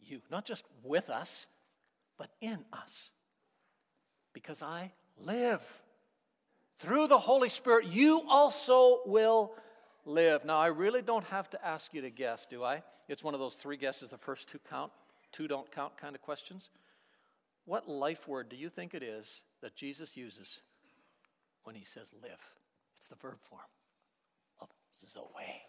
you. 0.00 0.22
Not 0.30 0.46
just 0.46 0.64
with 0.82 1.10
us, 1.10 1.46
but 2.16 2.30
in 2.40 2.64
us. 2.72 3.10
Because 4.32 4.62
I 4.62 4.92
live. 5.18 5.62
Through 6.78 7.08
the 7.08 7.18
Holy 7.18 7.50
Spirit, 7.50 7.86
you 7.86 8.22
also 8.28 9.00
will 9.04 9.52
live. 10.06 10.44
Now, 10.44 10.58
I 10.58 10.68
really 10.68 11.02
don't 11.02 11.24
have 11.26 11.50
to 11.50 11.64
ask 11.64 11.92
you 11.92 12.00
to 12.00 12.10
guess, 12.10 12.46
do 12.46 12.64
I? 12.64 12.82
It's 13.08 13.22
one 13.22 13.34
of 13.34 13.40
those 13.40 13.56
three 13.56 13.76
guesses, 13.76 14.08
the 14.08 14.16
first 14.16 14.48
two 14.48 14.60
count, 14.70 14.90
two 15.32 15.48
don't 15.48 15.70
count 15.70 15.98
kind 15.98 16.14
of 16.14 16.22
questions. 16.22 16.70
What 17.66 17.88
life 17.88 18.26
word 18.26 18.48
do 18.48 18.56
you 18.56 18.70
think 18.70 18.94
it 18.94 19.02
is 19.02 19.42
that 19.62 19.74
Jesus 19.74 20.16
uses 20.16 20.60
when 21.64 21.74
he 21.74 21.84
says 21.84 22.12
live? 22.22 22.54
It's 22.96 23.08
the 23.08 23.16
verb 23.16 23.38
form 23.42 23.62
of 24.60 24.68
Zoe. 25.08 25.62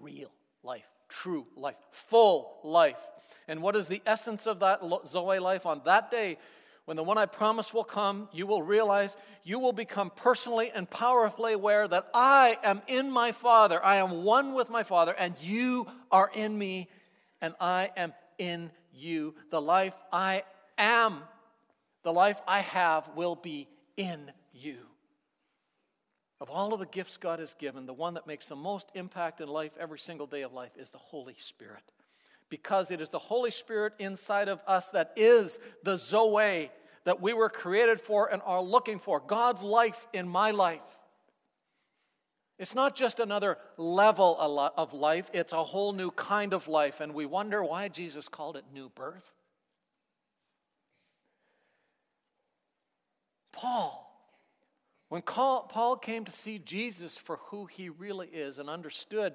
Real 0.00 0.30
life, 0.62 0.88
true 1.08 1.46
life, 1.56 1.76
full 1.90 2.58
life. 2.64 3.00
And 3.48 3.62
what 3.62 3.76
is 3.76 3.88
the 3.88 4.02
essence 4.06 4.46
of 4.46 4.60
that 4.60 4.80
Zoe 5.06 5.38
life 5.38 5.66
on 5.66 5.82
that 5.84 6.10
day 6.10 6.38
when 6.90 6.96
the 6.96 7.04
one 7.04 7.18
I 7.18 7.26
promise 7.26 7.72
will 7.72 7.84
come, 7.84 8.28
you 8.32 8.48
will 8.48 8.64
realize 8.64 9.16
you 9.44 9.60
will 9.60 9.72
become 9.72 10.10
personally 10.10 10.72
and 10.74 10.90
powerfully 10.90 11.52
aware 11.52 11.86
that 11.86 12.08
I 12.12 12.58
am 12.64 12.82
in 12.88 13.12
my 13.12 13.30
Father. 13.30 13.84
I 13.84 13.98
am 13.98 14.24
one 14.24 14.54
with 14.54 14.70
my 14.70 14.82
Father, 14.82 15.14
and 15.16 15.36
you 15.40 15.86
are 16.10 16.28
in 16.34 16.58
me, 16.58 16.88
and 17.40 17.54
I 17.60 17.92
am 17.96 18.12
in 18.38 18.72
you. 18.92 19.36
The 19.52 19.60
life 19.60 19.94
I 20.12 20.42
am, 20.78 21.22
the 22.02 22.12
life 22.12 22.40
I 22.46 22.60
have, 22.60 23.10
will 23.14 23.36
be 23.36 23.68
in 23.96 24.32
you. 24.52 24.78
Of 26.40 26.48
all 26.48 26.72
of 26.72 26.80
the 26.80 26.86
gifts 26.86 27.18
God 27.18 27.38
has 27.38 27.52
given, 27.54 27.84
the 27.84 27.92
one 27.92 28.14
that 28.14 28.26
makes 28.26 28.46
the 28.46 28.56
most 28.56 28.88
impact 28.94 29.40
in 29.40 29.48
life 29.48 29.72
every 29.78 29.98
single 29.98 30.26
day 30.26 30.42
of 30.42 30.54
life 30.54 30.72
is 30.78 30.90
the 30.90 30.98
Holy 30.98 31.36
Spirit. 31.36 31.82
Because 32.48 32.90
it 32.90 33.00
is 33.00 33.10
the 33.10 33.18
Holy 33.18 33.50
Spirit 33.50 33.92
inside 33.98 34.48
of 34.48 34.60
us 34.66 34.88
that 34.88 35.12
is 35.16 35.58
the 35.84 35.98
Zoe 35.98 36.70
that 37.04 37.20
we 37.20 37.32
were 37.32 37.50
created 37.50 38.00
for 38.00 38.32
and 38.32 38.42
are 38.44 38.62
looking 38.62 38.98
for 38.98 39.20
God's 39.20 39.62
life 39.62 40.06
in 40.12 40.28
my 40.28 40.50
life. 40.50 40.80
It's 42.58 42.74
not 42.74 42.94
just 42.94 43.20
another 43.20 43.56
level 43.78 44.36
of 44.76 44.92
life, 44.92 45.30
it's 45.32 45.54
a 45.54 45.64
whole 45.64 45.92
new 45.92 46.10
kind 46.10 46.52
of 46.52 46.68
life. 46.68 47.00
And 47.00 47.14
we 47.14 47.24
wonder 47.24 47.64
why 47.64 47.88
Jesus 47.88 48.28
called 48.28 48.56
it 48.56 48.64
new 48.72 48.90
birth. 48.90 49.32
Paul 53.60 54.10
when 55.10 55.22
Paul 55.22 55.98
came 56.00 56.24
to 56.24 56.30
see 56.30 56.60
Jesus 56.60 57.18
for 57.18 57.40
who 57.46 57.66
he 57.66 57.88
really 57.88 58.28
is 58.28 58.60
and 58.60 58.70
understood 58.70 59.34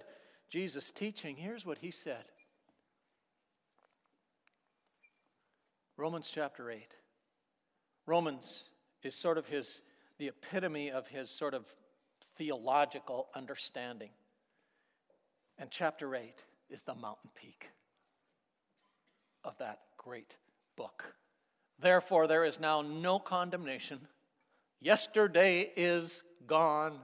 Jesus' 0.50 0.90
teaching, 0.90 1.36
here's 1.36 1.66
what 1.66 1.80
he 1.80 1.92
said 1.92 2.24
Romans 5.98 6.30
chapter 6.34 6.72
8. 6.72 6.96
Romans 8.06 8.64
is 9.04 9.16
sort 9.16 9.38
of 9.38 9.48
his, 9.48 9.82
the 10.18 10.30
epitome 10.30 10.90
of 10.92 11.08
his 11.08 11.30
sort 11.30 11.54
of 11.54 11.66
theological 12.38 13.28
understanding. 13.36 14.12
And 15.58 15.70
chapter 15.70 16.16
8 16.16 16.46
is 16.70 16.84
the 16.84 16.96
mountain 16.96 17.32
peak 17.36 17.70
of 19.44 19.58
that 19.58 19.80
great 19.98 20.38
book. 20.78 21.16
Therefore, 21.80 22.28
there 22.28 22.46
is 22.46 22.62
now 22.62 22.82
no 22.82 23.20
condemnation 23.20 24.08
Yesterday 24.86 25.71
is 25.76 26.21
gone 26.45 27.00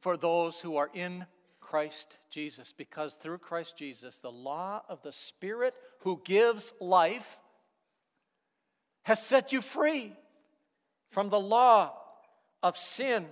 for 0.00 0.16
those 0.16 0.60
who 0.60 0.76
are 0.76 0.88
in 0.94 1.26
Christ 1.60 2.18
Jesus, 2.30 2.72
because 2.72 3.14
through 3.14 3.38
Christ 3.38 3.76
Jesus, 3.76 4.18
the 4.18 4.30
law 4.30 4.82
of 4.88 5.02
the 5.02 5.10
Spirit 5.10 5.74
who 6.02 6.22
gives 6.24 6.72
life 6.80 7.40
has 9.02 9.20
set 9.20 9.52
you 9.52 9.60
free 9.60 10.12
from 11.10 11.28
the 11.28 11.40
law 11.40 11.92
of 12.62 12.78
sin 12.78 13.26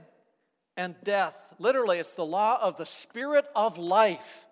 and 0.77 0.97
death. 1.05 1.37
Literally, 1.61 1.99
it's 1.99 2.15
the 2.15 2.27
law 2.27 2.59
of 2.61 2.77
the 2.77 2.87
Spirit 2.87 3.45
of 3.55 3.79
life. 3.79 4.47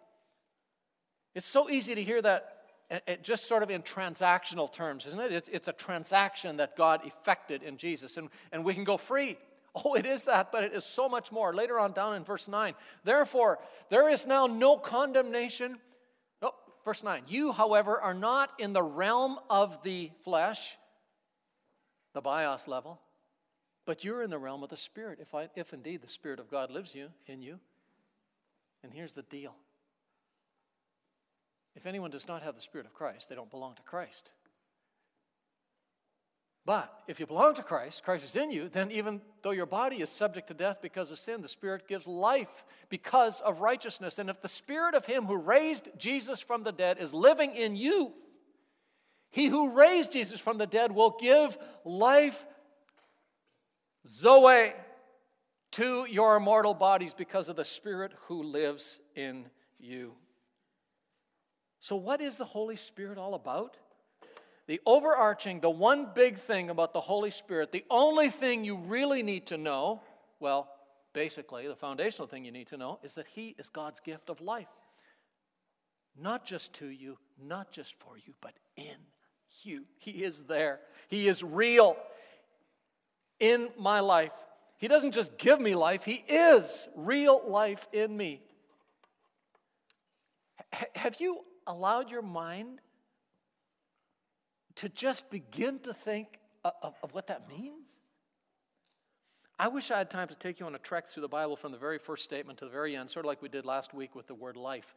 It's 1.35 1.49
so 1.49 1.69
easy 1.69 1.97
to 1.97 2.05
hear 2.05 2.23
that 2.23 2.60
it 2.91 3.23
just 3.23 3.47
sort 3.47 3.63
of 3.63 3.71
in 3.71 3.83
transactional 3.83 4.73
terms, 4.73 5.07
isn't 5.07 5.21
it? 5.21 5.33
It's, 5.33 5.49
it's 5.49 5.69
a 5.69 5.73
transaction 5.73 6.57
that 6.57 6.77
God 6.77 7.03
effected 7.07 7.63
in 7.63 7.77
Jesus, 7.77 8.17
and, 8.17 8.29
and 8.51 8.65
we 8.65 8.75
can 8.75 8.85
go 8.85 8.97
free. 8.97 9.39
Oh, 9.73 9.95
it 9.95 10.05
is 10.05 10.25
that, 10.25 10.51
but 10.51 10.65
it 10.65 10.73
is 10.73 10.85
so 10.85 11.09
much 11.09 11.31
more. 11.31 11.55
Later 11.55 11.79
on, 11.79 11.93
down 11.93 12.17
in 12.17 12.25
verse 12.25 12.49
9, 12.49 12.75
therefore, 13.05 13.61
there 13.89 14.09
is 14.09 14.27
now 14.27 14.47
no 14.47 14.77
condemnation. 14.77 15.79
Oh, 16.43 16.55
verse 16.85 17.05
9, 17.05 17.23
you, 17.29 17.53
however, 17.53 18.01
are 18.01 18.15
not 18.15 18.51
in 18.59 18.73
the 18.73 18.83
realm 18.83 19.39
of 19.49 19.81
the 19.85 20.11
flesh, 20.25 20.77
the 22.15 22.21
bios 22.21 22.67
level, 22.67 23.01
but 23.87 24.03
you're 24.03 24.23
in 24.23 24.31
the 24.31 24.39
realm 24.39 24.65
of 24.65 24.71
the 24.71 24.77
Spirit, 24.77 25.21
if, 25.23 25.33
I, 25.35 25.49
if 25.55 25.73
indeed 25.73 26.03
the 26.03 26.09
Spirit 26.09 26.41
of 26.41 26.51
God 26.51 26.73
lives 26.73 26.93
you, 26.93 27.09
in 27.27 27.41
you. 27.41 27.61
And 28.83 28.93
here's 28.93 29.15
the 29.15 29.23
deal 29.23 29.55
if 31.75 31.87
anyone 31.87 32.11
does 32.11 32.29
not 32.29 32.43
have 32.43 32.57
the 32.57 32.61
Spirit 32.61 32.87
of 32.87 32.95
Christ, 32.95 33.29
they 33.29 33.35
don't 33.35 33.51
belong 33.51 33.75
to 33.77 33.83
Christ. 33.83 34.31
But 36.67 36.93
if 37.09 37.19
you 37.19 37.27
belong 37.27 37.55
to 37.55 37.63
Christ, 37.63 38.03
Christ 38.05 38.25
is 38.25 38.37
in 38.37 38.51
you, 38.51 38.69
then 38.69 38.91
even 38.91 39.23
though 39.43 39.51
your 39.51 39.67
body 39.67 39.97
is 39.97 40.11
subject 40.11 40.49
to 40.49 40.55
death 40.55 40.79
because 40.83 41.11
of 41.11 41.19
sin, 41.19 41.41
the 41.41 41.49
Spirit 41.49 41.89
gives 41.89 42.07
life 42.07 42.65
because 42.91 43.41
of 43.41 43.61
righteousness. 43.61 44.19
And 44.19 44.29
if 44.29 44.43
the 44.43 44.49
Spirit 44.49 44.95
of 44.95 45.07
Him 45.07 45.25
who 45.25 45.37
raised 45.37 45.89
Jesus 45.97 46.41
from 46.41 46.63
the 46.63 46.73
dead 46.73 46.99
is 46.99 47.15
living 47.15 47.57
in 47.57 47.77
you, 47.77 48.13
He 49.31 49.47
who 49.47 49.73
raised 49.73 50.13
Jesus 50.13 50.39
from 50.39 50.59
the 50.59 50.67
dead 50.67 50.93
will 50.93 51.17
give 51.19 51.57
life, 51.85 52.45
Zoe, 54.07 54.73
to 55.73 56.07
your 56.11 56.41
mortal 56.41 56.75
bodies 56.75 57.15
because 57.15 57.49
of 57.49 57.57
the 57.57 57.65
Spirit 57.65 58.13
who 58.27 58.43
lives 58.43 59.01
in 59.15 59.47
you. 59.79 60.13
So, 61.81 61.97
what 61.97 62.21
is 62.21 62.37
the 62.37 62.45
Holy 62.45 62.77
Spirit 62.77 63.17
all 63.17 63.35
about? 63.35 63.79
The 64.67 64.81
overarching, 64.87 65.61
the 65.61 65.71
one 65.71 66.09
big 66.15 66.37
thing 66.37 66.71
about 66.71 66.93
the 66.93 67.01
Holy 67.01 67.31
Spirit, 67.31 67.73
the 67.73 67.85
only 67.91 68.29
thing 68.29 68.65
you 68.65 68.77
really 68.77 69.23
need 69.23 69.47
to 69.47 69.57
know, 69.57 70.03
well, 70.39 70.69
basically, 71.13 71.67
the 71.67 71.75
foundational 71.75 72.29
thing 72.29 72.45
you 72.45 72.53
need 72.53 72.69
to 72.69 72.77
know 72.77 73.01
is 73.03 73.15
that 73.15 73.27
He 73.29 73.57
is 73.59 73.71
God's 73.71 73.99
gift 73.99 74.29
of 74.29 74.41
life. 74.41 74.69
Not 76.17 76.45
just 76.45 76.75
to 76.75 76.87
you, 76.87 77.17
not 77.43 77.73
just 77.73 77.95
for 77.99 78.17
you, 78.17 78.35
but 78.41 78.53
in 78.77 78.97
you. 79.63 79.87
He 79.99 80.23
is 80.23 80.43
there, 80.43 80.81
He 81.09 81.29
is 81.29 81.43
real 81.43 81.97
in 83.41 83.71
my 83.79 84.01
life. 84.01 84.33
He 84.77 84.87
doesn't 84.87 85.13
just 85.13 85.39
give 85.39 85.61
me 85.61 85.75
life, 85.75 86.05
He 86.05 86.23
is 86.29 86.89
real 86.95 87.41
life 87.49 87.89
in 87.91 88.15
me. 88.15 88.43
H- 90.75 90.89
have 90.95 91.21
you 91.21 91.41
allowed 91.67 92.11
your 92.11 92.23
mind 92.23 92.81
to 94.77 94.89
just 94.89 95.31
begin 95.31 95.79
to 95.81 95.93
think 95.93 96.39
of, 96.65 96.95
of, 97.03 97.13
what 97.13 97.27
that 97.27 97.49
means? 97.49 97.87
I 99.59 99.69
wish 99.69 99.91
I 99.91 99.99
had 99.99 100.11
time 100.11 100.29
to 100.29 100.35
take 100.35 100.61
you 100.61 100.67
on 100.67 100.75
a 100.75 100.79
trek 100.79 101.09
through 101.09 101.23
the 101.23 101.29
Bible 101.29 101.57
from 101.57 101.73
the 101.73 101.79
very 101.79 101.99
first 101.99 102.25
statement 102.25 102.59
to 102.59 102.65
the 102.65 102.71
very 102.71 102.97
end, 102.97 103.11
sort 103.11 103.27
of 103.27 103.29
like 103.29 103.43
we 103.43 103.49
did 103.49 103.65
last 103.65 103.93
week 103.93 104.15
with 104.15 104.27
the 104.27 104.35
word 104.35 104.57
life. 104.57 104.95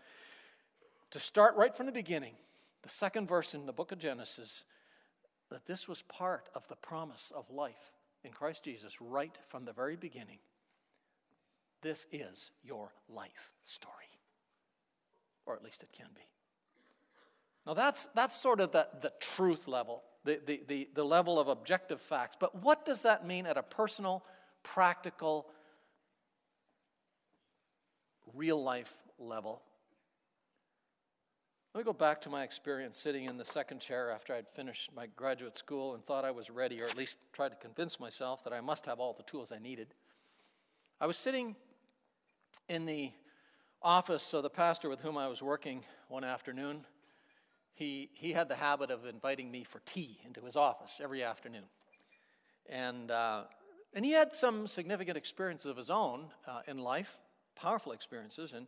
To 1.12 1.20
start 1.20 1.56
right 1.56 1.76
from 1.76 1.86
the 1.86 1.92
beginning, 1.92 2.34
the 2.82 2.90
second 2.90 3.28
verse 3.28 3.54
in 3.54 3.66
the 3.66 3.74
book 3.74 3.92
of 3.92 4.00
Genesis, 4.00 4.64
that 5.50 5.66
this 5.66 5.88
was 5.88 6.02
part 6.04 6.50
of 6.56 6.68
the 6.68 6.76
promise 6.76 7.32
of 7.36 7.50
life 7.50 7.92
in 8.24 8.32
Christ 8.32 8.64
Jesus 8.64 9.02
right 9.02 9.38
from 9.48 9.66
the 9.66 9.74
very 9.74 9.96
beginning. 9.96 10.40
This 11.82 12.08
is 12.12 12.52
your 12.64 12.94
life 13.10 13.52
story, 13.66 14.18
or 15.46 15.56
at 15.56 15.64
least 15.64 15.84
it 15.84 15.92
can 15.92 16.08
be. 16.16 16.22
Now, 17.66 17.74
that's, 17.74 18.08
that's 18.14 18.36
sort 18.36 18.60
of 18.60 18.72
the, 18.72 18.88
the 19.02 19.14
truth 19.20 19.68
level, 19.68 20.04
the, 20.26 20.40
the, 20.46 20.62
the, 20.68 20.90
the 20.94 21.04
level 21.04 21.40
of 21.40 21.48
objective 21.48 22.02
facts. 22.02 22.36
But 22.38 22.62
what 22.62 22.86
does 22.86 23.02
that 23.02 23.26
mean 23.26 23.46
at 23.46 23.58
a 23.58 23.64
personal, 23.64 24.24
practical, 24.64 25.48
real 28.34 28.62
life 28.62 28.94
level? 29.18 29.62
Let 31.74 31.80
me 31.80 31.86
go 31.86 31.94
back 31.94 32.22
to 32.22 32.30
my 32.30 32.44
experience 32.44 33.00
sitting 33.00 33.26
in 33.26 33.38
the 33.38 33.46
second 33.46 33.80
chair 33.80 34.12
after 34.12 34.36
I'd 34.36 34.48
finished 34.50 34.92
my 34.96 35.08
graduate 35.16 35.58
school 35.58 35.96
and 35.96 36.06
thought 36.06 36.24
I 36.26 36.32
was 36.32 36.52
ready, 36.52 36.80
or 36.82 36.86
at 36.86 36.98
least 36.98 37.18
tried 37.32 37.50
to 37.50 37.56
convince 37.56 38.00
myself 38.00 38.44
that 38.44 38.54
I 38.54 38.62
must 38.62 38.86
have 38.86 39.00
all 39.00 39.14
the 39.14 39.24
tools 39.24 39.52
I 39.52 39.58
needed. 39.58 39.88
I 41.02 41.08
was 41.08 41.18
sitting 41.18 41.56
in 42.70 42.86
the 42.86 43.12
office 43.82 44.34
of 44.34 44.44
the 44.44 44.50
pastor 44.50 44.88
with 44.88 45.02
whom 45.02 45.18
I 45.18 45.28
was 45.28 45.42
working 45.42 45.84
one 46.10 46.24
afternoon 46.24 46.86
he, 47.74 48.10
he 48.14 48.32
had 48.34 48.50
the 48.50 48.56
habit 48.56 48.92
of 48.92 49.06
inviting 49.06 49.52
me 49.52 49.64
for 49.64 49.82
tea 49.86 50.20
into 50.26 50.42
his 50.42 50.56
office 50.56 51.00
every 51.04 51.24
afternoon. 51.24 51.64
And, 52.70 53.12
uh, 53.12 53.44
and 53.94 54.06
he 54.06 54.12
had 54.12 54.34
some 54.34 54.68
significant 54.68 55.18
experiences 55.18 55.66
of 55.66 55.78
his 55.78 55.90
own 55.90 56.28
uh, 56.48 56.62
in 56.68 56.78
life, 56.78 57.18
powerful 57.56 57.92
experiences. 57.92 58.54
And 58.54 58.68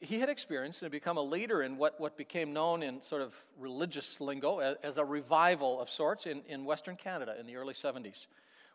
he 0.00 0.18
had 0.18 0.28
experienced 0.28 0.82
and 0.82 0.90
become 0.90 1.16
a 1.16 1.22
leader 1.22 1.62
in 1.62 1.76
what, 1.76 2.00
what 2.00 2.16
became 2.16 2.52
known 2.52 2.82
in 2.82 3.02
sort 3.02 3.22
of 3.22 3.34
religious 3.58 4.20
lingo 4.20 4.58
as, 4.58 4.76
as 4.82 4.96
a 4.98 5.04
revival 5.04 5.80
of 5.80 5.88
sorts 5.88 6.26
in, 6.26 6.42
in 6.48 6.64
Western 6.64 6.96
Canada 6.96 7.34
in 7.38 7.46
the 7.46 7.56
early 7.56 7.74
70s, 7.74 8.26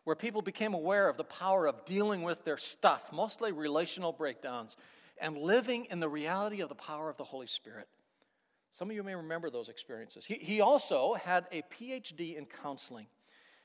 where 0.04 0.16
people 0.16 0.42
became 0.42 0.74
aware 0.74 1.08
of 1.08 1.16
the 1.16 1.24
power 1.24 1.66
of 1.66 1.84
dealing 1.84 2.22
with 2.22 2.44
their 2.44 2.58
stuff, 2.58 3.10
mostly 3.12 3.52
relational 3.52 4.12
breakdowns, 4.12 4.76
and 5.18 5.36
living 5.36 5.86
in 5.90 6.00
the 6.00 6.08
reality 6.08 6.60
of 6.60 6.68
the 6.68 6.74
power 6.74 7.08
of 7.08 7.16
the 7.16 7.24
Holy 7.24 7.46
Spirit. 7.46 7.88
Some 8.74 8.90
of 8.90 8.96
you 8.96 9.04
may 9.04 9.14
remember 9.14 9.50
those 9.50 9.68
experiences. 9.68 10.24
He, 10.24 10.34
he 10.34 10.60
also 10.60 11.14
had 11.14 11.46
a 11.52 11.62
PhD 11.62 12.36
in 12.36 12.44
counseling 12.44 13.06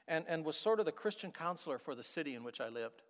and, 0.07 0.23
and 0.27 0.45
was 0.45 0.55
sort 0.55 0.79
of 0.79 0.85
the 0.85 0.91
Christian 0.91 1.31
counselor 1.31 1.79
for 1.79 1.95
the 1.95 2.03
city 2.03 2.35
in 2.35 2.43
which 2.43 2.61
I 2.61 2.69
lived. 2.69 3.01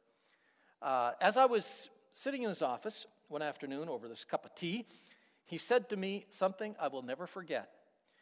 Uh, 0.82 1.12
as 1.20 1.36
I 1.36 1.44
was 1.44 1.90
sitting 2.14 2.44
in 2.44 2.48
his 2.48 2.62
office 2.62 3.06
one 3.28 3.42
afternoon 3.42 3.90
over 3.90 4.08
this 4.08 4.24
cup 4.24 4.46
of 4.46 4.56
tea, 4.56 4.86
he 5.44 5.58
said 5.58 5.90
to 5.90 5.98
me 5.98 6.26
something 6.30 6.74
I 6.80 6.88
will 6.88 7.02
never 7.02 7.28
forget. 7.28 7.70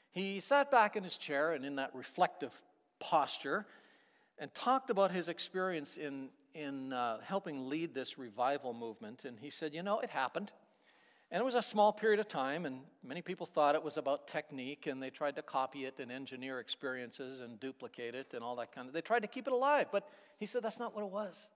He 0.09 0.39
sat 0.39 0.71
back 0.71 0.95
in 0.95 1.03
his 1.03 1.15
chair 1.15 1.51
and 1.51 1.63
in 1.63 1.75
that 1.75 1.93
reflective 1.93 2.59
posture 2.99 3.67
and 4.39 4.51
talked 4.55 4.89
about 4.89 5.11
his 5.11 5.27
experience 5.27 5.97
in, 5.97 6.29
in 6.55 6.93
uh, 6.93 7.19
helping 7.21 7.69
lead 7.69 7.93
this 7.93 8.17
revival 8.17 8.73
movement. 8.73 9.23
And 9.23 9.37
he 9.39 9.51
said, 9.51 9.75
You 9.75 9.83
know, 9.83 9.99
it 9.99 10.09
happened. 10.09 10.51
And 11.29 11.41
it 11.41 11.43
was 11.43 11.55
a 11.55 11.61
small 11.61 11.91
period 11.91 12.21
of 12.21 12.29
time, 12.29 12.65
and 12.65 12.79
many 13.05 13.21
people 13.21 13.45
thought 13.45 13.75
it 13.75 13.83
was 13.83 13.97
about 13.97 14.27
technique, 14.27 14.87
and 14.87 15.03
they 15.03 15.09
tried 15.09 15.35
to 15.35 15.41
copy 15.41 15.83
it 15.83 15.99
and 15.99 16.09
engineer 16.09 16.59
experiences 16.59 17.41
and 17.41 17.59
duplicate 17.59 18.15
it 18.15 18.33
and 18.33 18.41
all 18.41 18.55
that 18.57 18.71
kind 18.71 18.87
of. 18.87 18.93
They 18.93 19.01
tried 19.01 19.23
to 19.23 19.27
keep 19.27 19.45
it 19.45 19.51
alive, 19.51 19.87
but 19.91 20.07
he 20.39 20.45
said 20.45 20.63
that's 20.63 20.79
not 20.79 20.95
what 20.95 21.03
it 21.03 21.11
was. 21.11 21.47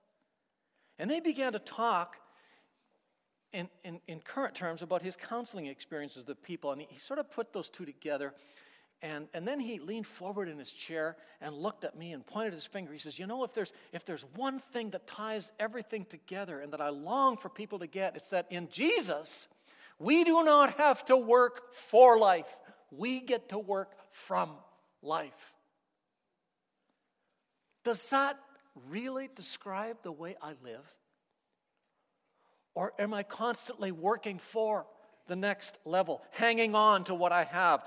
And 0.98 1.10
they 1.10 1.20
began 1.20 1.52
to 1.54 1.58
talk 1.58 2.18
in, 3.54 3.68
in, 3.82 4.00
in 4.06 4.20
current 4.20 4.54
terms 4.54 4.82
about 4.82 5.00
his 5.00 5.16
counseling 5.16 5.66
experiences 5.66 6.26
with 6.26 6.42
people, 6.42 6.72
and 6.72 6.82
he, 6.82 6.88
he 6.90 6.98
sort 6.98 7.18
of 7.18 7.30
put 7.30 7.54
those 7.54 7.70
two 7.70 7.86
together. 7.86 8.34
And, 9.00 9.26
and 9.34 9.48
then 9.48 9.58
he 9.58 9.80
leaned 9.80 10.06
forward 10.06 10.48
in 10.48 10.58
his 10.58 10.70
chair 10.70 11.16
and 11.40 11.54
looked 11.54 11.82
at 11.82 11.96
me 11.96 12.12
and 12.12 12.24
pointed 12.24 12.52
his 12.52 12.66
finger. 12.66 12.92
He 12.92 13.00
says, 13.00 13.18
You 13.18 13.26
know, 13.26 13.42
if 13.42 13.52
there's, 13.52 13.72
if 13.92 14.04
there's 14.04 14.24
one 14.36 14.60
thing 14.60 14.90
that 14.90 15.06
ties 15.06 15.50
everything 15.58 16.04
together 16.04 16.60
and 16.60 16.72
that 16.72 16.80
I 16.80 16.90
long 16.90 17.36
for 17.36 17.48
people 17.48 17.80
to 17.80 17.88
get, 17.88 18.16
it's 18.16 18.28
that 18.28 18.46
in 18.50 18.68
Jesus, 18.68 19.48
we 19.98 20.24
do 20.24 20.42
not 20.44 20.78
have 20.78 21.04
to 21.06 21.16
work 21.16 21.72
for 21.72 22.18
life, 22.18 22.58
we 22.90 23.20
get 23.20 23.48
to 23.50 23.58
work 23.58 23.94
from 24.10 24.50
life. 25.02 25.54
Does 27.84 28.08
that 28.10 28.38
really 28.88 29.28
describe 29.34 29.96
the 30.02 30.12
way 30.12 30.36
I 30.40 30.54
live? 30.62 30.94
Or 32.74 32.92
am 32.98 33.12
I 33.12 33.22
constantly 33.22 33.92
working 33.92 34.38
for 34.38 34.86
the 35.26 35.36
next 35.36 35.78
level, 35.84 36.22
hanging 36.30 36.74
on 36.74 37.04
to 37.04 37.14
what 37.14 37.32
I 37.32 37.44
have? 37.44 37.84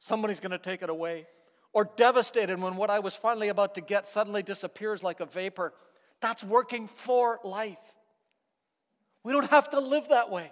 Somebody's 0.00 0.40
going 0.40 0.52
to 0.52 0.58
take 0.58 0.82
it 0.82 0.90
away. 0.90 1.26
Or 1.72 1.88
devastated 1.96 2.60
when 2.60 2.76
what 2.76 2.90
I 2.90 2.98
was 2.98 3.14
finally 3.14 3.48
about 3.48 3.76
to 3.76 3.80
get 3.80 4.08
suddenly 4.08 4.42
disappears 4.42 5.02
like 5.02 5.20
a 5.20 5.26
vapor. 5.26 5.72
That's 6.20 6.42
working 6.42 6.88
for 6.88 7.38
life. 7.44 7.78
We 9.22 9.32
don't 9.32 9.50
have 9.50 9.70
to 9.70 9.80
live 9.80 10.08
that 10.08 10.30
way. 10.30 10.50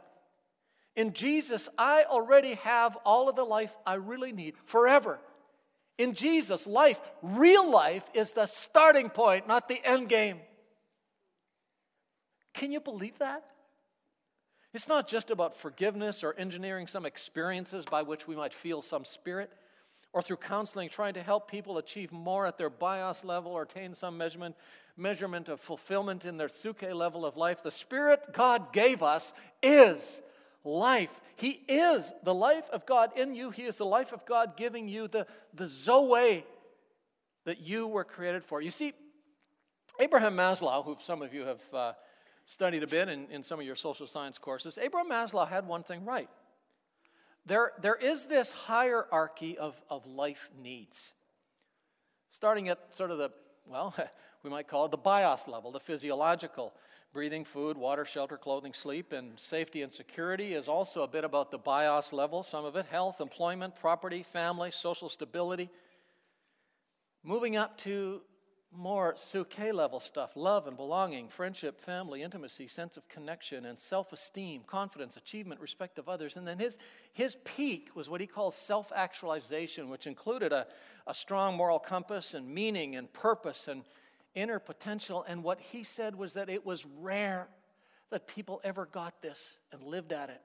In 0.98 1.12
Jesus, 1.12 1.68
I 1.78 2.06
already 2.10 2.54
have 2.54 2.98
all 3.04 3.28
of 3.28 3.36
the 3.36 3.44
life 3.44 3.74
I 3.86 3.94
really 3.94 4.32
need 4.32 4.54
forever. 4.64 5.20
In 5.96 6.12
Jesus, 6.12 6.66
life, 6.66 7.00
real 7.22 7.70
life, 7.70 8.02
is 8.14 8.32
the 8.32 8.46
starting 8.46 9.08
point, 9.08 9.46
not 9.46 9.68
the 9.68 9.80
end 9.84 10.08
game. 10.08 10.40
Can 12.52 12.72
you 12.72 12.80
believe 12.80 13.16
that? 13.20 13.44
It's 14.74 14.88
not 14.88 15.06
just 15.06 15.30
about 15.30 15.56
forgiveness 15.56 16.24
or 16.24 16.34
engineering 16.34 16.88
some 16.88 17.06
experiences 17.06 17.84
by 17.84 18.02
which 18.02 18.26
we 18.26 18.34
might 18.34 18.52
feel 18.52 18.82
some 18.82 19.04
spirit, 19.04 19.52
or 20.12 20.20
through 20.20 20.38
counseling 20.38 20.88
trying 20.88 21.14
to 21.14 21.22
help 21.22 21.48
people 21.48 21.78
achieve 21.78 22.10
more 22.10 22.44
at 22.44 22.58
their 22.58 22.70
bios 22.70 23.22
level 23.22 23.52
or 23.52 23.62
attain 23.62 23.94
some 23.94 24.18
measurement, 24.18 24.56
measurement 24.96 25.48
of 25.48 25.60
fulfillment 25.60 26.24
in 26.24 26.38
their 26.38 26.48
psuche 26.48 26.92
level 26.92 27.24
of 27.24 27.36
life. 27.36 27.62
The 27.62 27.70
Spirit 27.70 28.32
God 28.32 28.72
gave 28.72 29.00
us 29.00 29.32
is 29.62 30.22
life. 30.64 31.20
He 31.36 31.50
is 31.68 32.12
the 32.22 32.34
life 32.34 32.68
of 32.70 32.86
God 32.86 33.16
in 33.16 33.34
you. 33.34 33.50
He 33.50 33.62
is 33.62 33.76
the 33.76 33.86
life 33.86 34.12
of 34.12 34.26
God 34.26 34.56
giving 34.56 34.88
you 34.88 35.08
the, 35.08 35.26
the 35.54 35.66
Zoe 35.66 36.44
that 37.44 37.60
you 37.60 37.86
were 37.86 38.04
created 38.04 38.44
for. 38.44 38.60
You 38.60 38.70
see, 38.70 38.92
Abraham 40.00 40.36
Maslow, 40.36 40.84
who 40.84 40.96
some 41.00 41.22
of 41.22 41.32
you 41.32 41.42
have 41.42 41.60
uh, 41.72 41.92
studied 42.44 42.82
a 42.82 42.86
bit 42.86 43.08
in, 43.08 43.26
in 43.30 43.42
some 43.42 43.58
of 43.58 43.66
your 43.66 43.76
social 43.76 44.06
science 44.06 44.38
courses, 44.38 44.78
Abraham 44.80 45.10
Maslow 45.10 45.48
had 45.48 45.66
one 45.66 45.82
thing 45.82 46.04
right. 46.04 46.28
There, 47.46 47.72
there 47.80 47.94
is 47.94 48.24
this 48.24 48.52
hierarchy 48.52 49.56
of, 49.56 49.80
of 49.88 50.06
life 50.06 50.50
needs, 50.60 51.12
starting 52.30 52.68
at 52.68 52.78
sort 52.92 53.10
of 53.10 53.18
the, 53.18 53.30
well, 53.66 53.94
we 54.42 54.50
might 54.50 54.68
call 54.68 54.84
it 54.84 54.90
the 54.90 54.98
bios 54.98 55.48
level, 55.48 55.72
the 55.72 55.80
physiological 55.80 56.74
breathing, 57.12 57.44
food, 57.44 57.76
water, 57.76 58.04
shelter, 58.04 58.36
clothing, 58.36 58.72
sleep, 58.72 59.12
and 59.12 59.38
safety 59.38 59.82
and 59.82 59.92
security 59.92 60.52
is 60.52 60.68
also 60.68 61.02
a 61.02 61.08
bit 61.08 61.24
about 61.24 61.50
the 61.50 61.58
bios 61.58 62.12
level, 62.12 62.42
some 62.42 62.64
of 62.64 62.76
it 62.76 62.86
health, 62.86 63.20
employment, 63.20 63.74
property, 63.76 64.22
family, 64.22 64.70
social 64.70 65.08
stability. 65.08 65.70
Moving 67.24 67.56
up 67.56 67.76
to 67.78 68.22
more 68.70 69.14
psuche 69.14 69.72
level 69.72 69.98
stuff 69.98 70.32
love 70.36 70.66
and 70.66 70.76
belonging, 70.76 71.28
friendship, 71.28 71.80
family, 71.80 72.22
intimacy, 72.22 72.68
sense 72.68 72.96
of 72.98 73.08
connection, 73.08 73.64
and 73.64 73.78
self 73.78 74.12
esteem, 74.12 74.62
confidence, 74.66 75.16
achievement, 75.16 75.60
respect 75.60 75.98
of 75.98 76.08
others. 76.08 76.36
And 76.36 76.46
then 76.46 76.58
his, 76.58 76.78
his 77.12 77.36
peak 77.44 77.90
was 77.94 78.10
what 78.10 78.20
he 78.20 78.26
called 78.26 78.54
self 78.54 78.92
actualization, 78.94 79.88
which 79.88 80.06
included 80.06 80.52
a, 80.52 80.66
a 81.06 81.14
strong 81.14 81.56
moral 81.56 81.78
compass 81.78 82.34
and 82.34 82.46
meaning 82.46 82.96
and 82.96 83.10
purpose 83.12 83.68
and 83.68 83.84
inner 84.34 84.58
potential. 84.58 85.24
And 85.28 85.42
what 85.42 85.60
he 85.60 85.82
said 85.82 86.16
was 86.16 86.34
that 86.34 86.48
it 86.48 86.64
was 86.64 86.86
rare 87.00 87.48
that 88.10 88.26
people 88.26 88.60
ever 88.64 88.86
got 88.86 89.20
this 89.22 89.58
and 89.72 89.82
lived 89.82 90.12
at 90.12 90.30
it. 90.30 90.40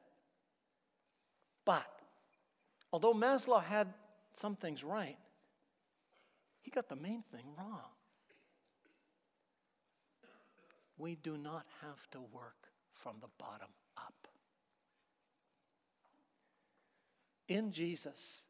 But 1.65 1.87
although 2.91 3.13
Maslow 3.13 3.63
had 3.63 3.87
some 4.33 4.55
things 4.55 4.83
right, 4.83 5.17
he 6.61 6.71
got 6.71 6.89
the 6.89 6.95
main 6.95 7.23
thing 7.31 7.45
wrong. 7.57 7.91
We 10.97 11.15
do 11.15 11.37
not 11.37 11.65
have 11.81 12.09
to 12.11 12.19
work 12.19 12.69
from 12.93 13.15
the 13.21 13.27
bottom 13.37 13.67
up. 13.97 14.27
In 17.47 17.71
Jesus, 17.71 18.43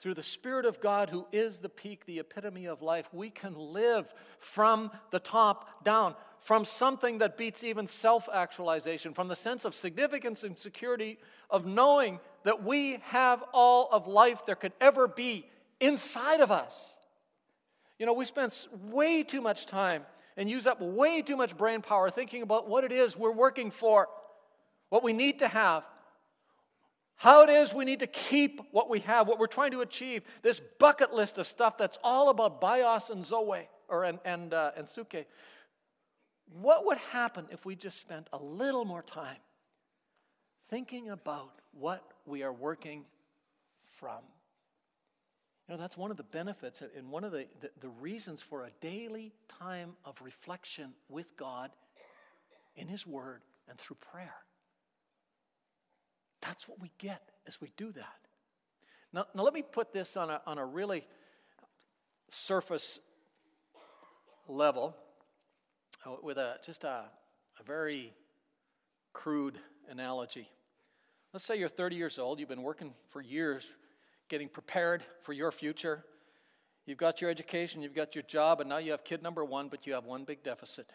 through 0.00 0.14
the 0.14 0.22
Spirit 0.22 0.64
of 0.64 0.80
God, 0.80 1.10
who 1.10 1.26
is 1.32 1.58
the 1.58 1.68
peak, 1.68 2.06
the 2.06 2.20
epitome 2.20 2.66
of 2.66 2.82
life, 2.82 3.08
we 3.12 3.30
can 3.30 3.54
live 3.54 4.12
from 4.38 4.90
the 5.10 5.18
top 5.18 5.84
down, 5.84 6.14
from 6.38 6.64
something 6.64 7.18
that 7.18 7.36
beats 7.36 7.64
even 7.64 7.86
self 7.86 8.28
actualization, 8.32 9.12
from 9.12 9.28
the 9.28 9.34
sense 9.36 9.64
of 9.64 9.74
significance 9.74 10.44
and 10.44 10.56
security 10.56 11.18
of 11.50 11.66
knowing 11.66 12.20
that 12.44 12.62
we 12.62 12.98
have 13.04 13.42
all 13.52 13.88
of 13.90 14.06
life 14.06 14.46
there 14.46 14.54
could 14.54 14.72
ever 14.80 15.08
be 15.08 15.46
inside 15.80 16.40
of 16.40 16.52
us. 16.52 16.94
You 17.98 18.06
know, 18.06 18.12
we 18.12 18.24
spend 18.24 18.54
way 18.90 19.24
too 19.24 19.40
much 19.40 19.66
time 19.66 20.04
and 20.36 20.48
use 20.48 20.68
up 20.68 20.80
way 20.80 21.22
too 21.22 21.36
much 21.36 21.56
brain 21.56 21.82
power 21.82 22.08
thinking 22.10 22.42
about 22.42 22.68
what 22.68 22.84
it 22.84 22.92
is 22.92 23.16
we're 23.16 23.32
working 23.32 23.72
for, 23.72 24.08
what 24.88 25.02
we 25.02 25.12
need 25.12 25.40
to 25.40 25.48
have, 25.48 25.82
how 27.18 27.42
it 27.42 27.50
is 27.50 27.74
we 27.74 27.84
need 27.84 27.98
to 27.98 28.06
keep 28.06 28.60
what 28.70 28.88
we 28.88 29.00
have, 29.00 29.26
what 29.26 29.40
we're 29.40 29.48
trying 29.48 29.72
to 29.72 29.80
achieve, 29.80 30.22
this 30.42 30.60
bucket 30.78 31.12
list 31.12 31.36
of 31.36 31.48
stuff 31.48 31.76
that's 31.76 31.98
all 32.04 32.30
about 32.30 32.60
bios 32.60 33.10
and 33.10 33.26
zoe, 33.26 33.68
or 33.88 34.04
and, 34.04 34.20
and, 34.24 34.54
uh, 34.54 34.70
and 34.76 34.86
psuche. 34.86 35.24
What 36.60 36.86
would 36.86 36.98
happen 36.98 37.46
if 37.50 37.66
we 37.66 37.74
just 37.74 37.98
spent 37.98 38.28
a 38.32 38.38
little 38.38 38.84
more 38.84 39.02
time 39.02 39.36
thinking 40.68 41.10
about 41.10 41.50
what 41.72 42.04
we 42.24 42.44
are 42.44 42.52
working 42.52 43.04
from? 43.96 44.22
You 45.66 45.74
know, 45.74 45.80
that's 45.80 45.98
one 45.98 46.12
of 46.12 46.16
the 46.16 46.22
benefits 46.22 46.84
and 46.96 47.10
one 47.10 47.24
of 47.24 47.32
the, 47.32 47.46
the, 47.60 47.70
the 47.80 47.88
reasons 47.88 48.42
for 48.42 48.64
a 48.64 48.70
daily 48.80 49.32
time 49.48 49.96
of 50.04 50.22
reflection 50.22 50.94
with 51.08 51.36
God 51.36 51.72
in 52.76 52.86
His 52.86 53.04
Word 53.08 53.42
and 53.68 53.76
through 53.76 53.96
prayer. 54.12 54.36
That's 56.40 56.68
what 56.68 56.80
we 56.80 56.90
get 56.98 57.22
as 57.46 57.60
we 57.60 57.72
do 57.76 57.92
that. 57.92 58.16
Now, 59.12 59.26
now 59.34 59.42
let 59.42 59.54
me 59.54 59.62
put 59.62 59.92
this 59.92 60.16
on 60.16 60.30
a, 60.30 60.40
on 60.46 60.58
a 60.58 60.64
really 60.64 61.06
surface 62.30 62.98
level 64.46 64.96
uh, 66.06 66.16
with 66.22 66.38
a, 66.38 66.56
just 66.64 66.84
a, 66.84 67.04
a 67.58 67.62
very 67.66 68.12
crude 69.12 69.58
analogy. 69.90 70.48
Let's 71.32 71.44
say 71.44 71.58
you're 71.58 71.68
30 71.68 71.96
years 71.96 72.18
old, 72.18 72.40
you've 72.40 72.48
been 72.48 72.62
working 72.62 72.94
for 73.10 73.20
years 73.20 73.66
getting 74.28 74.48
prepared 74.48 75.02
for 75.22 75.32
your 75.32 75.50
future. 75.50 76.04
You've 76.86 76.98
got 76.98 77.20
your 77.20 77.30
education, 77.30 77.82
you've 77.82 77.94
got 77.94 78.14
your 78.14 78.22
job, 78.22 78.60
and 78.60 78.68
now 78.68 78.78
you 78.78 78.92
have 78.92 79.04
kid 79.04 79.22
number 79.22 79.44
one, 79.44 79.68
but 79.68 79.86
you 79.86 79.92
have 79.94 80.04
one 80.04 80.24
big 80.24 80.42
deficit. 80.42 80.90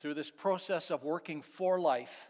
Through 0.00 0.14
this 0.14 0.30
process 0.30 0.90
of 0.90 1.02
working 1.02 1.42
for 1.42 1.80
life, 1.80 2.28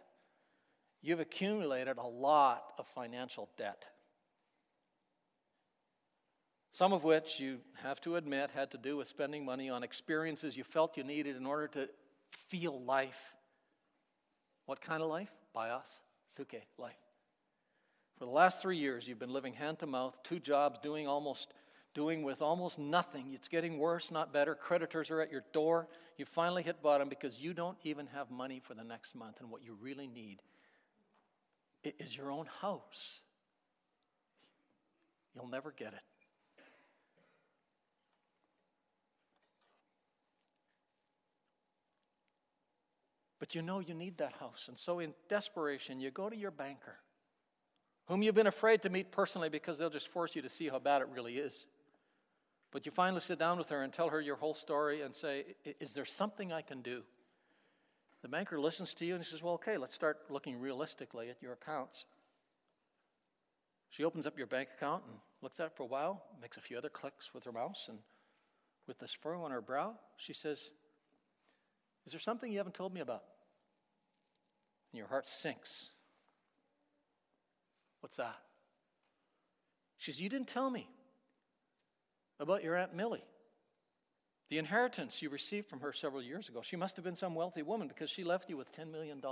you've 1.03 1.21
accumulated 1.21 1.99
a 1.99 2.07
lot 2.07 2.73
of 2.79 2.87
financial 2.87 3.49
debt. 3.57 3.85
Some 6.73 6.93
of 6.93 7.03
which 7.03 7.41
you 7.41 7.59
have 7.83 8.01
to 8.03 8.17
admit 8.17 8.51
had 8.51 8.71
to 8.71 8.79
do 8.79 8.97
with 8.97 9.09
spending 9.09 9.45
money 9.45 9.69
on 9.69 9.83
experiences 9.83 10.57
you 10.57 10.65
felt 10.65 10.97
you 10.97 11.03
needed 11.03 11.37
in 11.37 11.47
order 11.47 11.67
to 11.69 11.89
feel 12.31 12.81
life. 12.83 13.35
What 14.67 14.81
kind 14.81 15.03
of 15.03 15.09
life? 15.09 15.33
Bios, 15.53 16.01
psuche, 16.37 16.63
life. 16.79 16.95
For 18.19 18.27
the 18.27 18.31
last 18.31 18.61
three 18.61 18.77
years, 18.77 19.09
you've 19.09 19.19
been 19.19 19.33
living 19.33 19.55
hand 19.55 19.79
to 19.79 19.87
mouth, 19.87 20.19
two 20.23 20.39
jobs, 20.39 20.79
doing 20.83 21.07
almost 21.07 21.53
doing 21.95 22.23
with 22.23 22.43
almost 22.43 22.79
nothing. 22.79 23.33
It's 23.33 23.49
getting 23.49 23.79
worse, 23.79 24.11
not 24.11 24.33
better. 24.33 24.55
Creditors 24.55 25.11
are 25.11 25.21
at 25.21 25.33
your 25.33 25.45
door. 25.53 25.89
You 26.17 26.27
finally 26.27 26.63
hit 26.63 26.83
bottom 26.83 27.09
because 27.09 27.41
you 27.41 27.55
don't 27.55 27.79
even 27.83 28.07
have 28.09 28.31
money 28.31 28.61
for 28.61 28.75
the 28.75 28.85
next 28.85 29.15
month, 29.15 29.41
and 29.41 29.51
what 29.51 29.65
you 29.65 29.77
really 29.81 30.07
need 30.07 30.43
it 31.83 31.95
is 31.99 32.17
your 32.17 32.31
own 32.31 32.47
house. 32.61 33.21
You'll 35.35 35.49
never 35.49 35.73
get 35.73 35.93
it. 35.93 36.01
But 43.39 43.55
you 43.55 43.63
know 43.63 43.79
you 43.79 43.95
need 43.95 44.19
that 44.19 44.33
house. 44.35 44.67
And 44.69 44.77
so, 44.77 44.99
in 44.99 45.15
desperation, 45.29 46.01
you 46.01 46.11
go 46.11 46.29
to 46.29 46.37
your 46.37 46.51
banker, 46.51 46.97
whom 48.07 48.23
you've 48.23 48.35
been 48.35 48.49
afraid 48.49 48.83
to 48.83 48.91
meet 48.91 49.13
personally 49.13 49.49
because 49.49 49.79
they'll 49.79 49.91
just 49.91 50.09
force 50.09 50.35
you 50.35 50.43
to 50.43 50.49
see 50.49 50.69
how 50.69 50.79
bad 50.79 51.03
it 51.03 51.09
really 51.15 51.37
is. 51.39 51.67
But 52.71 52.85
you 52.85 52.93
finally 52.93 53.21
sit 53.21 53.39
down 53.39 53.57
with 53.57 53.69
her 53.71 53.83
and 53.83 53.93
tell 53.93 54.11
her 54.11 54.21
your 54.21 54.37
whole 54.37 54.55
story 54.55 55.03
and 55.03 55.15
say, 55.15 55.55
Is 55.81 55.93
there 55.93 56.05
something 56.05 56.53
I 56.53 56.63
can 56.63 56.83
do? 56.83 57.03
The 58.23 58.29
banker 58.29 58.59
listens 58.61 58.95
to 58.95 59.05
you 59.05 59.15
and 59.15 59.23
he 59.23 59.29
says, 59.29 59.43
Well, 59.43 59.55
okay, 59.55 59.77
let's 59.77 59.95
start 59.95 60.19
looking 60.31 60.59
realistically 60.59 61.31
at 61.31 61.43
your 61.43 61.53
accounts. 61.53 62.05
She 63.91 64.05
opens 64.05 64.27
up 64.27 64.37
your 64.37 64.47
bank 64.47 64.69
account 64.77 65.05
and 65.09 65.17
looks 65.41 65.61
at 65.61 65.67
it 65.67 65.77
for 65.77 65.85
a 65.85 65.87
while, 65.87 66.23
makes 66.41 66.57
a 66.57 66.61
few 66.61 66.77
other 66.77 66.89
clicks 66.89 67.33
with 67.33 67.45
her 67.45 67.53
mouse, 67.53 67.87
and 67.89 67.99
with 68.87 68.99
this 68.99 69.13
furrow 69.13 69.45
on 69.45 69.51
her 69.51 69.61
brow, 69.61 69.95
she 70.17 70.33
says, 70.33 70.71
Is 72.07 72.13
there 72.13 72.21
something 72.21 72.51
you 72.51 72.59
haven't 72.59 72.75
told 72.75 72.93
me 72.93 73.01
about? 73.01 73.23
And 74.93 74.99
your 74.99 75.09
heart 75.09 75.27
sinks. 75.27 75.91
What's 78.01 78.17
that? 78.17 78.37
She 79.97 80.13
says, 80.13 80.21
You 80.21 80.29
didn't 80.29 80.49
tell 80.49 80.71
me 80.71 80.89
about 82.41 82.63
your 82.63 82.77
Aunt 82.77 82.95
Millie. 82.95 83.25
The 84.49 84.59
inheritance 84.59 85.21
you 85.21 85.29
received 85.29 85.69
from 85.69 85.81
her 85.81 85.93
several 85.93 86.23
years 86.23 86.49
ago. 86.49 86.63
She 86.63 86.77
must 86.77 86.97
have 86.97 87.05
been 87.05 87.17
some 87.17 87.35
wealthy 87.35 87.63
woman 87.63 87.89
because 87.89 88.09
she 88.09 88.25
left 88.25 88.49
you 88.49 88.57
with 88.57 88.73
$10 88.73 88.91
million. 88.91 89.23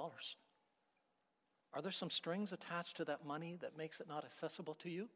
Are 1.72 1.82
there 1.82 1.92
some 1.92 2.10
strings 2.10 2.52
attached 2.52 2.96
to 2.98 3.04
that 3.06 3.24
money 3.24 3.56
that 3.60 3.78
makes 3.78 4.00
it 4.00 4.08
not 4.08 4.24
accessible 4.24 4.74
to 4.74 4.90
you? 4.90 5.08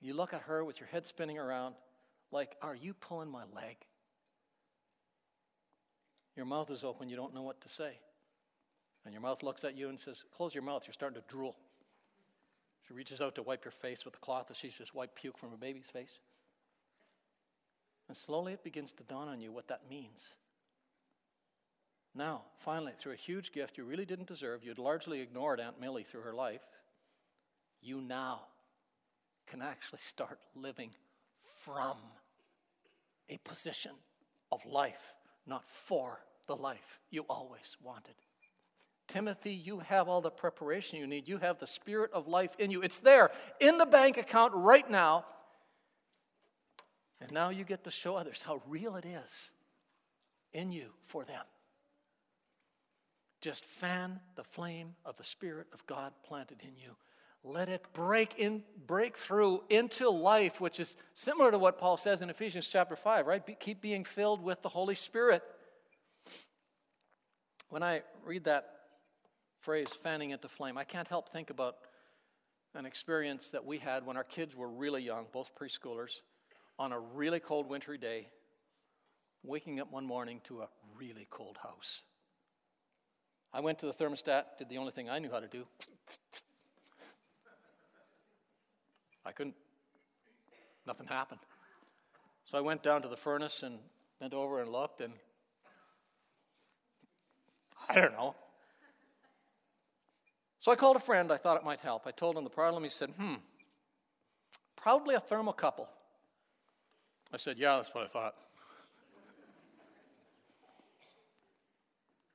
You 0.00 0.14
look 0.14 0.34
at 0.34 0.42
her 0.42 0.64
with 0.64 0.78
your 0.78 0.88
head 0.88 1.06
spinning 1.06 1.38
around, 1.38 1.74
like, 2.30 2.56
Are 2.62 2.74
you 2.74 2.94
pulling 2.94 3.30
my 3.30 3.44
leg? 3.54 3.76
Your 6.36 6.46
mouth 6.46 6.70
is 6.70 6.84
open, 6.84 7.08
you 7.08 7.16
don't 7.16 7.34
know 7.34 7.42
what 7.42 7.60
to 7.62 7.68
say. 7.68 7.98
And 9.04 9.12
your 9.12 9.22
mouth 9.22 9.42
looks 9.42 9.64
at 9.64 9.76
you 9.76 9.88
and 9.88 9.98
says, 9.98 10.24
Close 10.36 10.54
your 10.54 10.62
mouth, 10.62 10.84
you're 10.86 10.92
starting 10.92 11.20
to 11.20 11.28
drool. 11.28 11.56
She 12.86 12.94
reaches 12.94 13.20
out 13.20 13.34
to 13.36 13.42
wipe 13.42 13.64
your 13.64 13.72
face 13.72 14.04
with 14.04 14.14
a 14.14 14.18
cloth 14.18 14.48
that 14.48 14.56
she's 14.56 14.76
just 14.76 14.94
wiped 14.94 15.14
puke 15.14 15.38
from 15.38 15.52
a 15.52 15.56
baby's 15.56 15.86
face. 15.86 16.20
And 18.08 18.16
slowly 18.16 18.52
it 18.52 18.64
begins 18.64 18.92
to 18.94 19.02
dawn 19.02 19.28
on 19.28 19.40
you 19.40 19.50
what 19.52 19.68
that 19.68 19.82
means. 19.88 20.34
Now, 22.14 22.42
finally, 22.58 22.92
through 22.96 23.12
a 23.12 23.16
huge 23.16 23.50
gift 23.50 23.76
you 23.76 23.84
really 23.84 24.04
didn't 24.04 24.28
deserve, 24.28 24.62
you'd 24.62 24.78
largely 24.78 25.20
ignored 25.20 25.58
Aunt 25.60 25.80
Millie 25.80 26.04
through 26.04 26.20
her 26.20 26.34
life, 26.34 26.62
you 27.80 28.00
now 28.00 28.42
can 29.46 29.60
actually 29.60 29.98
start 29.98 30.38
living 30.54 30.90
from 31.64 31.96
a 33.28 33.38
position 33.38 33.92
of 34.52 34.64
life, 34.64 35.14
not 35.46 35.64
for 35.66 36.20
the 36.46 36.56
life 36.56 37.00
you 37.10 37.22
always 37.28 37.76
wanted. 37.82 38.14
Timothy, 39.06 39.52
you 39.52 39.80
have 39.80 40.08
all 40.08 40.20
the 40.20 40.30
preparation 40.30 40.98
you 40.98 41.06
need. 41.06 41.28
You 41.28 41.38
have 41.38 41.58
the 41.58 41.66
spirit 41.66 42.10
of 42.12 42.26
life 42.26 42.54
in 42.58 42.70
you. 42.70 42.82
It's 42.82 42.98
there 42.98 43.30
in 43.60 43.78
the 43.78 43.86
bank 43.86 44.16
account 44.16 44.52
right 44.54 44.88
now. 44.88 45.26
And 47.24 47.32
now 47.32 47.48
you 47.48 47.64
get 47.64 47.84
to 47.84 47.90
show 47.90 48.16
others 48.16 48.42
how 48.42 48.60
real 48.68 48.96
it 48.96 49.06
is 49.06 49.50
in 50.52 50.70
you 50.70 50.90
for 51.04 51.24
them. 51.24 51.42
Just 53.40 53.64
fan 53.64 54.20
the 54.36 54.44
flame 54.44 54.94
of 55.06 55.16
the 55.16 55.24
Spirit 55.24 55.68
of 55.72 55.86
God 55.86 56.12
planted 56.22 56.58
in 56.60 56.76
you. 56.76 56.96
Let 57.42 57.70
it 57.70 57.82
break 57.94 58.38
in, 58.38 58.62
break 58.86 59.16
through 59.16 59.62
into 59.70 60.10
life, 60.10 60.60
which 60.60 60.78
is 60.78 60.98
similar 61.14 61.50
to 61.50 61.56
what 61.56 61.78
Paul 61.78 61.96
says 61.96 62.20
in 62.20 62.28
Ephesians 62.28 62.66
chapter 62.66 62.94
5, 62.94 63.26
right? 63.26 63.44
Be, 63.44 63.54
keep 63.58 63.80
being 63.80 64.04
filled 64.04 64.42
with 64.42 64.60
the 64.60 64.68
Holy 64.68 64.94
Spirit. 64.94 65.42
When 67.70 67.82
I 67.82 68.02
read 68.26 68.44
that 68.44 68.66
phrase, 69.60 69.88
fanning 70.02 70.28
into 70.28 70.48
flame, 70.48 70.76
I 70.76 70.84
can't 70.84 71.08
help 71.08 71.30
think 71.30 71.48
about 71.48 71.76
an 72.74 72.84
experience 72.84 73.48
that 73.52 73.64
we 73.64 73.78
had 73.78 74.04
when 74.04 74.18
our 74.18 74.24
kids 74.24 74.54
were 74.54 74.68
really 74.68 75.02
young, 75.02 75.24
both 75.32 75.54
preschoolers 75.54 76.20
on 76.78 76.92
a 76.92 76.98
really 76.98 77.40
cold 77.40 77.68
wintry 77.68 77.98
day, 77.98 78.28
waking 79.42 79.80
up 79.80 79.92
one 79.92 80.04
morning 80.04 80.40
to 80.44 80.62
a 80.62 80.68
really 80.98 81.26
cold 81.30 81.58
house. 81.62 82.02
I 83.52 83.60
went 83.60 83.78
to 83.80 83.86
the 83.86 83.92
thermostat, 83.92 84.58
did 84.58 84.68
the 84.68 84.78
only 84.78 84.90
thing 84.90 85.08
I 85.08 85.18
knew 85.18 85.30
how 85.30 85.40
to 85.40 85.46
do. 85.46 85.66
I 89.24 89.32
couldn't, 89.32 89.54
nothing 90.86 91.06
happened. 91.06 91.40
So 92.50 92.58
I 92.58 92.60
went 92.60 92.82
down 92.82 93.02
to 93.02 93.08
the 93.08 93.16
furnace 93.16 93.62
and 93.62 93.78
bent 94.20 94.34
over 94.34 94.60
and 94.60 94.70
looked, 94.70 95.00
and 95.00 95.12
I 97.88 97.94
don't 97.94 98.12
know. 98.12 98.34
So 100.60 100.72
I 100.72 100.76
called 100.76 100.96
a 100.96 101.00
friend, 101.00 101.30
I 101.30 101.36
thought 101.36 101.56
it 101.56 101.64
might 101.64 101.80
help. 101.80 102.06
I 102.06 102.10
told 102.10 102.36
him 102.36 102.44
the 102.44 102.50
problem. 102.50 102.82
He 102.82 102.88
said, 102.88 103.10
hmm, 103.10 103.34
probably 104.76 105.14
a 105.14 105.20
thermocouple. 105.20 105.86
I 107.34 107.36
said, 107.36 107.58
Yeah, 107.58 107.76
that's 107.76 107.92
what 107.92 108.04
I 108.04 108.06
thought. 108.06 108.34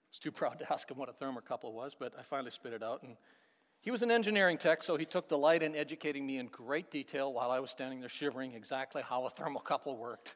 I 0.04 0.12
was 0.12 0.20
too 0.20 0.32
proud 0.32 0.60
to 0.60 0.72
ask 0.74 0.92
him 0.92 0.98
what 0.98 1.08
a 1.08 1.14
thermocouple 1.14 1.72
was, 1.72 1.96
but 1.98 2.14
I 2.20 2.22
finally 2.22 2.52
spit 2.52 2.74
it 2.74 2.84
out. 2.84 3.02
And 3.04 3.16
he 3.80 3.92
was 3.92 4.02
an 4.02 4.12
engineering 4.12 4.58
tech, 4.58 4.84
so 4.84 4.98
he 4.98 5.06
took 5.06 5.30
delight 5.30 5.64
in 5.64 5.74
educating 5.74 6.28
me 6.28 6.38
in 6.38 6.48
great 6.48 6.92
detail 6.92 7.32
while 7.32 7.50
I 7.50 7.60
was 7.60 7.72
standing 7.72 8.02
there 8.02 8.10
shivering 8.10 8.54
exactly 8.56 9.02
how 9.02 9.26
a 9.26 9.32
thermocouple 9.32 9.98
worked. 9.98 10.36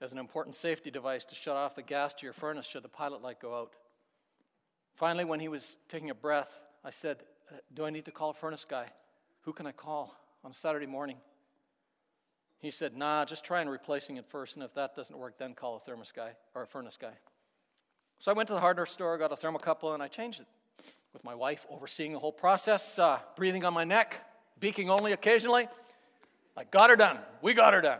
As 0.00 0.12
an 0.12 0.18
important 0.18 0.54
safety 0.54 0.92
device 0.92 1.24
to 1.24 1.34
shut 1.34 1.56
off 1.56 1.74
the 1.74 1.82
gas 1.82 2.14
to 2.14 2.26
your 2.26 2.32
furnace 2.32 2.66
should 2.66 2.84
the 2.84 2.88
pilot 2.88 3.22
light 3.22 3.40
go 3.40 3.58
out. 3.58 3.74
Finally, 4.94 5.24
when 5.24 5.40
he 5.40 5.48
was 5.48 5.78
taking 5.88 6.10
a 6.10 6.14
breath, 6.14 6.60
I 6.84 6.90
said, 6.90 7.24
uh, 7.50 7.56
Do 7.74 7.86
I 7.86 7.90
need 7.90 8.04
to 8.04 8.12
call 8.12 8.30
a 8.30 8.34
furnace 8.34 8.64
guy? 8.68 8.86
Who 9.40 9.52
can 9.52 9.66
I 9.66 9.72
call 9.72 10.14
on 10.44 10.52
a 10.52 10.54
Saturday 10.54 10.86
morning? 10.86 11.16
He 12.62 12.70
said, 12.70 12.96
Nah, 12.96 13.24
just 13.24 13.44
try 13.44 13.60
and 13.60 13.68
replacing 13.68 14.16
it 14.18 14.24
first, 14.28 14.54
and 14.54 14.64
if 14.64 14.72
that 14.74 14.94
doesn't 14.94 15.18
work, 15.18 15.36
then 15.36 15.52
call 15.52 15.76
a 15.76 15.80
thermos 15.80 16.12
guy 16.12 16.30
or 16.54 16.62
a 16.62 16.66
furnace 16.66 16.96
guy. 16.96 17.12
So 18.20 18.30
I 18.30 18.34
went 18.34 18.46
to 18.46 18.54
the 18.54 18.60
hardware 18.60 18.86
store, 18.86 19.18
got 19.18 19.32
a 19.32 19.34
thermocouple, 19.34 19.92
and 19.92 20.02
I 20.02 20.06
changed 20.06 20.40
it. 20.40 20.46
With 21.12 21.24
my 21.24 21.34
wife 21.34 21.66
overseeing 21.68 22.12
the 22.12 22.20
whole 22.20 22.32
process, 22.32 23.00
uh, 23.00 23.18
breathing 23.34 23.64
on 23.64 23.74
my 23.74 23.82
neck, 23.82 24.24
beaking 24.60 24.90
only 24.90 25.10
occasionally. 25.10 25.66
I 26.56 26.62
got 26.62 26.88
her 26.88 26.94
done. 26.94 27.18
We 27.42 27.52
got 27.52 27.74
her 27.74 27.80
done. 27.80 27.98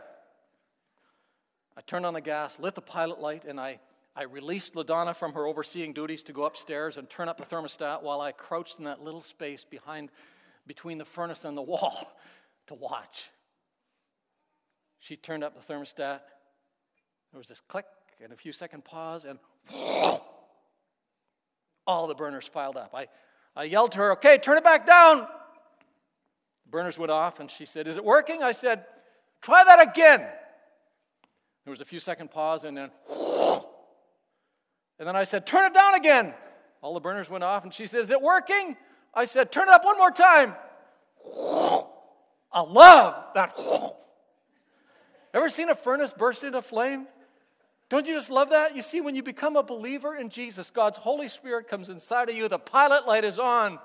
I 1.75 1.81
turned 1.81 2.05
on 2.05 2.13
the 2.13 2.21
gas, 2.21 2.57
lit 2.57 2.73
the 2.73 2.81
pilot 2.81 3.19
light, 3.19 3.43
and 3.43 3.59
I, 3.59 3.79
I 4.15 4.23
released 4.23 4.75
LaDonna 4.75 5.13
from 5.13 5.33
her 5.33 5.45
overseeing 5.45 5.91
duties 5.91 6.23
to 6.23 6.33
go 6.33 6.45
upstairs 6.45 6.95
and 6.95 7.09
turn 7.09 7.27
up 7.27 7.37
the 7.37 7.43
thermostat 7.43 8.01
while 8.01 8.21
I 8.21 8.31
crouched 8.31 8.79
in 8.79 8.85
that 8.85 9.03
little 9.03 9.21
space 9.21 9.65
behind, 9.65 10.09
between 10.65 10.99
the 10.99 11.05
furnace 11.05 11.43
and 11.43 11.57
the 11.57 11.61
wall 11.61 12.13
to 12.67 12.75
watch. 12.75 13.29
She 15.03 15.17
turned 15.17 15.43
up 15.43 15.53
the 15.53 15.73
thermostat. 15.73 16.21
There 17.31 17.37
was 17.37 17.49
this 17.49 17.59
click 17.59 17.83
and 18.23 18.31
a 18.31 18.37
few 18.37 18.53
second 18.53 18.85
pause, 18.85 19.25
and 19.25 19.37
all 21.85 22.07
the 22.07 22.15
burners 22.15 22.47
filed 22.47 22.77
up. 22.77 22.91
I, 22.93 23.07
I 23.53 23.65
yelled 23.65 23.91
to 23.93 23.97
her, 23.97 24.13
Okay, 24.13 24.37
turn 24.37 24.57
it 24.57 24.63
back 24.63 24.85
down. 24.85 25.27
The 26.63 26.69
burners 26.69 26.97
went 26.97 27.11
off, 27.11 27.41
and 27.41 27.51
she 27.51 27.65
said, 27.65 27.85
Is 27.85 27.97
it 27.97 28.05
working? 28.05 28.41
I 28.43 28.53
said, 28.53 28.85
Try 29.41 29.65
that 29.65 29.85
again. 29.85 30.21
There 31.65 31.71
was 31.71 31.81
a 31.81 31.85
few 31.85 31.99
second 31.99 32.31
pause, 32.31 32.63
and 32.63 32.77
then, 32.77 32.89
and 34.99 35.05
then 35.05 35.17
I 35.17 35.25
said, 35.25 35.45
Turn 35.45 35.65
it 35.65 35.73
down 35.73 35.95
again. 35.95 36.33
All 36.81 36.93
the 36.93 37.01
burners 37.01 37.29
went 37.29 37.43
off, 37.43 37.65
and 37.65 37.73
she 37.73 37.87
said, 37.87 38.03
Is 38.03 38.09
it 38.09 38.21
working? 38.21 38.77
I 39.13 39.25
said, 39.25 39.51
Turn 39.51 39.67
it 39.67 39.73
up 39.73 39.83
one 39.83 39.97
more 39.97 40.11
time. 40.11 40.55
I 42.53 42.61
love 42.61 43.33
that. 43.35 43.53
Ever 45.33 45.49
seen 45.49 45.69
a 45.69 45.75
furnace 45.75 46.13
burst 46.13 46.43
into 46.43 46.61
flame? 46.61 47.07
Don't 47.89 48.07
you 48.07 48.13
just 48.13 48.29
love 48.29 48.51
that? 48.51 48.75
You 48.75 48.81
see, 48.81 49.01
when 49.01 49.15
you 49.15 49.23
become 49.23 49.55
a 49.55 49.63
believer 49.63 50.15
in 50.15 50.29
Jesus, 50.29 50.69
God's 50.69 50.97
Holy 50.97 51.27
Spirit 51.27 51.67
comes 51.67 51.89
inside 51.89 52.29
of 52.29 52.35
you, 52.35 52.47
the 52.47 52.59
pilot 52.59 53.07
light 53.07 53.23
is 53.23 53.39
on. 53.39 53.79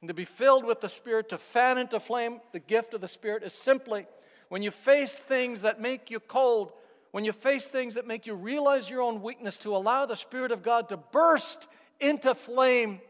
And 0.00 0.08
to 0.08 0.14
be 0.14 0.24
filled 0.24 0.64
with 0.64 0.80
the 0.80 0.88
Spirit, 0.88 1.28
to 1.30 1.38
fan 1.38 1.78
into 1.78 1.98
flame 1.98 2.40
the 2.52 2.60
gift 2.60 2.94
of 2.94 3.00
the 3.00 3.08
Spirit 3.08 3.42
is 3.42 3.52
simply 3.52 4.06
when 4.48 4.62
you 4.62 4.70
face 4.70 5.18
things 5.18 5.62
that 5.62 5.80
make 5.80 6.10
you 6.10 6.20
cold, 6.20 6.72
when 7.10 7.24
you 7.24 7.32
face 7.32 7.66
things 7.66 7.94
that 7.94 8.06
make 8.06 8.26
you 8.26 8.34
realize 8.34 8.88
your 8.88 9.02
own 9.02 9.22
weakness, 9.22 9.56
to 9.58 9.74
allow 9.74 10.06
the 10.06 10.16
Spirit 10.16 10.52
of 10.52 10.62
God 10.62 10.88
to 10.88 10.96
burst 10.96 11.68
into 12.00 12.34
flame 12.34 13.00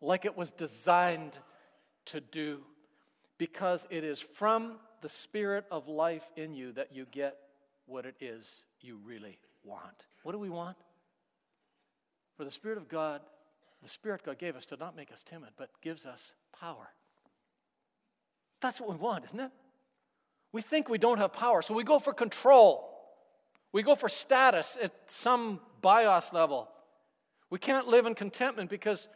like 0.00 0.24
it 0.24 0.36
was 0.36 0.50
designed 0.50 1.32
to 2.06 2.20
do. 2.20 2.60
Because 3.38 3.86
it 3.90 4.04
is 4.04 4.20
from 4.20 4.76
the 5.02 5.08
spirit 5.08 5.66
of 5.70 5.88
life 5.88 6.30
in 6.36 6.54
you 6.54 6.72
that 6.72 6.94
you 6.94 7.06
get 7.10 7.36
what 7.86 8.06
it 8.06 8.14
is 8.20 8.64
you 8.80 8.98
really 9.04 9.38
want. 9.64 10.06
What 10.22 10.32
do 10.32 10.38
we 10.38 10.48
want? 10.48 10.76
For 12.36 12.44
the 12.44 12.50
Spirit 12.50 12.78
of 12.78 12.88
God, 12.88 13.20
the 13.82 13.88
Spirit 13.88 14.22
God 14.24 14.38
gave 14.38 14.56
us 14.56 14.66
to 14.66 14.76
not 14.76 14.96
make 14.96 15.12
us 15.12 15.22
timid, 15.22 15.50
but 15.56 15.70
gives 15.82 16.06
us 16.06 16.32
power. 16.58 16.88
That's 18.60 18.80
what 18.80 18.90
we 18.90 18.96
want, 18.96 19.24
isn't 19.26 19.40
it? 19.40 19.50
We 20.52 20.62
think 20.62 20.88
we 20.88 20.98
don't 20.98 21.18
have 21.18 21.32
power, 21.32 21.62
so 21.62 21.74
we 21.74 21.84
go 21.84 21.98
for 21.98 22.12
control. 22.12 22.88
We 23.72 23.82
go 23.82 23.94
for 23.94 24.08
status 24.08 24.78
at 24.80 24.92
some 25.06 25.60
bios 25.80 26.32
level. 26.32 26.68
We 27.50 27.58
can't 27.58 27.88
live 27.88 28.06
in 28.06 28.14
contentment 28.14 28.70
because 28.70 29.08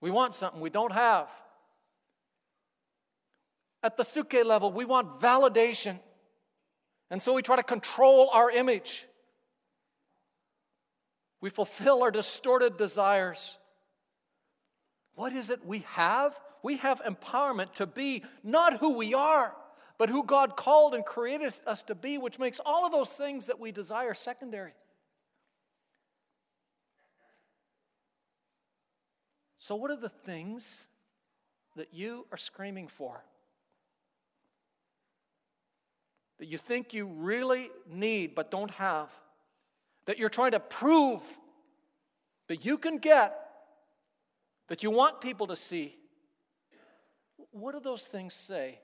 we 0.00 0.10
want 0.10 0.34
something 0.34 0.60
we 0.60 0.70
don't 0.70 0.92
have. 0.92 1.28
At 3.82 3.96
the 3.96 4.02
psuche 4.02 4.44
level, 4.44 4.72
we 4.72 4.84
want 4.84 5.20
validation. 5.20 5.98
And 7.10 7.20
so 7.20 7.32
we 7.32 7.42
try 7.42 7.56
to 7.56 7.62
control 7.62 8.30
our 8.32 8.50
image. 8.50 9.06
We 11.40 11.50
fulfill 11.50 12.02
our 12.02 12.10
distorted 12.10 12.76
desires. 12.76 13.58
What 15.14 15.32
is 15.32 15.50
it 15.50 15.64
we 15.64 15.80
have? 15.88 16.38
We 16.62 16.76
have 16.78 17.02
empowerment 17.02 17.74
to 17.74 17.86
be 17.86 18.24
not 18.42 18.78
who 18.78 18.96
we 18.96 19.14
are, 19.14 19.54
but 19.98 20.10
who 20.10 20.24
God 20.24 20.56
called 20.56 20.94
and 20.94 21.04
created 21.04 21.52
us 21.66 21.82
to 21.84 21.94
be, 21.94 22.18
which 22.18 22.38
makes 22.38 22.60
all 22.64 22.84
of 22.84 22.92
those 22.92 23.10
things 23.12 23.46
that 23.46 23.58
we 23.58 23.72
desire 23.72 24.14
secondary. 24.14 24.72
So, 29.58 29.76
what 29.76 29.90
are 29.90 29.96
the 29.96 30.08
things 30.08 30.86
that 31.76 31.92
you 31.92 32.26
are 32.32 32.38
screaming 32.38 32.88
for? 32.88 33.22
That 36.40 36.48
you 36.48 36.58
think 36.58 36.92
you 36.92 37.06
really 37.06 37.70
need 37.88 38.34
but 38.34 38.50
don't 38.50 38.70
have? 38.72 39.08
That 40.06 40.18
you're 40.18 40.30
trying 40.30 40.52
to 40.52 40.60
prove 40.60 41.22
that 42.48 42.64
you 42.64 42.78
can 42.78 42.98
get, 42.98 43.36
that 44.66 44.82
you 44.82 44.90
want 44.90 45.20
people 45.20 45.46
to 45.46 45.54
see? 45.54 45.94
What 47.52 47.74
do 47.74 47.80
those 47.80 48.02
things 48.02 48.34
say 48.34 48.80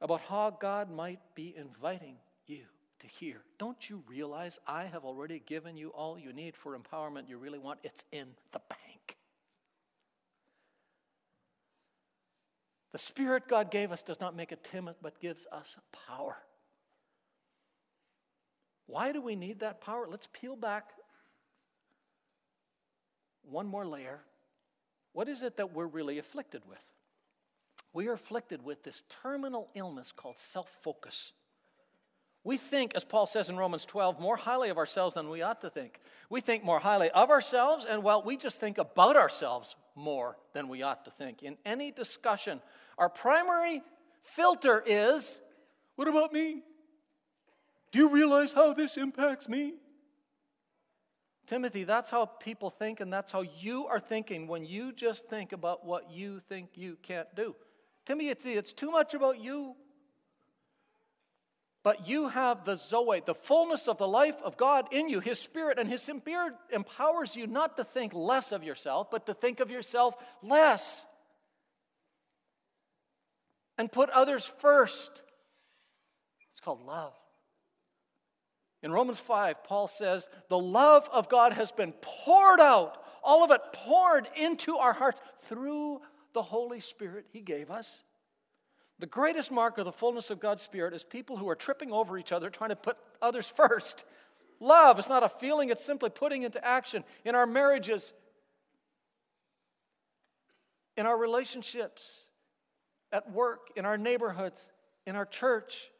about 0.00 0.22
how 0.22 0.56
God 0.58 0.90
might 0.90 1.20
be 1.34 1.54
inviting 1.54 2.16
you 2.46 2.62
to 3.00 3.06
hear? 3.06 3.42
Don't 3.58 3.90
you 3.90 4.02
realize 4.08 4.58
I 4.66 4.84
have 4.84 5.04
already 5.04 5.42
given 5.44 5.76
you 5.76 5.90
all 5.90 6.18
you 6.18 6.32
need 6.32 6.56
for 6.56 6.78
empowerment 6.78 7.28
you 7.28 7.36
really 7.36 7.58
want? 7.58 7.80
It's 7.82 8.06
in 8.12 8.28
the 8.52 8.60
bank. 8.70 9.18
The 12.92 12.98
Spirit 12.98 13.46
God 13.46 13.70
gave 13.70 13.92
us 13.92 14.00
does 14.00 14.20
not 14.20 14.34
make 14.34 14.52
us 14.52 14.58
timid, 14.62 14.94
but 15.02 15.20
gives 15.20 15.46
us 15.52 15.76
power. 16.08 16.38
Why 18.86 19.12
do 19.12 19.20
we 19.20 19.36
need 19.36 19.60
that 19.60 19.80
power? 19.80 20.06
Let's 20.08 20.28
peel 20.32 20.56
back 20.56 20.92
one 23.42 23.66
more 23.66 23.86
layer. 23.86 24.20
What 25.12 25.28
is 25.28 25.42
it 25.42 25.56
that 25.56 25.72
we're 25.72 25.86
really 25.86 26.18
afflicted 26.18 26.62
with? 26.68 26.78
We 27.92 28.08
are 28.08 28.12
afflicted 28.12 28.62
with 28.62 28.82
this 28.82 29.02
terminal 29.22 29.70
illness 29.74 30.12
called 30.12 30.38
self 30.38 30.68
focus. 30.82 31.32
We 32.44 32.58
think, 32.58 32.94
as 32.94 33.04
Paul 33.04 33.26
says 33.26 33.48
in 33.48 33.56
Romans 33.56 33.84
12, 33.84 34.20
more 34.20 34.36
highly 34.36 34.68
of 34.68 34.78
ourselves 34.78 35.14
than 35.14 35.28
we 35.28 35.42
ought 35.42 35.60
to 35.62 35.70
think. 35.70 35.98
We 36.30 36.40
think 36.40 36.62
more 36.62 36.78
highly 36.78 37.10
of 37.10 37.30
ourselves, 37.30 37.84
and 37.84 38.04
well, 38.04 38.22
we 38.22 38.36
just 38.36 38.60
think 38.60 38.78
about 38.78 39.16
ourselves 39.16 39.74
more 39.96 40.36
than 40.52 40.68
we 40.68 40.82
ought 40.82 41.04
to 41.06 41.10
think. 41.10 41.42
In 41.42 41.56
any 41.64 41.90
discussion, 41.90 42.60
our 42.98 43.08
primary 43.08 43.82
filter 44.22 44.80
is 44.86 45.40
what 45.96 46.06
about 46.06 46.32
me? 46.32 46.62
Do 47.96 48.02
you 48.02 48.10
realize 48.10 48.52
how 48.52 48.74
this 48.74 48.98
impacts 48.98 49.48
me? 49.48 49.72
Timothy, 51.46 51.84
that's 51.84 52.10
how 52.10 52.26
people 52.26 52.68
think, 52.68 53.00
and 53.00 53.10
that's 53.10 53.32
how 53.32 53.40
you 53.40 53.86
are 53.86 53.98
thinking 53.98 54.48
when 54.48 54.66
you 54.66 54.92
just 54.92 55.28
think 55.28 55.52
about 55.52 55.86
what 55.86 56.10
you 56.10 56.42
think 56.46 56.68
you 56.74 56.98
can't 57.00 57.34
do. 57.34 57.56
Timothy, 58.04 58.28
it's, 58.28 58.44
it's 58.44 58.72
too 58.74 58.90
much 58.90 59.14
about 59.14 59.40
you. 59.40 59.76
But 61.82 62.06
you 62.06 62.28
have 62.28 62.66
the 62.66 62.74
Zoe, 62.74 63.22
the 63.24 63.32
fullness 63.32 63.88
of 63.88 63.96
the 63.96 64.06
life 64.06 64.42
of 64.44 64.58
God 64.58 64.92
in 64.92 65.08
you, 65.08 65.20
His 65.20 65.40
Spirit, 65.40 65.78
and 65.78 65.88
His 65.88 66.02
Spirit 66.02 66.52
empowers 66.70 67.34
you 67.34 67.46
not 67.46 67.78
to 67.78 67.84
think 67.84 68.12
less 68.12 68.52
of 68.52 68.62
yourself, 68.62 69.10
but 69.10 69.24
to 69.24 69.32
think 69.32 69.58
of 69.58 69.70
yourself 69.70 70.16
less. 70.42 71.06
And 73.78 73.90
put 73.90 74.10
others 74.10 74.44
first. 74.44 75.22
It's 76.50 76.60
called 76.60 76.84
love. 76.84 77.14
In 78.82 78.92
Romans 78.92 79.18
5, 79.18 79.64
Paul 79.64 79.88
says, 79.88 80.28
The 80.48 80.58
love 80.58 81.08
of 81.12 81.28
God 81.28 81.52
has 81.52 81.72
been 81.72 81.92
poured 82.00 82.60
out, 82.60 83.02
all 83.22 83.42
of 83.42 83.50
it 83.50 83.60
poured 83.72 84.28
into 84.36 84.76
our 84.76 84.92
hearts 84.92 85.20
through 85.42 86.00
the 86.34 86.42
Holy 86.42 86.80
Spirit 86.80 87.26
He 87.32 87.40
gave 87.40 87.70
us. 87.70 88.02
The 88.98 89.06
greatest 89.06 89.50
mark 89.50 89.78
of 89.78 89.84
the 89.84 89.92
fullness 89.92 90.30
of 90.30 90.40
God's 90.40 90.62
Spirit 90.62 90.94
is 90.94 91.04
people 91.04 91.36
who 91.36 91.48
are 91.48 91.56
tripping 91.56 91.92
over 91.92 92.16
each 92.16 92.32
other, 92.32 92.48
trying 92.48 92.70
to 92.70 92.76
put 92.76 92.96
others 93.20 93.48
first. 93.56 94.04
Love 94.60 94.98
is 94.98 95.08
not 95.08 95.22
a 95.22 95.28
feeling, 95.28 95.68
it's 95.68 95.84
simply 95.84 96.08
putting 96.08 96.42
into 96.42 96.64
action 96.64 97.04
in 97.24 97.34
our 97.34 97.46
marriages, 97.46 98.12
in 100.96 101.04
our 101.04 101.16
relationships, 101.16 102.26
at 103.12 103.30
work, 103.30 103.68
in 103.76 103.84
our 103.84 103.98
neighborhoods, 103.98 104.68
in 105.06 105.14
our 105.14 105.26
church. 105.26 105.90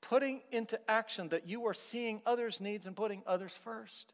Putting 0.00 0.40
into 0.50 0.78
action 0.90 1.28
that 1.28 1.48
you 1.48 1.66
are 1.66 1.74
seeing 1.74 2.20
others' 2.26 2.60
needs 2.60 2.86
and 2.86 2.96
putting 2.96 3.22
others 3.26 3.58
first. 3.62 4.12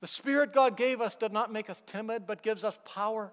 The 0.00 0.06
Spirit 0.06 0.52
God 0.52 0.76
gave 0.76 1.00
us 1.00 1.14
did 1.14 1.32
not 1.32 1.52
make 1.52 1.70
us 1.70 1.82
timid, 1.86 2.26
but 2.26 2.42
gives 2.42 2.64
us 2.64 2.78
power 2.84 3.32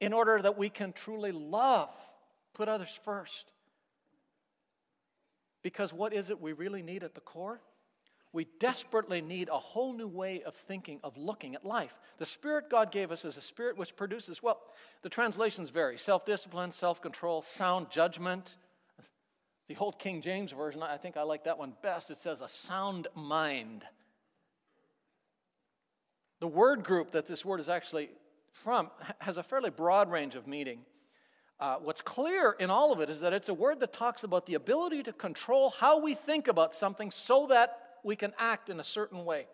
in 0.00 0.12
order 0.12 0.42
that 0.42 0.58
we 0.58 0.68
can 0.68 0.92
truly 0.92 1.30
love, 1.30 1.94
put 2.54 2.68
others 2.68 2.98
first. 3.04 3.52
Because 5.62 5.92
what 5.92 6.12
is 6.12 6.28
it 6.28 6.40
we 6.40 6.52
really 6.52 6.82
need 6.82 7.04
at 7.04 7.14
the 7.14 7.20
core? 7.20 7.60
We 8.32 8.46
desperately 8.58 9.20
need 9.20 9.50
a 9.50 9.58
whole 9.58 9.92
new 9.92 10.08
way 10.08 10.42
of 10.42 10.54
thinking, 10.54 11.00
of 11.04 11.18
looking 11.18 11.54
at 11.54 11.66
life. 11.66 11.92
The 12.18 12.24
spirit 12.24 12.70
God 12.70 12.90
gave 12.90 13.12
us 13.12 13.26
is 13.26 13.36
a 13.36 13.42
spirit 13.42 13.76
which 13.76 13.94
produces, 13.94 14.42
well, 14.42 14.60
the 15.02 15.10
translations 15.10 15.68
vary 15.68 15.98
self 15.98 16.24
discipline, 16.24 16.72
self 16.72 17.02
control, 17.02 17.42
sound 17.42 17.90
judgment. 17.90 18.56
The 19.68 19.76
old 19.78 19.98
King 19.98 20.20
James 20.22 20.52
Version, 20.52 20.82
I 20.82 20.96
think 20.96 21.16
I 21.16 21.22
like 21.22 21.44
that 21.44 21.56
one 21.58 21.74
best. 21.82 22.10
It 22.10 22.18
says 22.18 22.40
a 22.40 22.48
sound 22.48 23.06
mind. 23.14 23.84
The 26.40 26.48
word 26.48 26.84
group 26.84 27.12
that 27.12 27.26
this 27.26 27.44
word 27.44 27.60
is 27.60 27.68
actually 27.68 28.10
from 28.50 28.90
has 29.20 29.36
a 29.36 29.42
fairly 29.42 29.70
broad 29.70 30.10
range 30.10 30.34
of 30.34 30.46
meaning. 30.46 30.80
Uh, 31.60 31.76
what's 31.76 32.00
clear 32.00 32.56
in 32.58 32.70
all 32.70 32.92
of 32.92 33.00
it 33.00 33.08
is 33.08 33.20
that 33.20 33.32
it's 33.32 33.48
a 33.48 33.54
word 33.54 33.78
that 33.80 33.92
talks 33.92 34.24
about 34.24 34.46
the 34.46 34.54
ability 34.54 35.02
to 35.04 35.12
control 35.12 35.70
how 35.70 36.00
we 36.00 36.14
think 36.14 36.48
about 36.48 36.74
something 36.74 37.10
so 37.10 37.46
that 37.46 37.81
we 38.02 38.16
can 38.16 38.32
act 38.38 38.68
in 38.68 38.80
a 38.80 38.84
certain 38.84 39.24
way. 39.24 39.46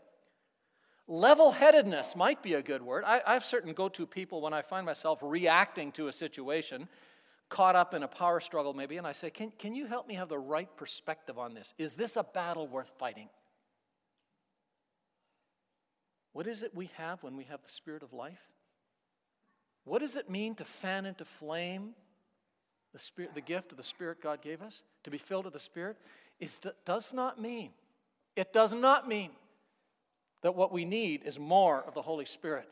Level 1.07 1.53
headedness 1.53 2.15
might 2.15 2.43
be 2.43 2.55
a 2.55 2.63
good 2.63 2.83
word. 2.83 3.05
I, 3.07 3.23
I 3.27 3.33
have 3.33 3.45
certain 3.45 3.73
go 3.73 3.89
to 3.91 4.07
people 4.07 4.43
when 4.43 4.53
I 4.53 4.63
find 4.63 4.85
myself 4.85 5.21
reacting 5.23 5.93
to 5.93 6.09
a 6.09 6.13
situation, 6.13 6.89
caught 7.49 7.77
up 7.77 7.95
in 7.95 8.03
a 8.03 8.09
power 8.09 8.41
struggle 8.41 8.75
maybe, 8.75 8.99
and 8.99 9.07
I 9.07 9.13
say, 9.13 9.31
can, 9.31 9.51
can 9.59 9.75
you 9.75 9.87
help 9.87 10.07
me 10.07 10.15
have 10.15 10.29
the 10.29 10.39
right 10.39 10.69
perspective 10.77 11.39
on 11.39 11.55
this? 11.55 11.73
Is 11.79 11.95
this 11.95 12.17
a 12.17 12.25
battle 12.25 12.67
worth 12.67 12.91
fighting? 12.99 13.31
What 16.33 16.47
is 16.47 16.63
it 16.63 16.75
we 16.75 16.91
have 16.97 17.23
when 17.23 17.37
we 17.37 17.45
have 17.45 17.63
the 17.63 17.71
spirit 17.71 18.03
of 18.03 18.13
life? 18.13 18.43
What 19.85 20.01
does 20.01 20.17
it 20.17 20.29
mean 20.29 20.55
to 20.57 20.65
fan 20.67 21.07
into 21.07 21.25
flame 21.25 21.95
the, 22.93 22.99
spirit, 22.99 23.35
the 23.35 23.41
gift 23.41 23.71
of 23.71 23.79
the 23.79 23.83
Spirit 23.83 24.23
God 24.23 24.43
gave 24.43 24.61
us? 24.61 24.83
To 25.05 25.11
be 25.11 25.19
filled 25.19 25.47
with 25.47 25.55
the 25.55 25.61
Spirit? 25.61 25.97
It 26.39 26.61
does 26.85 27.13
not 27.13 27.41
mean, 27.41 27.71
it 28.39 28.53
does 28.53 28.73
not 28.73 29.09
mean 29.09 29.31
that 30.43 30.55
what 30.55 30.73
we 30.73 30.85
need 30.85 31.23
is 31.25 31.39
more 31.39 31.83
of 31.83 31.95
the 31.95 32.03
Holy 32.03 32.25
Spirit. 32.25 32.69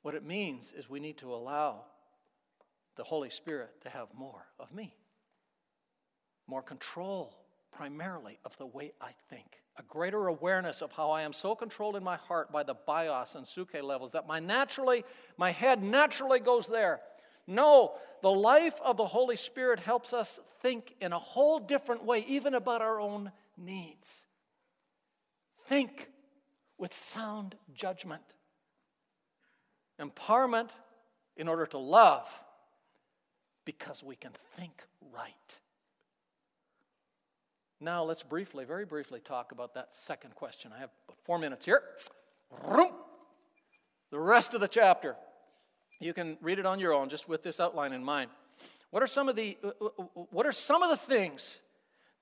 What 0.00 0.14
it 0.14 0.24
means 0.24 0.72
is 0.72 0.88
we 0.88 1.00
need 1.00 1.18
to 1.18 1.34
allow 1.34 1.82
the 2.96 3.04
Holy 3.04 3.30
Spirit 3.30 3.82
to 3.82 3.90
have 3.90 4.08
more 4.16 4.46
of 4.58 4.72
me, 4.72 4.96
more 6.46 6.62
control 6.62 7.36
primarily 7.70 8.38
of 8.44 8.56
the 8.58 8.66
way 8.66 8.92
I 9.00 9.10
think 9.28 9.62
a 9.78 9.82
greater 9.84 10.26
awareness 10.26 10.82
of 10.82 10.92
how 10.92 11.10
I 11.10 11.22
am 11.22 11.32
so 11.32 11.54
controlled 11.54 11.96
in 11.96 12.04
my 12.04 12.16
heart 12.16 12.52
by 12.52 12.62
the 12.62 12.74
bios 12.74 13.34
and 13.34 13.46
psuche 13.46 13.82
levels 13.82 14.12
that 14.12 14.26
my 14.26 14.38
naturally, 14.38 15.04
my 15.38 15.50
head 15.50 15.82
naturally 15.82 16.40
goes 16.40 16.66
there. 16.66 17.00
No, 17.46 17.94
the 18.20 18.30
life 18.30 18.78
of 18.84 18.96
the 18.96 19.06
Holy 19.06 19.36
Spirit 19.36 19.80
helps 19.80 20.12
us 20.12 20.38
think 20.60 20.94
in 21.00 21.12
a 21.12 21.18
whole 21.18 21.58
different 21.58 22.04
way, 22.04 22.24
even 22.28 22.54
about 22.54 22.82
our 22.82 23.00
own 23.00 23.32
needs. 23.56 24.26
Think 25.66 26.08
with 26.78 26.94
sound 26.94 27.56
judgment. 27.74 28.22
Empowerment 30.00 30.70
in 31.36 31.48
order 31.48 31.66
to 31.66 31.78
love 31.78 32.28
because 33.64 34.02
we 34.02 34.16
can 34.16 34.32
think 34.56 34.82
right. 35.12 35.58
Now, 37.80 38.04
let's 38.04 38.22
briefly, 38.22 38.64
very 38.64 38.84
briefly, 38.84 39.20
talk 39.20 39.50
about 39.50 39.74
that 39.74 39.94
second 39.94 40.34
question. 40.34 40.70
I 40.74 40.78
have 40.78 40.90
four 41.22 41.38
minutes 41.38 41.64
here. 41.64 41.82
The 44.10 44.18
rest 44.18 44.54
of 44.54 44.60
the 44.60 44.68
chapter. 44.68 45.16
You 45.98 46.12
can 46.12 46.36
read 46.40 46.58
it 46.58 46.66
on 46.66 46.78
your 46.78 46.92
own, 46.92 47.08
just 47.08 47.28
with 47.28 47.42
this 47.42 47.58
outline 47.60 47.92
in 47.92 48.04
mind. 48.04 48.30
What 48.90 49.02
are 49.02 49.06
some 49.06 49.28
of 49.28 49.36
the, 49.36 49.56
uh, 49.64 49.68
uh, 49.80 49.86
uh, 49.98 50.02
what 50.30 50.46
are 50.46 50.52
some 50.52 50.82
of 50.82 50.90
the 50.90 50.96
things 50.96 51.58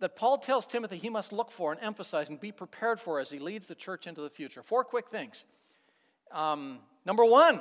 that 0.00 0.16
Paul 0.16 0.38
tells 0.38 0.66
Timothy 0.66 0.96
he 0.96 1.10
must 1.10 1.32
look 1.32 1.50
for 1.50 1.72
and 1.72 1.80
emphasize 1.80 2.28
and 2.28 2.40
be 2.40 2.52
prepared 2.52 2.98
for 2.98 3.20
as 3.20 3.30
he 3.30 3.38
leads 3.38 3.66
the 3.66 3.74
church 3.74 4.06
into 4.06 4.20
the 4.20 4.30
future? 4.30 4.62
Four 4.62 4.84
quick 4.84 5.08
things. 5.08 5.44
Um, 6.32 6.80
number 7.06 7.24
one, 7.24 7.60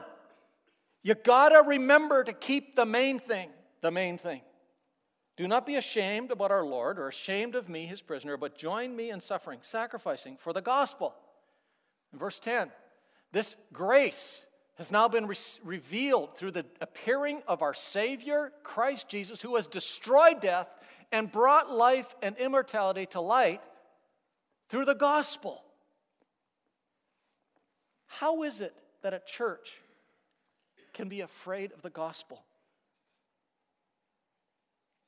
you 1.04 1.16
gotta 1.16 1.62
remember 1.62 2.24
to 2.24 2.34
keep 2.34 2.76
the 2.76 2.86
main 2.86 3.20
thing, 3.20 3.50
the 3.82 3.92
main 3.92 4.18
thing. 4.18 4.42
Do 5.38 5.48
not 5.48 5.66
be 5.66 5.76
ashamed 5.76 6.32
about 6.32 6.52
our 6.52 6.66
Lord 6.66 7.00
or 7.00 7.08
ashamed 7.08 7.56
of 7.56 7.70
me, 7.70 7.86
his 7.86 8.02
prisoner, 8.02 8.36
but 8.36 8.58
join 8.58 8.94
me 8.96 9.10
in 9.10 9.22
suffering, 9.22 9.60
sacrificing 9.62 10.36
for 10.38 10.52
the 10.52 10.62
gospel. 10.62 11.16
In 12.12 12.20
verse 12.20 12.40
10, 12.40 12.70
this 13.32 13.56
grace 13.72 14.46
has 14.76 14.92
now 14.92 15.08
been 15.08 15.28
re- 15.28 15.36
revealed 15.64 16.36
through 16.36 16.52
the 16.52 16.66
appearing 16.82 17.42
of 17.48 17.62
our 17.62 17.74
Savior, 17.74 18.52
Christ 18.64 19.08
Jesus, 19.08 19.42
who 19.42 19.56
has 19.56 19.68
destroyed 19.68 20.42
death 20.42 20.70
and 21.12 21.32
brought 21.32 21.72
life 21.72 22.16
and 22.22 22.38
immortality 22.38 23.06
to 23.08 23.22
light 23.22 23.62
through 24.70 24.86
the 24.86 24.96
gospel. 24.96 25.64
How 28.08 28.44
is 28.44 28.62
it 28.62 28.74
that 29.02 29.14
a 29.14 29.22
church 29.26 29.82
can 30.94 31.10
be 31.10 31.22
afraid 31.22 31.72
of 31.72 31.82
the 31.82 31.90
gospel? 31.90 32.44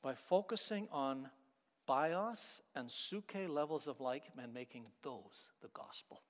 by 0.02 0.16
focusing 0.16 0.88
on 0.91 1.30
bios 1.86 2.62
and 2.76 2.89
psuche 2.89 3.49
levels 3.49 3.88
of 3.88 3.99
like 3.99 4.24
and 4.41 4.54
making 4.54 4.86
those 5.04 5.49
the 5.62 5.70
gospel. 5.74 6.22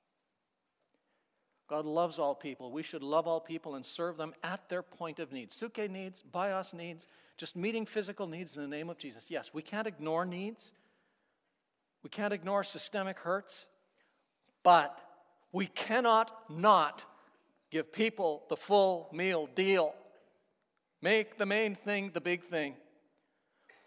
God 1.67 1.85
loves 1.85 2.19
all 2.19 2.35
people. 2.35 2.71
We 2.71 2.83
should 2.83 3.03
love 3.03 3.27
all 3.27 3.39
people 3.39 3.75
and 3.75 3.85
serve 3.85 4.17
them 4.17 4.33
at 4.43 4.67
their 4.67 4.81
point 4.81 5.19
of 5.19 5.31
need. 5.31 5.51
Psuche 5.51 5.89
needs, 5.89 6.21
bios 6.21 6.73
needs, 6.73 7.07
just 7.41 7.55
meeting 7.55 7.87
physical 7.87 8.27
needs 8.27 8.55
in 8.55 8.61
the 8.61 8.67
name 8.67 8.87
of 8.87 8.99
Jesus. 8.99 9.31
Yes, 9.31 9.49
we 9.51 9.63
can't 9.63 9.87
ignore 9.87 10.25
needs. 10.25 10.73
We 12.03 12.09
can't 12.11 12.33
ignore 12.33 12.63
systemic 12.63 13.17
hurts, 13.17 13.65
but 14.61 14.95
we 15.51 15.65
cannot 15.65 16.29
not 16.51 17.03
give 17.71 17.91
people 17.91 18.43
the 18.49 18.55
full 18.55 19.09
meal 19.11 19.49
deal. 19.55 19.95
Make 21.01 21.39
the 21.39 21.47
main 21.47 21.73
thing 21.73 22.11
the 22.13 22.21
big 22.21 22.43
thing. 22.43 22.75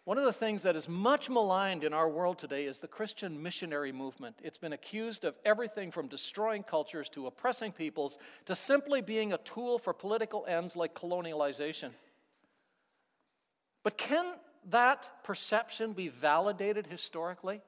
One 0.02 0.18
of 0.18 0.24
the 0.24 0.32
things 0.32 0.62
that 0.62 0.74
is 0.74 0.88
much 0.88 1.30
maligned 1.30 1.84
in 1.84 1.92
our 1.92 2.08
world 2.08 2.38
today 2.38 2.64
is 2.64 2.80
the 2.80 2.88
Christian 2.88 3.40
missionary 3.40 3.92
movement. 3.92 4.34
It's 4.42 4.58
been 4.58 4.72
accused 4.72 5.24
of 5.24 5.36
everything 5.44 5.92
from 5.92 6.08
destroying 6.08 6.64
cultures 6.64 7.08
to 7.10 7.28
oppressing 7.28 7.70
peoples 7.70 8.18
to 8.46 8.56
simply 8.56 9.00
being 9.00 9.32
a 9.32 9.38
tool 9.38 9.78
for 9.78 9.92
political 9.92 10.44
ends 10.48 10.74
like 10.74 10.92
colonialization. 10.92 11.90
But 13.84 13.96
can 13.96 14.34
that 14.70 15.22
perception 15.22 15.92
be 15.92 16.08
validated 16.08 16.88
historically? 16.88 17.60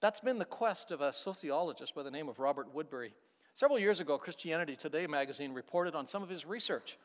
That's 0.00 0.20
been 0.20 0.38
the 0.38 0.44
quest 0.44 0.92
of 0.92 1.00
a 1.00 1.12
sociologist 1.12 1.94
by 1.94 2.04
the 2.04 2.10
name 2.10 2.28
of 2.28 2.38
Robert 2.38 2.72
Woodberry. 2.72 3.12
Several 3.54 3.78
years 3.78 3.98
ago, 3.98 4.18
Christianity 4.18 4.76
Today 4.76 5.06
magazine 5.06 5.54
reported 5.54 5.94
on 5.94 6.06
some 6.06 6.22
of 6.22 6.28
his 6.28 6.44
research 6.44 6.98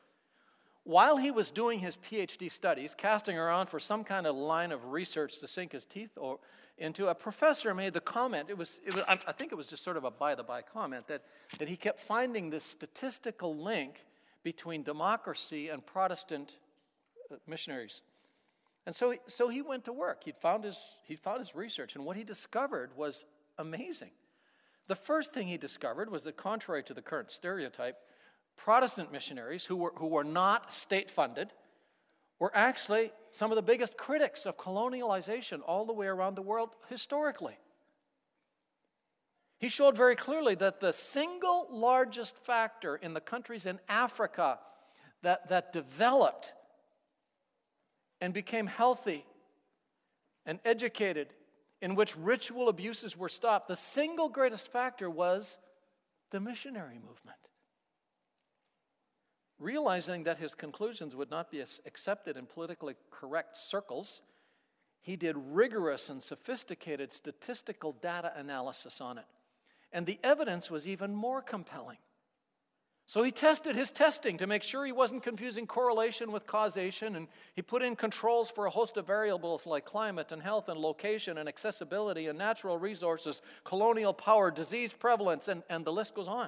while 0.83 1.17
he 1.17 1.31
was 1.31 1.51
doing 1.51 1.79
his 1.79 1.95
PhD 1.97 2.51
studies, 2.51 2.95
casting 2.95 3.37
around 3.37 3.67
for 3.67 3.79
some 3.79 4.03
kind 4.03 4.25
of 4.25 4.35
line 4.35 4.71
of 4.71 4.85
research 4.91 5.37
to 5.39 5.47
sink 5.47 5.73
his 5.73 5.85
teeth 5.85 6.11
or, 6.17 6.39
into, 6.77 7.07
a 7.07 7.15
professor 7.15 7.73
made 7.73 7.93
the 7.93 8.01
comment. 8.01 8.49
It 8.49 8.57
was, 8.57 8.81
it 8.85 8.95
was 8.95 9.03
I 9.07 9.31
think 9.31 9.51
it 9.51 9.55
was 9.55 9.67
just 9.67 9.83
sort 9.83 9.95
of 9.95 10.03
a 10.03 10.11
by 10.11 10.33
the 10.33 10.43
by 10.43 10.63
comment 10.63 11.07
that, 11.07 11.21
that 11.59 11.69
he 11.69 11.75
kept 11.75 11.99
finding 11.99 12.49
this 12.49 12.63
statistical 12.63 13.55
link 13.55 14.05
between 14.43 14.81
democracy 14.81 15.69
and 15.69 15.85
Protestant 15.85 16.53
missionaries. 17.47 18.01
And 18.85 18.95
so, 18.95 19.15
so 19.27 19.49
he 19.49 19.61
went 19.61 19.85
to 19.85 19.93
work. 19.93 20.23
He'd 20.23 20.37
found, 20.37 20.63
his, 20.63 20.79
he'd 21.03 21.19
found 21.19 21.39
his 21.39 21.55
research, 21.55 21.95
and 21.95 22.05
what 22.05 22.17
he 22.17 22.23
discovered 22.23 22.91
was 22.95 23.25
amazing. 23.57 24.11
The 24.87 24.95
first 24.95 25.33
thing 25.33 25.47
he 25.47 25.57
discovered 25.57 26.09
was 26.09 26.23
that, 26.23 26.35
contrary 26.35 26.83
to 26.83 26.93
the 26.93 27.01
current 27.01 27.31
stereotype, 27.31 27.97
Protestant 28.57 29.11
missionaries 29.11 29.65
who 29.65 29.75
were, 29.75 29.93
who 29.95 30.07
were 30.07 30.23
not 30.23 30.73
state 30.73 31.09
funded 31.09 31.53
were 32.39 32.51
actually 32.55 33.11
some 33.31 33.51
of 33.51 33.55
the 33.55 33.61
biggest 33.61 33.97
critics 33.97 34.45
of 34.45 34.57
colonialization 34.57 35.61
all 35.65 35.85
the 35.85 35.93
way 35.93 36.07
around 36.07 36.35
the 36.35 36.41
world 36.41 36.69
historically. 36.89 37.57
He 39.59 39.69
showed 39.69 39.95
very 39.95 40.15
clearly 40.15 40.55
that 40.55 40.79
the 40.79 40.91
single 40.91 41.67
largest 41.69 42.35
factor 42.35 42.95
in 42.95 43.13
the 43.13 43.21
countries 43.21 43.67
in 43.67 43.79
Africa 43.87 44.59
that, 45.21 45.49
that 45.49 45.71
developed 45.71 46.53
and 48.21 48.33
became 48.33 48.67
healthy 48.67 49.25
and 50.45 50.59
educated, 50.63 51.33
in 51.81 51.95
which 51.95 52.15
ritual 52.15 52.69
abuses 52.69 53.17
were 53.17 53.29
stopped, 53.29 53.67
the 53.67 53.75
single 53.75 54.29
greatest 54.29 54.71
factor 54.71 55.09
was 55.09 55.57
the 56.29 56.39
missionary 56.39 56.95
movement. 56.95 57.37
Realizing 59.59 60.23
that 60.23 60.37
his 60.37 60.55
conclusions 60.55 61.15
would 61.15 61.29
not 61.29 61.51
be 61.51 61.63
accepted 61.85 62.37
in 62.37 62.45
politically 62.45 62.95
correct 63.09 63.57
circles, 63.57 64.21
he 65.01 65.15
did 65.15 65.35
rigorous 65.37 66.09
and 66.09 66.21
sophisticated 66.21 67.11
statistical 67.11 67.91
data 67.91 68.31
analysis 68.35 69.01
on 69.01 69.17
it. 69.17 69.25
And 69.91 70.05
the 70.05 70.19
evidence 70.23 70.71
was 70.71 70.87
even 70.87 71.13
more 71.13 71.41
compelling. 71.41 71.97
So 73.11 73.23
he 73.23 73.31
tested 73.31 73.75
his 73.75 73.91
testing 73.91 74.37
to 74.37 74.47
make 74.47 74.63
sure 74.63 74.85
he 74.85 74.93
wasn't 74.93 75.21
confusing 75.21 75.67
correlation 75.67 76.31
with 76.31 76.47
causation, 76.47 77.17
and 77.17 77.27
he 77.53 77.61
put 77.61 77.81
in 77.81 77.97
controls 77.97 78.49
for 78.49 78.67
a 78.67 78.69
host 78.69 78.95
of 78.95 79.05
variables 79.05 79.65
like 79.65 79.83
climate 79.83 80.31
and 80.31 80.41
health 80.41 80.69
and 80.69 80.79
location 80.79 81.37
and 81.37 81.49
accessibility 81.49 82.27
and 82.27 82.39
natural 82.39 82.77
resources, 82.77 83.41
colonial 83.65 84.13
power, 84.13 84.49
disease 84.49 84.93
prevalence, 84.93 85.49
and, 85.49 85.61
and 85.69 85.83
the 85.83 85.91
list 85.91 86.15
goes 86.15 86.29
on. 86.29 86.47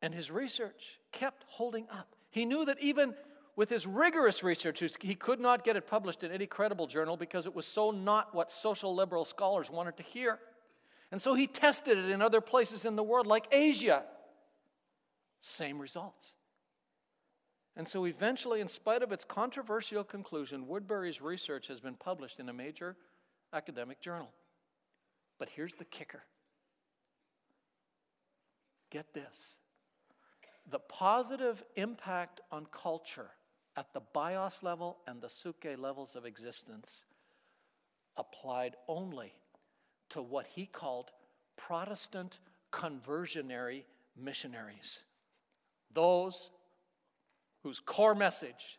And 0.00 0.14
his 0.14 0.30
research 0.30 0.98
kept 1.12 1.44
holding 1.46 1.86
up. 1.90 2.16
He 2.30 2.46
knew 2.46 2.64
that 2.64 2.80
even 2.80 3.12
with 3.54 3.68
his 3.68 3.86
rigorous 3.86 4.42
research, 4.42 4.82
he 5.02 5.14
could 5.14 5.40
not 5.40 5.62
get 5.62 5.76
it 5.76 5.86
published 5.86 6.24
in 6.24 6.32
any 6.32 6.46
credible 6.46 6.86
journal 6.86 7.18
because 7.18 7.44
it 7.44 7.54
was 7.54 7.66
so 7.66 7.90
not 7.90 8.34
what 8.34 8.50
social 8.50 8.94
liberal 8.94 9.26
scholars 9.26 9.70
wanted 9.70 9.98
to 9.98 10.02
hear. 10.02 10.38
And 11.12 11.20
so 11.20 11.34
he 11.34 11.46
tested 11.46 11.98
it 11.98 12.08
in 12.08 12.22
other 12.22 12.40
places 12.40 12.86
in 12.86 12.96
the 12.96 13.02
world, 13.02 13.26
like 13.26 13.46
Asia. 13.52 14.02
Same 15.40 15.78
results. 15.78 16.32
And 17.76 17.86
so 17.86 18.06
eventually, 18.06 18.62
in 18.62 18.68
spite 18.68 19.02
of 19.02 19.12
its 19.12 19.22
controversial 19.22 20.04
conclusion, 20.04 20.64
Woodberry's 20.66 21.20
research 21.20 21.68
has 21.68 21.80
been 21.80 21.96
published 21.96 22.40
in 22.40 22.48
a 22.48 22.52
major 22.52 22.96
academic 23.52 24.00
journal. 24.00 24.30
But 25.38 25.50
here's 25.50 25.74
the 25.74 25.84
kicker 25.84 26.22
get 28.90 29.12
this 29.14 29.56
the 30.70 30.78
positive 30.78 31.62
impact 31.76 32.40
on 32.50 32.66
culture 32.70 33.30
at 33.76 33.92
the 33.92 34.00
bios 34.00 34.62
level 34.62 34.98
and 35.06 35.20
the 35.20 35.28
psuche 35.28 35.78
levels 35.78 36.14
of 36.14 36.24
existence 36.24 37.04
applied 38.16 38.76
only 38.86 39.32
to 40.12 40.22
what 40.22 40.46
he 40.46 40.66
called 40.66 41.10
Protestant 41.56 42.38
conversionary 42.70 43.84
missionaries. 44.16 45.00
Those 45.92 46.50
whose 47.62 47.80
core 47.80 48.14
message 48.14 48.78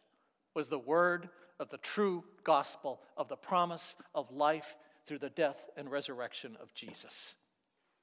was 0.53 0.69
the 0.69 0.79
word 0.79 1.29
of 1.59 1.69
the 1.69 1.77
true 1.77 2.23
gospel 2.43 3.01
of 3.17 3.29
the 3.29 3.36
promise 3.36 3.95
of 4.13 4.31
life 4.31 4.75
through 5.05 5.19
the 5.19 5.29
death 5.29 5.69
and 5.77 5.89
resurrection 5.89 6.57
of 6.61 6.73
Jesus. 6.73 7.36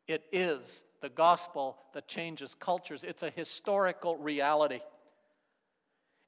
It 0.07 0.25
is 0.33 0.85
the 1.01 1.09
gospel 1.09 1.79
that 1.95 2.09
changes 2.09 2.55
cultures, 2.55 3.05
it's 3.05 3.23
a 3.23 3.31
historical 3.31 4.17
reality. 4.17 4.81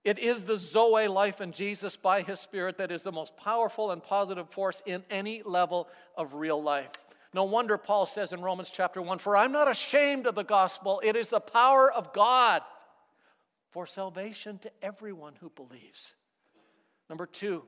It 0.05 0.19
is 0.19 0.45
the 0.45 0.59
Zoe 0.59 1.07
life 1.07 1.41
in 1.41 1.53
Jesus 1.53 1.97
by 1.97 2.23
His 2.23 2.41
Spirit 2.41 2.79
that 2.79 2.91
is 2.91 3.03
the 3.03 3.13
most 3.13 3.37
powerful 3.37 3.93
and 3.93 4.03
positive 4.03 4.51
force 4.51 4.83
in 4.85 5.05
any 5.11 5.43
level 5.45 5.89
of 6.17 6.35
real 6.35 6.61
life. 6.61 6.91
No 7.35 7.45
wonder 7.45 7.79
Paul 7.79 8.07
says 8.07 8.33
in 8.33 8.43
Romans 8.43 8.69
chapter 8.69 9.01
1 9.01 9.19
For 9.19 9.37
I'm 9.37 9.53
not 9.53 9.71
ashamed 9.71 10.27
of 10.27 10.35
the 10.35 10.43
gospel, 10.43 11.01
it 11.05 11.17
is 11.17 11.29
the 11.29 11.41
power 11.41 11.91
of 11.91 12.13
God 12.13 12.63
for 13.71 13.87
salvation 13.87 14.59
to 14.59 14.73
everyone 14.83 15.35
who 15.41 15.51
believes. 15.51 16.15
Number 17.09 17.27
two, 17.27 17.63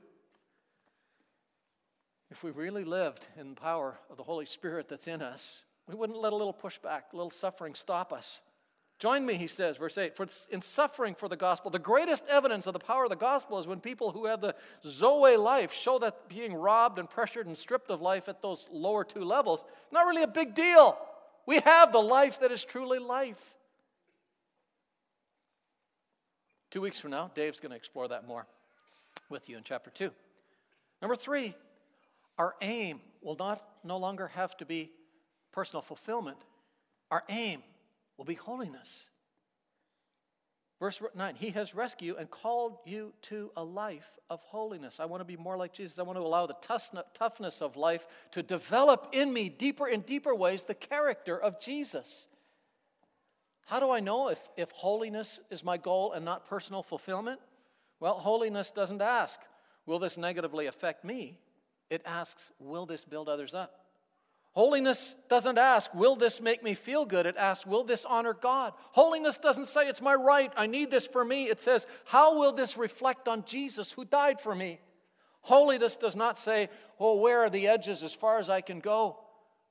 if 2.30 2.42
we 2.42 2.50
really 2.50 2.84
lived 2.84 3.26
in 3.38 3.50
the 3.50 3.60
power 3.60 3.98
of 4.10 4.16
the 4.16 4.22
Holy 4.24 4.46
Spirit 4.46 4.88
that's 4.88 5.06
in 5.06 5.22
us, 5.22 5.62
we 5.86 5.94
wouldn't 5.94 6.18
let 6.18 6.32
a 6.32 6.36
little 6.36 6.54
pushback, 6.54 7.12
a 7.12 7.16
little 7.16 7.30
suffering 7.30 7.74
stop 7.74 8.12
us. 8.12 8.40
Join 9.04 9.26
me, 9.26 9.34
he 9.34 9.48
says, 9.48 9.76
verse 9.76 9.98
8, 9.98 10.16
for 10.16 10.26
in 10.48 10.62
suffering 10.62 11.14
for 11.14 11.28
the 11.28 11.36
gospel. 11.36 11.70
The 11.70 11.78
greatest 11.78 12.24
evidence 12.26 12.66
of 12.66 12.72
the 12.72 12.78
power 12.78 13.04
of 13.04 13.10
the 13.10 13.16
gospel 13.16 13.58
is 13.58 13.66
when 13.66 13.78
people 13.78 14.12
who 14.12 14.24
have 14.24 14.40
the 14.40 14.54
Zoe 14.82 15.36
life 15.36 15.74
show 15.74 15.98
that 15.98 16.26
being 16.26 16.54
robbed 16.54 16.98
and 16.98 17.10
pressured 17.10 17.46
and 17.46 17.58
stripped 17.58 17.90
of 17.90 18.00
life 18.00 18.30
at 18.30 18.40
those 18.40 18.66
lower 18.72 19.04
two 19.04 19.22
levels, 19.22 19.62
not 19.92 20.06
really 20.06 20.22
a 20.22 20.26
big 20.26 20.54
deal. 20.54 20.96
We 21.44 21.58
have 21.66 21.92
the 21.92 21.98
life 21.98 22.40
that 22.40 22.50
is 22.50 22.64
truly 22.64 22.98
life. 22.98 23.54
Two 26.70 26.80
weeks 26.80 26.98
from 26.98 27.10
now, 27.10 27.30
Dave's 27.34 27.60
going 27.60 27.72
to 27.72 27.76
explore 27.76 28.08
that 28.08 28.26
more 28.26 28.46
with 29.28 29.50
you 29.50 29.58
in 29.58 29.64
chapter 29.64 29.90
2. 29.90 30.10
Number 31.02 31.14
three, 31.14 31.54
our 32.38 32.54
aim 32.62 33.02
will 33.20 33.36
not 33.38 33.62
no 33.84 33.98
longer 33.98 34.28
have 34.28 34.56
to 34.56 34.64
be 34.64 34.92
personal 35.52 35.82
fulfillment. 35.82 36.38
Our 37.10 37.22
aim 37.28 37.62
will 38.16 38.24
be 38.24 38.34
holiness. 38.34 39.08
Verse 40.80 41.00
9, 41.14 41.36
He 41.36 41.50
has 41.50 41.74
rescued 41.74 42.16
and 42.18 42.30
called 42.30 42.78
you 42.84 43.12
to 43.22 43.50
a 43.56 43.64
life 43.64 44.18
of 44.28 44.40
holiness. 44.42 45.00
I 45.00 45.04
want 45.04 45.20
to 45.20 45.24
be 45.24 45.36
more 45.36 45.56
like 45.56 45.72
Jesus. 45.72 45.98
I 45.98 46.02
want 46.02 46.18
to 46.18 46.22
allow 46.22 46.46
the 46.46 46.56
toughness 47.14 47.62
of 47.62 47.76
life 47.76 48.06
to 48.32 48.42
develop 48.42 49.08
in 49.12 49.32
me 49.32 49.48
deeper 49.48 49.86
and 49.86 50.04
deeper 50.04 50.34
ways 50.34 50.64
the 50.64 50.74
character 50.74 51.38
of 51.40 51.60
Jesus. 51.60 52.26
How 53.66 53.80
do 53.80 53.90
I 53.90 54.00
know 54.00 54.28
if, 54.28 54.40
if 54.56 54.70
holiness 54.72 55.40
is 55.50 55.64
my 55.64 55.78
goal 55.78 56.12
and 56.12 56.24
not 56.24 56.46
personal 56.46 56.82
fulfillment? 56.82 57.40
Well, 58.00 58.14
holiness 58.14 58.70
doesn't 58.70 59.00
ask, 59.00 59.40
Will 59.86 59.98
this 59.98 60.16
negatively 60.16 60.66
affect 60.66 61.04
me? 61.04 61.38
It 61.90 62.02
asks, 62.04 62.50
Will 62.58 62.86
this 62.86 63.04
build 63.04 63.28
others 63.28 63.54
up? 63.54 63.83
Holiness 64.54 65.16
doesn't 65.28 65.58
ask, 65.58 65.92
Will 65.94 66.14
this 66.14 66.40
make 66.40 66.62
me 66.62 66.74
feel 66.74 67.04
good? 67.04 67.26
It 67.26 67.36
asks, 67.36 67.66
Will 67.66 67.82
this 67.82 68.04
honor 68.04 68.34
God? 68.34 68.72
Holiness 68.92 69.36
doesn't 69.36 69.66
say, 69.66 69.88
It's 69.88 70.00
my 70.00 70.14
right, 70.14 70.52
I 70.56 70.66
need 70.66 70.92
this 70.92 71.06
for 71.06 71.24
me. 71.24 71.48
It 71.48 71.60
says, 71.60 71.86
How 72.04 72.38
will 72.38 72.52
this 72.52 72.76
reflect 72.76 73.26
on 73.26 73.44
Jesus 73.44 73.90
who 73.90 74.04
died 74.04 74.40
for 74.40 74.54
me? 74.54 74.80
Holiness 75.40 75.96
does 75.96 76.14
not 76.14 76.38
say, 76.38 76.70
Oh, 77.00 77.16
where 77.20 77.40
are 77.40 77.50
the 77.50 77.66
edges 77.66 78.04
as 78.04 78.14
far 78.14 78.38
as 78.38 78.48
I 78.48 78.60
can 78.60 78.78
go 78.78 79.18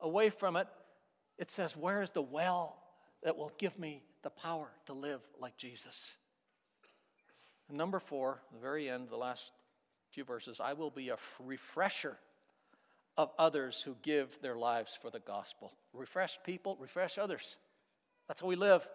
away 0.02 0.30
from 0.30 0.58
it? 0.58 0.68
It 1.38 1.50
says, 1.50 1.78
Where 1.78 2.02
is 2.02 2.12
the 2.12 2.22
well 2.22 2.78
that 3.24 3.38
will 3.38 3.54
give 3.58 3.80
me 3.80 4.04
the 4.22 4.30
power 4.32 4.68
to 4.88 4.94
live 4.94 5.22
like 5.40 5.56
Jesus? 5.56 6.18
And 7.70 7.78
number 7.78 8.02
four, 8.02 8.42
the 8.52 8.60
very 8.60 8.90
end, 8.90 9.08
the 9.10 9.16
last 9.16 9.54
few 10.12 10.26
verses, 10.26 10.60
I 10.60 10.74
will 10.74 10.92
be 10.92 11.08
a 11.08 11.18
refresher 11.40 12.18
of 13.18 13.32
others 13.38 13.82
who 13.82 13.96
give 14.02 14.42
their 14.42 14.56
lives 14.56 14.98
for 15.00 15.10
the 15.10 15.20
gospel. 15.20 15.72
Refresh 15.94 16.40
people, 16.44 16.78
refresh 16.80 17.18
others. 17.18 17.58
That's 18.28 18.42
how 18.42 18.48
we 18.48 18.56
live. 18.56 18.88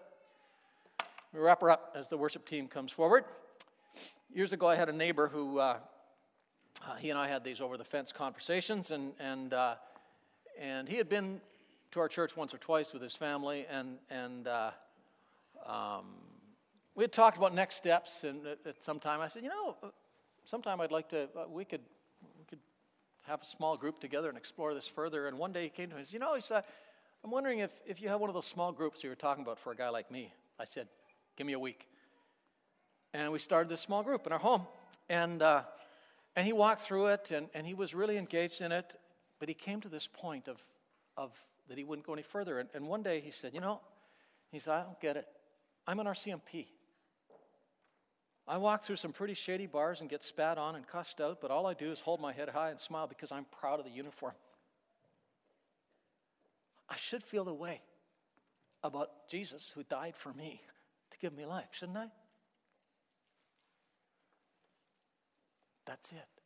We 1.33 1.41
wrap 1.41 1.61
her 1.61 1.71
up 1.71 1.95
as 1.97 2.09
the 2.09 2.17
worship 2.17 2.47
team 2.47 2.69
comes 2.69 2.91
forward. 2.91 3.25
Years 4.33 4.53
ago, 4.53 4.67
I 4.67 4.77
had 4.77 4.89
a 4.89 4.93
neighbor 4.93 5.29
who, 5.29 5.59
uh, 5.59 5.79
uh, 6.87 6.97
he 6.97 7.11
and 7.11 7.19
I 7.19 7.29
had 7.29 7.45
these 7.45 7.61
over 7.61 7.77
the 7.77 7.85
fence 7.85 8.13
conversations, 8.13 8.91
and, 8.91 9.13
and, 9.21 9.53
uh, 9.53 9.75
and 10.59 10.89
he 10.89 10.97
had 10.97 11.09
been 11.09 11.41
to 11.93 12.01
our 12.01 12.09
church 12.09 12.37
once 12.37 12.53
or 12.53 12.59
twice 12.59 12.93
with 12.93 13.03
his 13.03 13.15
family, 13.15 13.67
and, 13.71 13.99
and 14.11 14.49
uh, 14.49 14.71
um, 15.67 16.07
we 16.95 17.05
had 17.05 17.13
talked 17.13 17.37
about 17.37 17.55
next 17.55 17.77
steps, 17.77 18.25
and 18.25 18.47
at, 18.47 18.59
at 18.67 18.83
some 18.83 18.99
time 18.99 19.21
I 19.21 19.29
said, 19.29 19.43
you 19.43 19.51
know, 19.51 19.77
sometime 20.45 20.81
I'd 20.81 20.93
like 20.93 21.09
to, 21.11 21.29
uh, 21.37 21.45
we 21.49 21.65
could 21.65 21.83
have 23.29 23.43
a 23.43 23.47
small 23.47 23.77
group 23.77 24.01
together 24.01 24.29
and 24.29 24.37
explore 24.37 24.75
this 24.75 24.89
further. 24.89 25.29
And 25.29 25.39
one 25.39 25.53
day 25.53 25.65
he 25.65 25.69
came 25.69 25.89
to 25.91 25.95
me 25.95 26.01
and 26.01 26.09
said, 26.09 26.15
You 26.15 26.21
know, 26.21 26.35
he 26.35 26.41
said, 26.41 26.65
I'm 27.25 27.31
wondering 27.31 27.61
if, 27.61 27.71
if 27.87 28.01
you 28.01 28.09
have 28.09 28.21
one 28.21 28.31
of 28.31 28.35
those 28.35 28.47
small 28.47 28.73
groups 28.73 29.03
you 29.03 29.11
were 29.11 29.17
talking 29.17 29.43
about 29.43 29.59
for 29.59 29.73
a 29.73 29.77
guy 29.77 29.89
like 29.89 30.11
me. 30.11 30.33
I 30.59 30.65
said, 30.65 30.89
Give 31.37 31.47
me 31.47 31.53
a 31.53 31.59
week. 31.59 31.89
And 33.15 33.31
we 33.33 33.39
started 33.39 33.69
this 33.69 33.81
small 33.81 34.03
group 34.03 34.27
in 34.27 34.33
our 34.33 34.39
home. 34.39 34.67
And, 35.09 35.43
uh, 35.43 35.63
and 36.37 36.47
he 36.47 36.53
walked 36.53 36.83
through 36.83 37.09
it 37.09 37.31
and, 37.31 37.49
and 37.55 37.67
he 37.67 37.75
was 37.75 37.95
really 37.95 38.17
engaged 38.17 38.61
in 38.61 38.73
it. 38.73 38.95
But 39.39 39.49
he 39.49 39.55
came 39.55 39.81
to 39.83 39.89
this 39.89 40.07
point 40.07 40.49
of, 40.49 40.61
of 41.17 41.33
that 41.69 41.79
he 41.79 41.85
wouldn't 41.85 42.07
go 42.07 42.13
any 42.13 42.23
further. 42.23 42.59
And, 42.59 42.69
and 42.75 42.87
one 42.87 43.03
day 43.03 43.21
he 43.21 43.31
said, 43.31 43.55
You 43.55 43.61
know, 43.61 43.81
he 44.51 44.59
said, 44.59 44.75
I 44.75 44.83
don't 44.83 45.01
get 45.01 45.17
it. 45.17 45.27
I'm 45.87 46.01
an 46.01 46.07
RCMP. 46.07 46.67
I 48.49 48.57
walk 48.57 48.83
through 48.83 48.97
some 48.97 49.13
pretty 49.13 49.35
shady 49.35 49.67
bars 49.67 50.01
and 50.01 50.09
get 50.09 50.23
spat 50.23 50.57
on 50.57 50.75
and 50.75 50.87
cussed 50.87 51.21
out, 51.21 51.39
but 51.43 51.51
all 51.51 51.67
I 51.67 51.75
do 51.75 51.93
is 51.93 52.01
hold 52.01 52.19
my 52.19 52.33
head 52.33 52.49
high 52.49 52.71
and 52.71 52.81
smile 52.81 53.07
because 53.07 53.31
I'm 53.31 53.45
proud 53.45 53.79
of 53.79 53.85
the 53.85 53.91
uniform. 53.91 54.33
I 56.89 56.97
should 56.97 57.23
feel 57.23 57.45
the 57.45 57.53
way 57.53 57.83
about 58.83 59.29
Jesus 59.29 59.71
who 59.75 59.83
died 59.83 60.17
for 60.17 60.33
me 60.33 60.63
to 61.11 61.19
give 61.19 61.35
me 61.35 61.45
life, 61.45 61.69
shouldn't 61.73 61.99
I? 61.99 62.07
That's 65.85 66.11
it. 66.13 66.38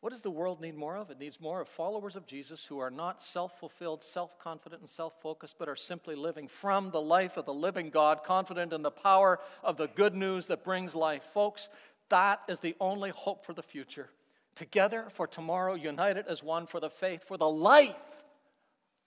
What 0.00 0.10
does 0.10 0.20
the 0.20 0.30
world 0.30 0.60
need 0.60 0.76
more 0.76 0.96
of? 0.96 1.10
It 1.10 1.18
needs 1.18 1.40
more 1.40 1.60
of 1.60 1.68
followers 1.68 2.14
of 2.14 2.26
Jesus 2.26 2.64
who 2.64 2.78
are 2.78 2.90
not 2.90 3.20
self 3.20 3.58
fulfilled, 3.58 4.02
self 4.02 4.38
confident, 4.38 4.80
and 4.80 4.88
self 4.88 5.20
focused, 5.20 5.56
but 5.58 5.68
are 5.68 5.76
simply 5.76 6.14
living 6.14 6.46
from 6.46 6.90
the 6.90 7.00
life 7.00 7.36
of 7.36 7.46
the 7.46 7.54
living 7.54 7.90
God, 7.90 8.22
confident 8.22 8.72
in 8.72 8.82
the 8.82 8.92
power 8.92 9.40
of 9.64 9.76
the 9.76 9.88
good 9.88 10.14
news 10.14 10.46
that 10.46 10.62
brings 10.62 10.94
life. 10.94 11.24
Folks, 11.24 11.68
that 12.10 12.40
is 12.48 12.60
the 12.60 12.76
only 12.80 13.10
hope 13.10 13.44
for 13.44 13.54
the 13.54 13.62
future. 13.62 14.10
Together 14.54 15.06
for 15.10 15.26
tomorrow, 15.26 15.74
united 15.74 16.26
as 16.28 16.42
one 16.42 16.66
for 16.66 16.78
the 16.78 16.90
faith, 16.90 17.24
for 17.24 17.36
the 17.36 17.48
life 17.48 17.96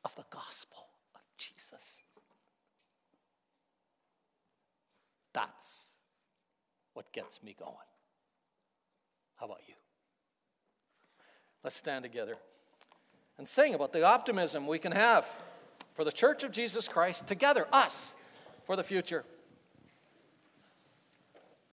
of 0.04 0.14
the 0.16 0.26
gospel 0.30 0.88
of 1.16 1.22
Jesus. 1.38 2.04
That's 5.34 5.92
what 6.94 7.12
gets 7.14 7.42
me 7.42 7.56
going. 7.58 7.76
How 9.38 9.46
about 9.46 9.62
you? 9.68 9.71
Let's 11.64 11.76
stand 11.76 12.04
together 12.04 12.38
and 13.38 13.48
sing 13.48 13.74
about 13.74 13.94
the 13.94 14.04
optimism 14.04 14.68
we 14.68 14.80
can 14.80 14.92
have 14.92 15.28
for 15.94 16.04
the 16.04 16.12
church 16.12 16.44
of 16.44 16.52
Jesus 16.52 16.88
Christ 16.88 17.28
together, 17.28 17.68
us, 17.72 18.14
for 18.66 18.76
the 18.76 18.84
future. 18.84 19.24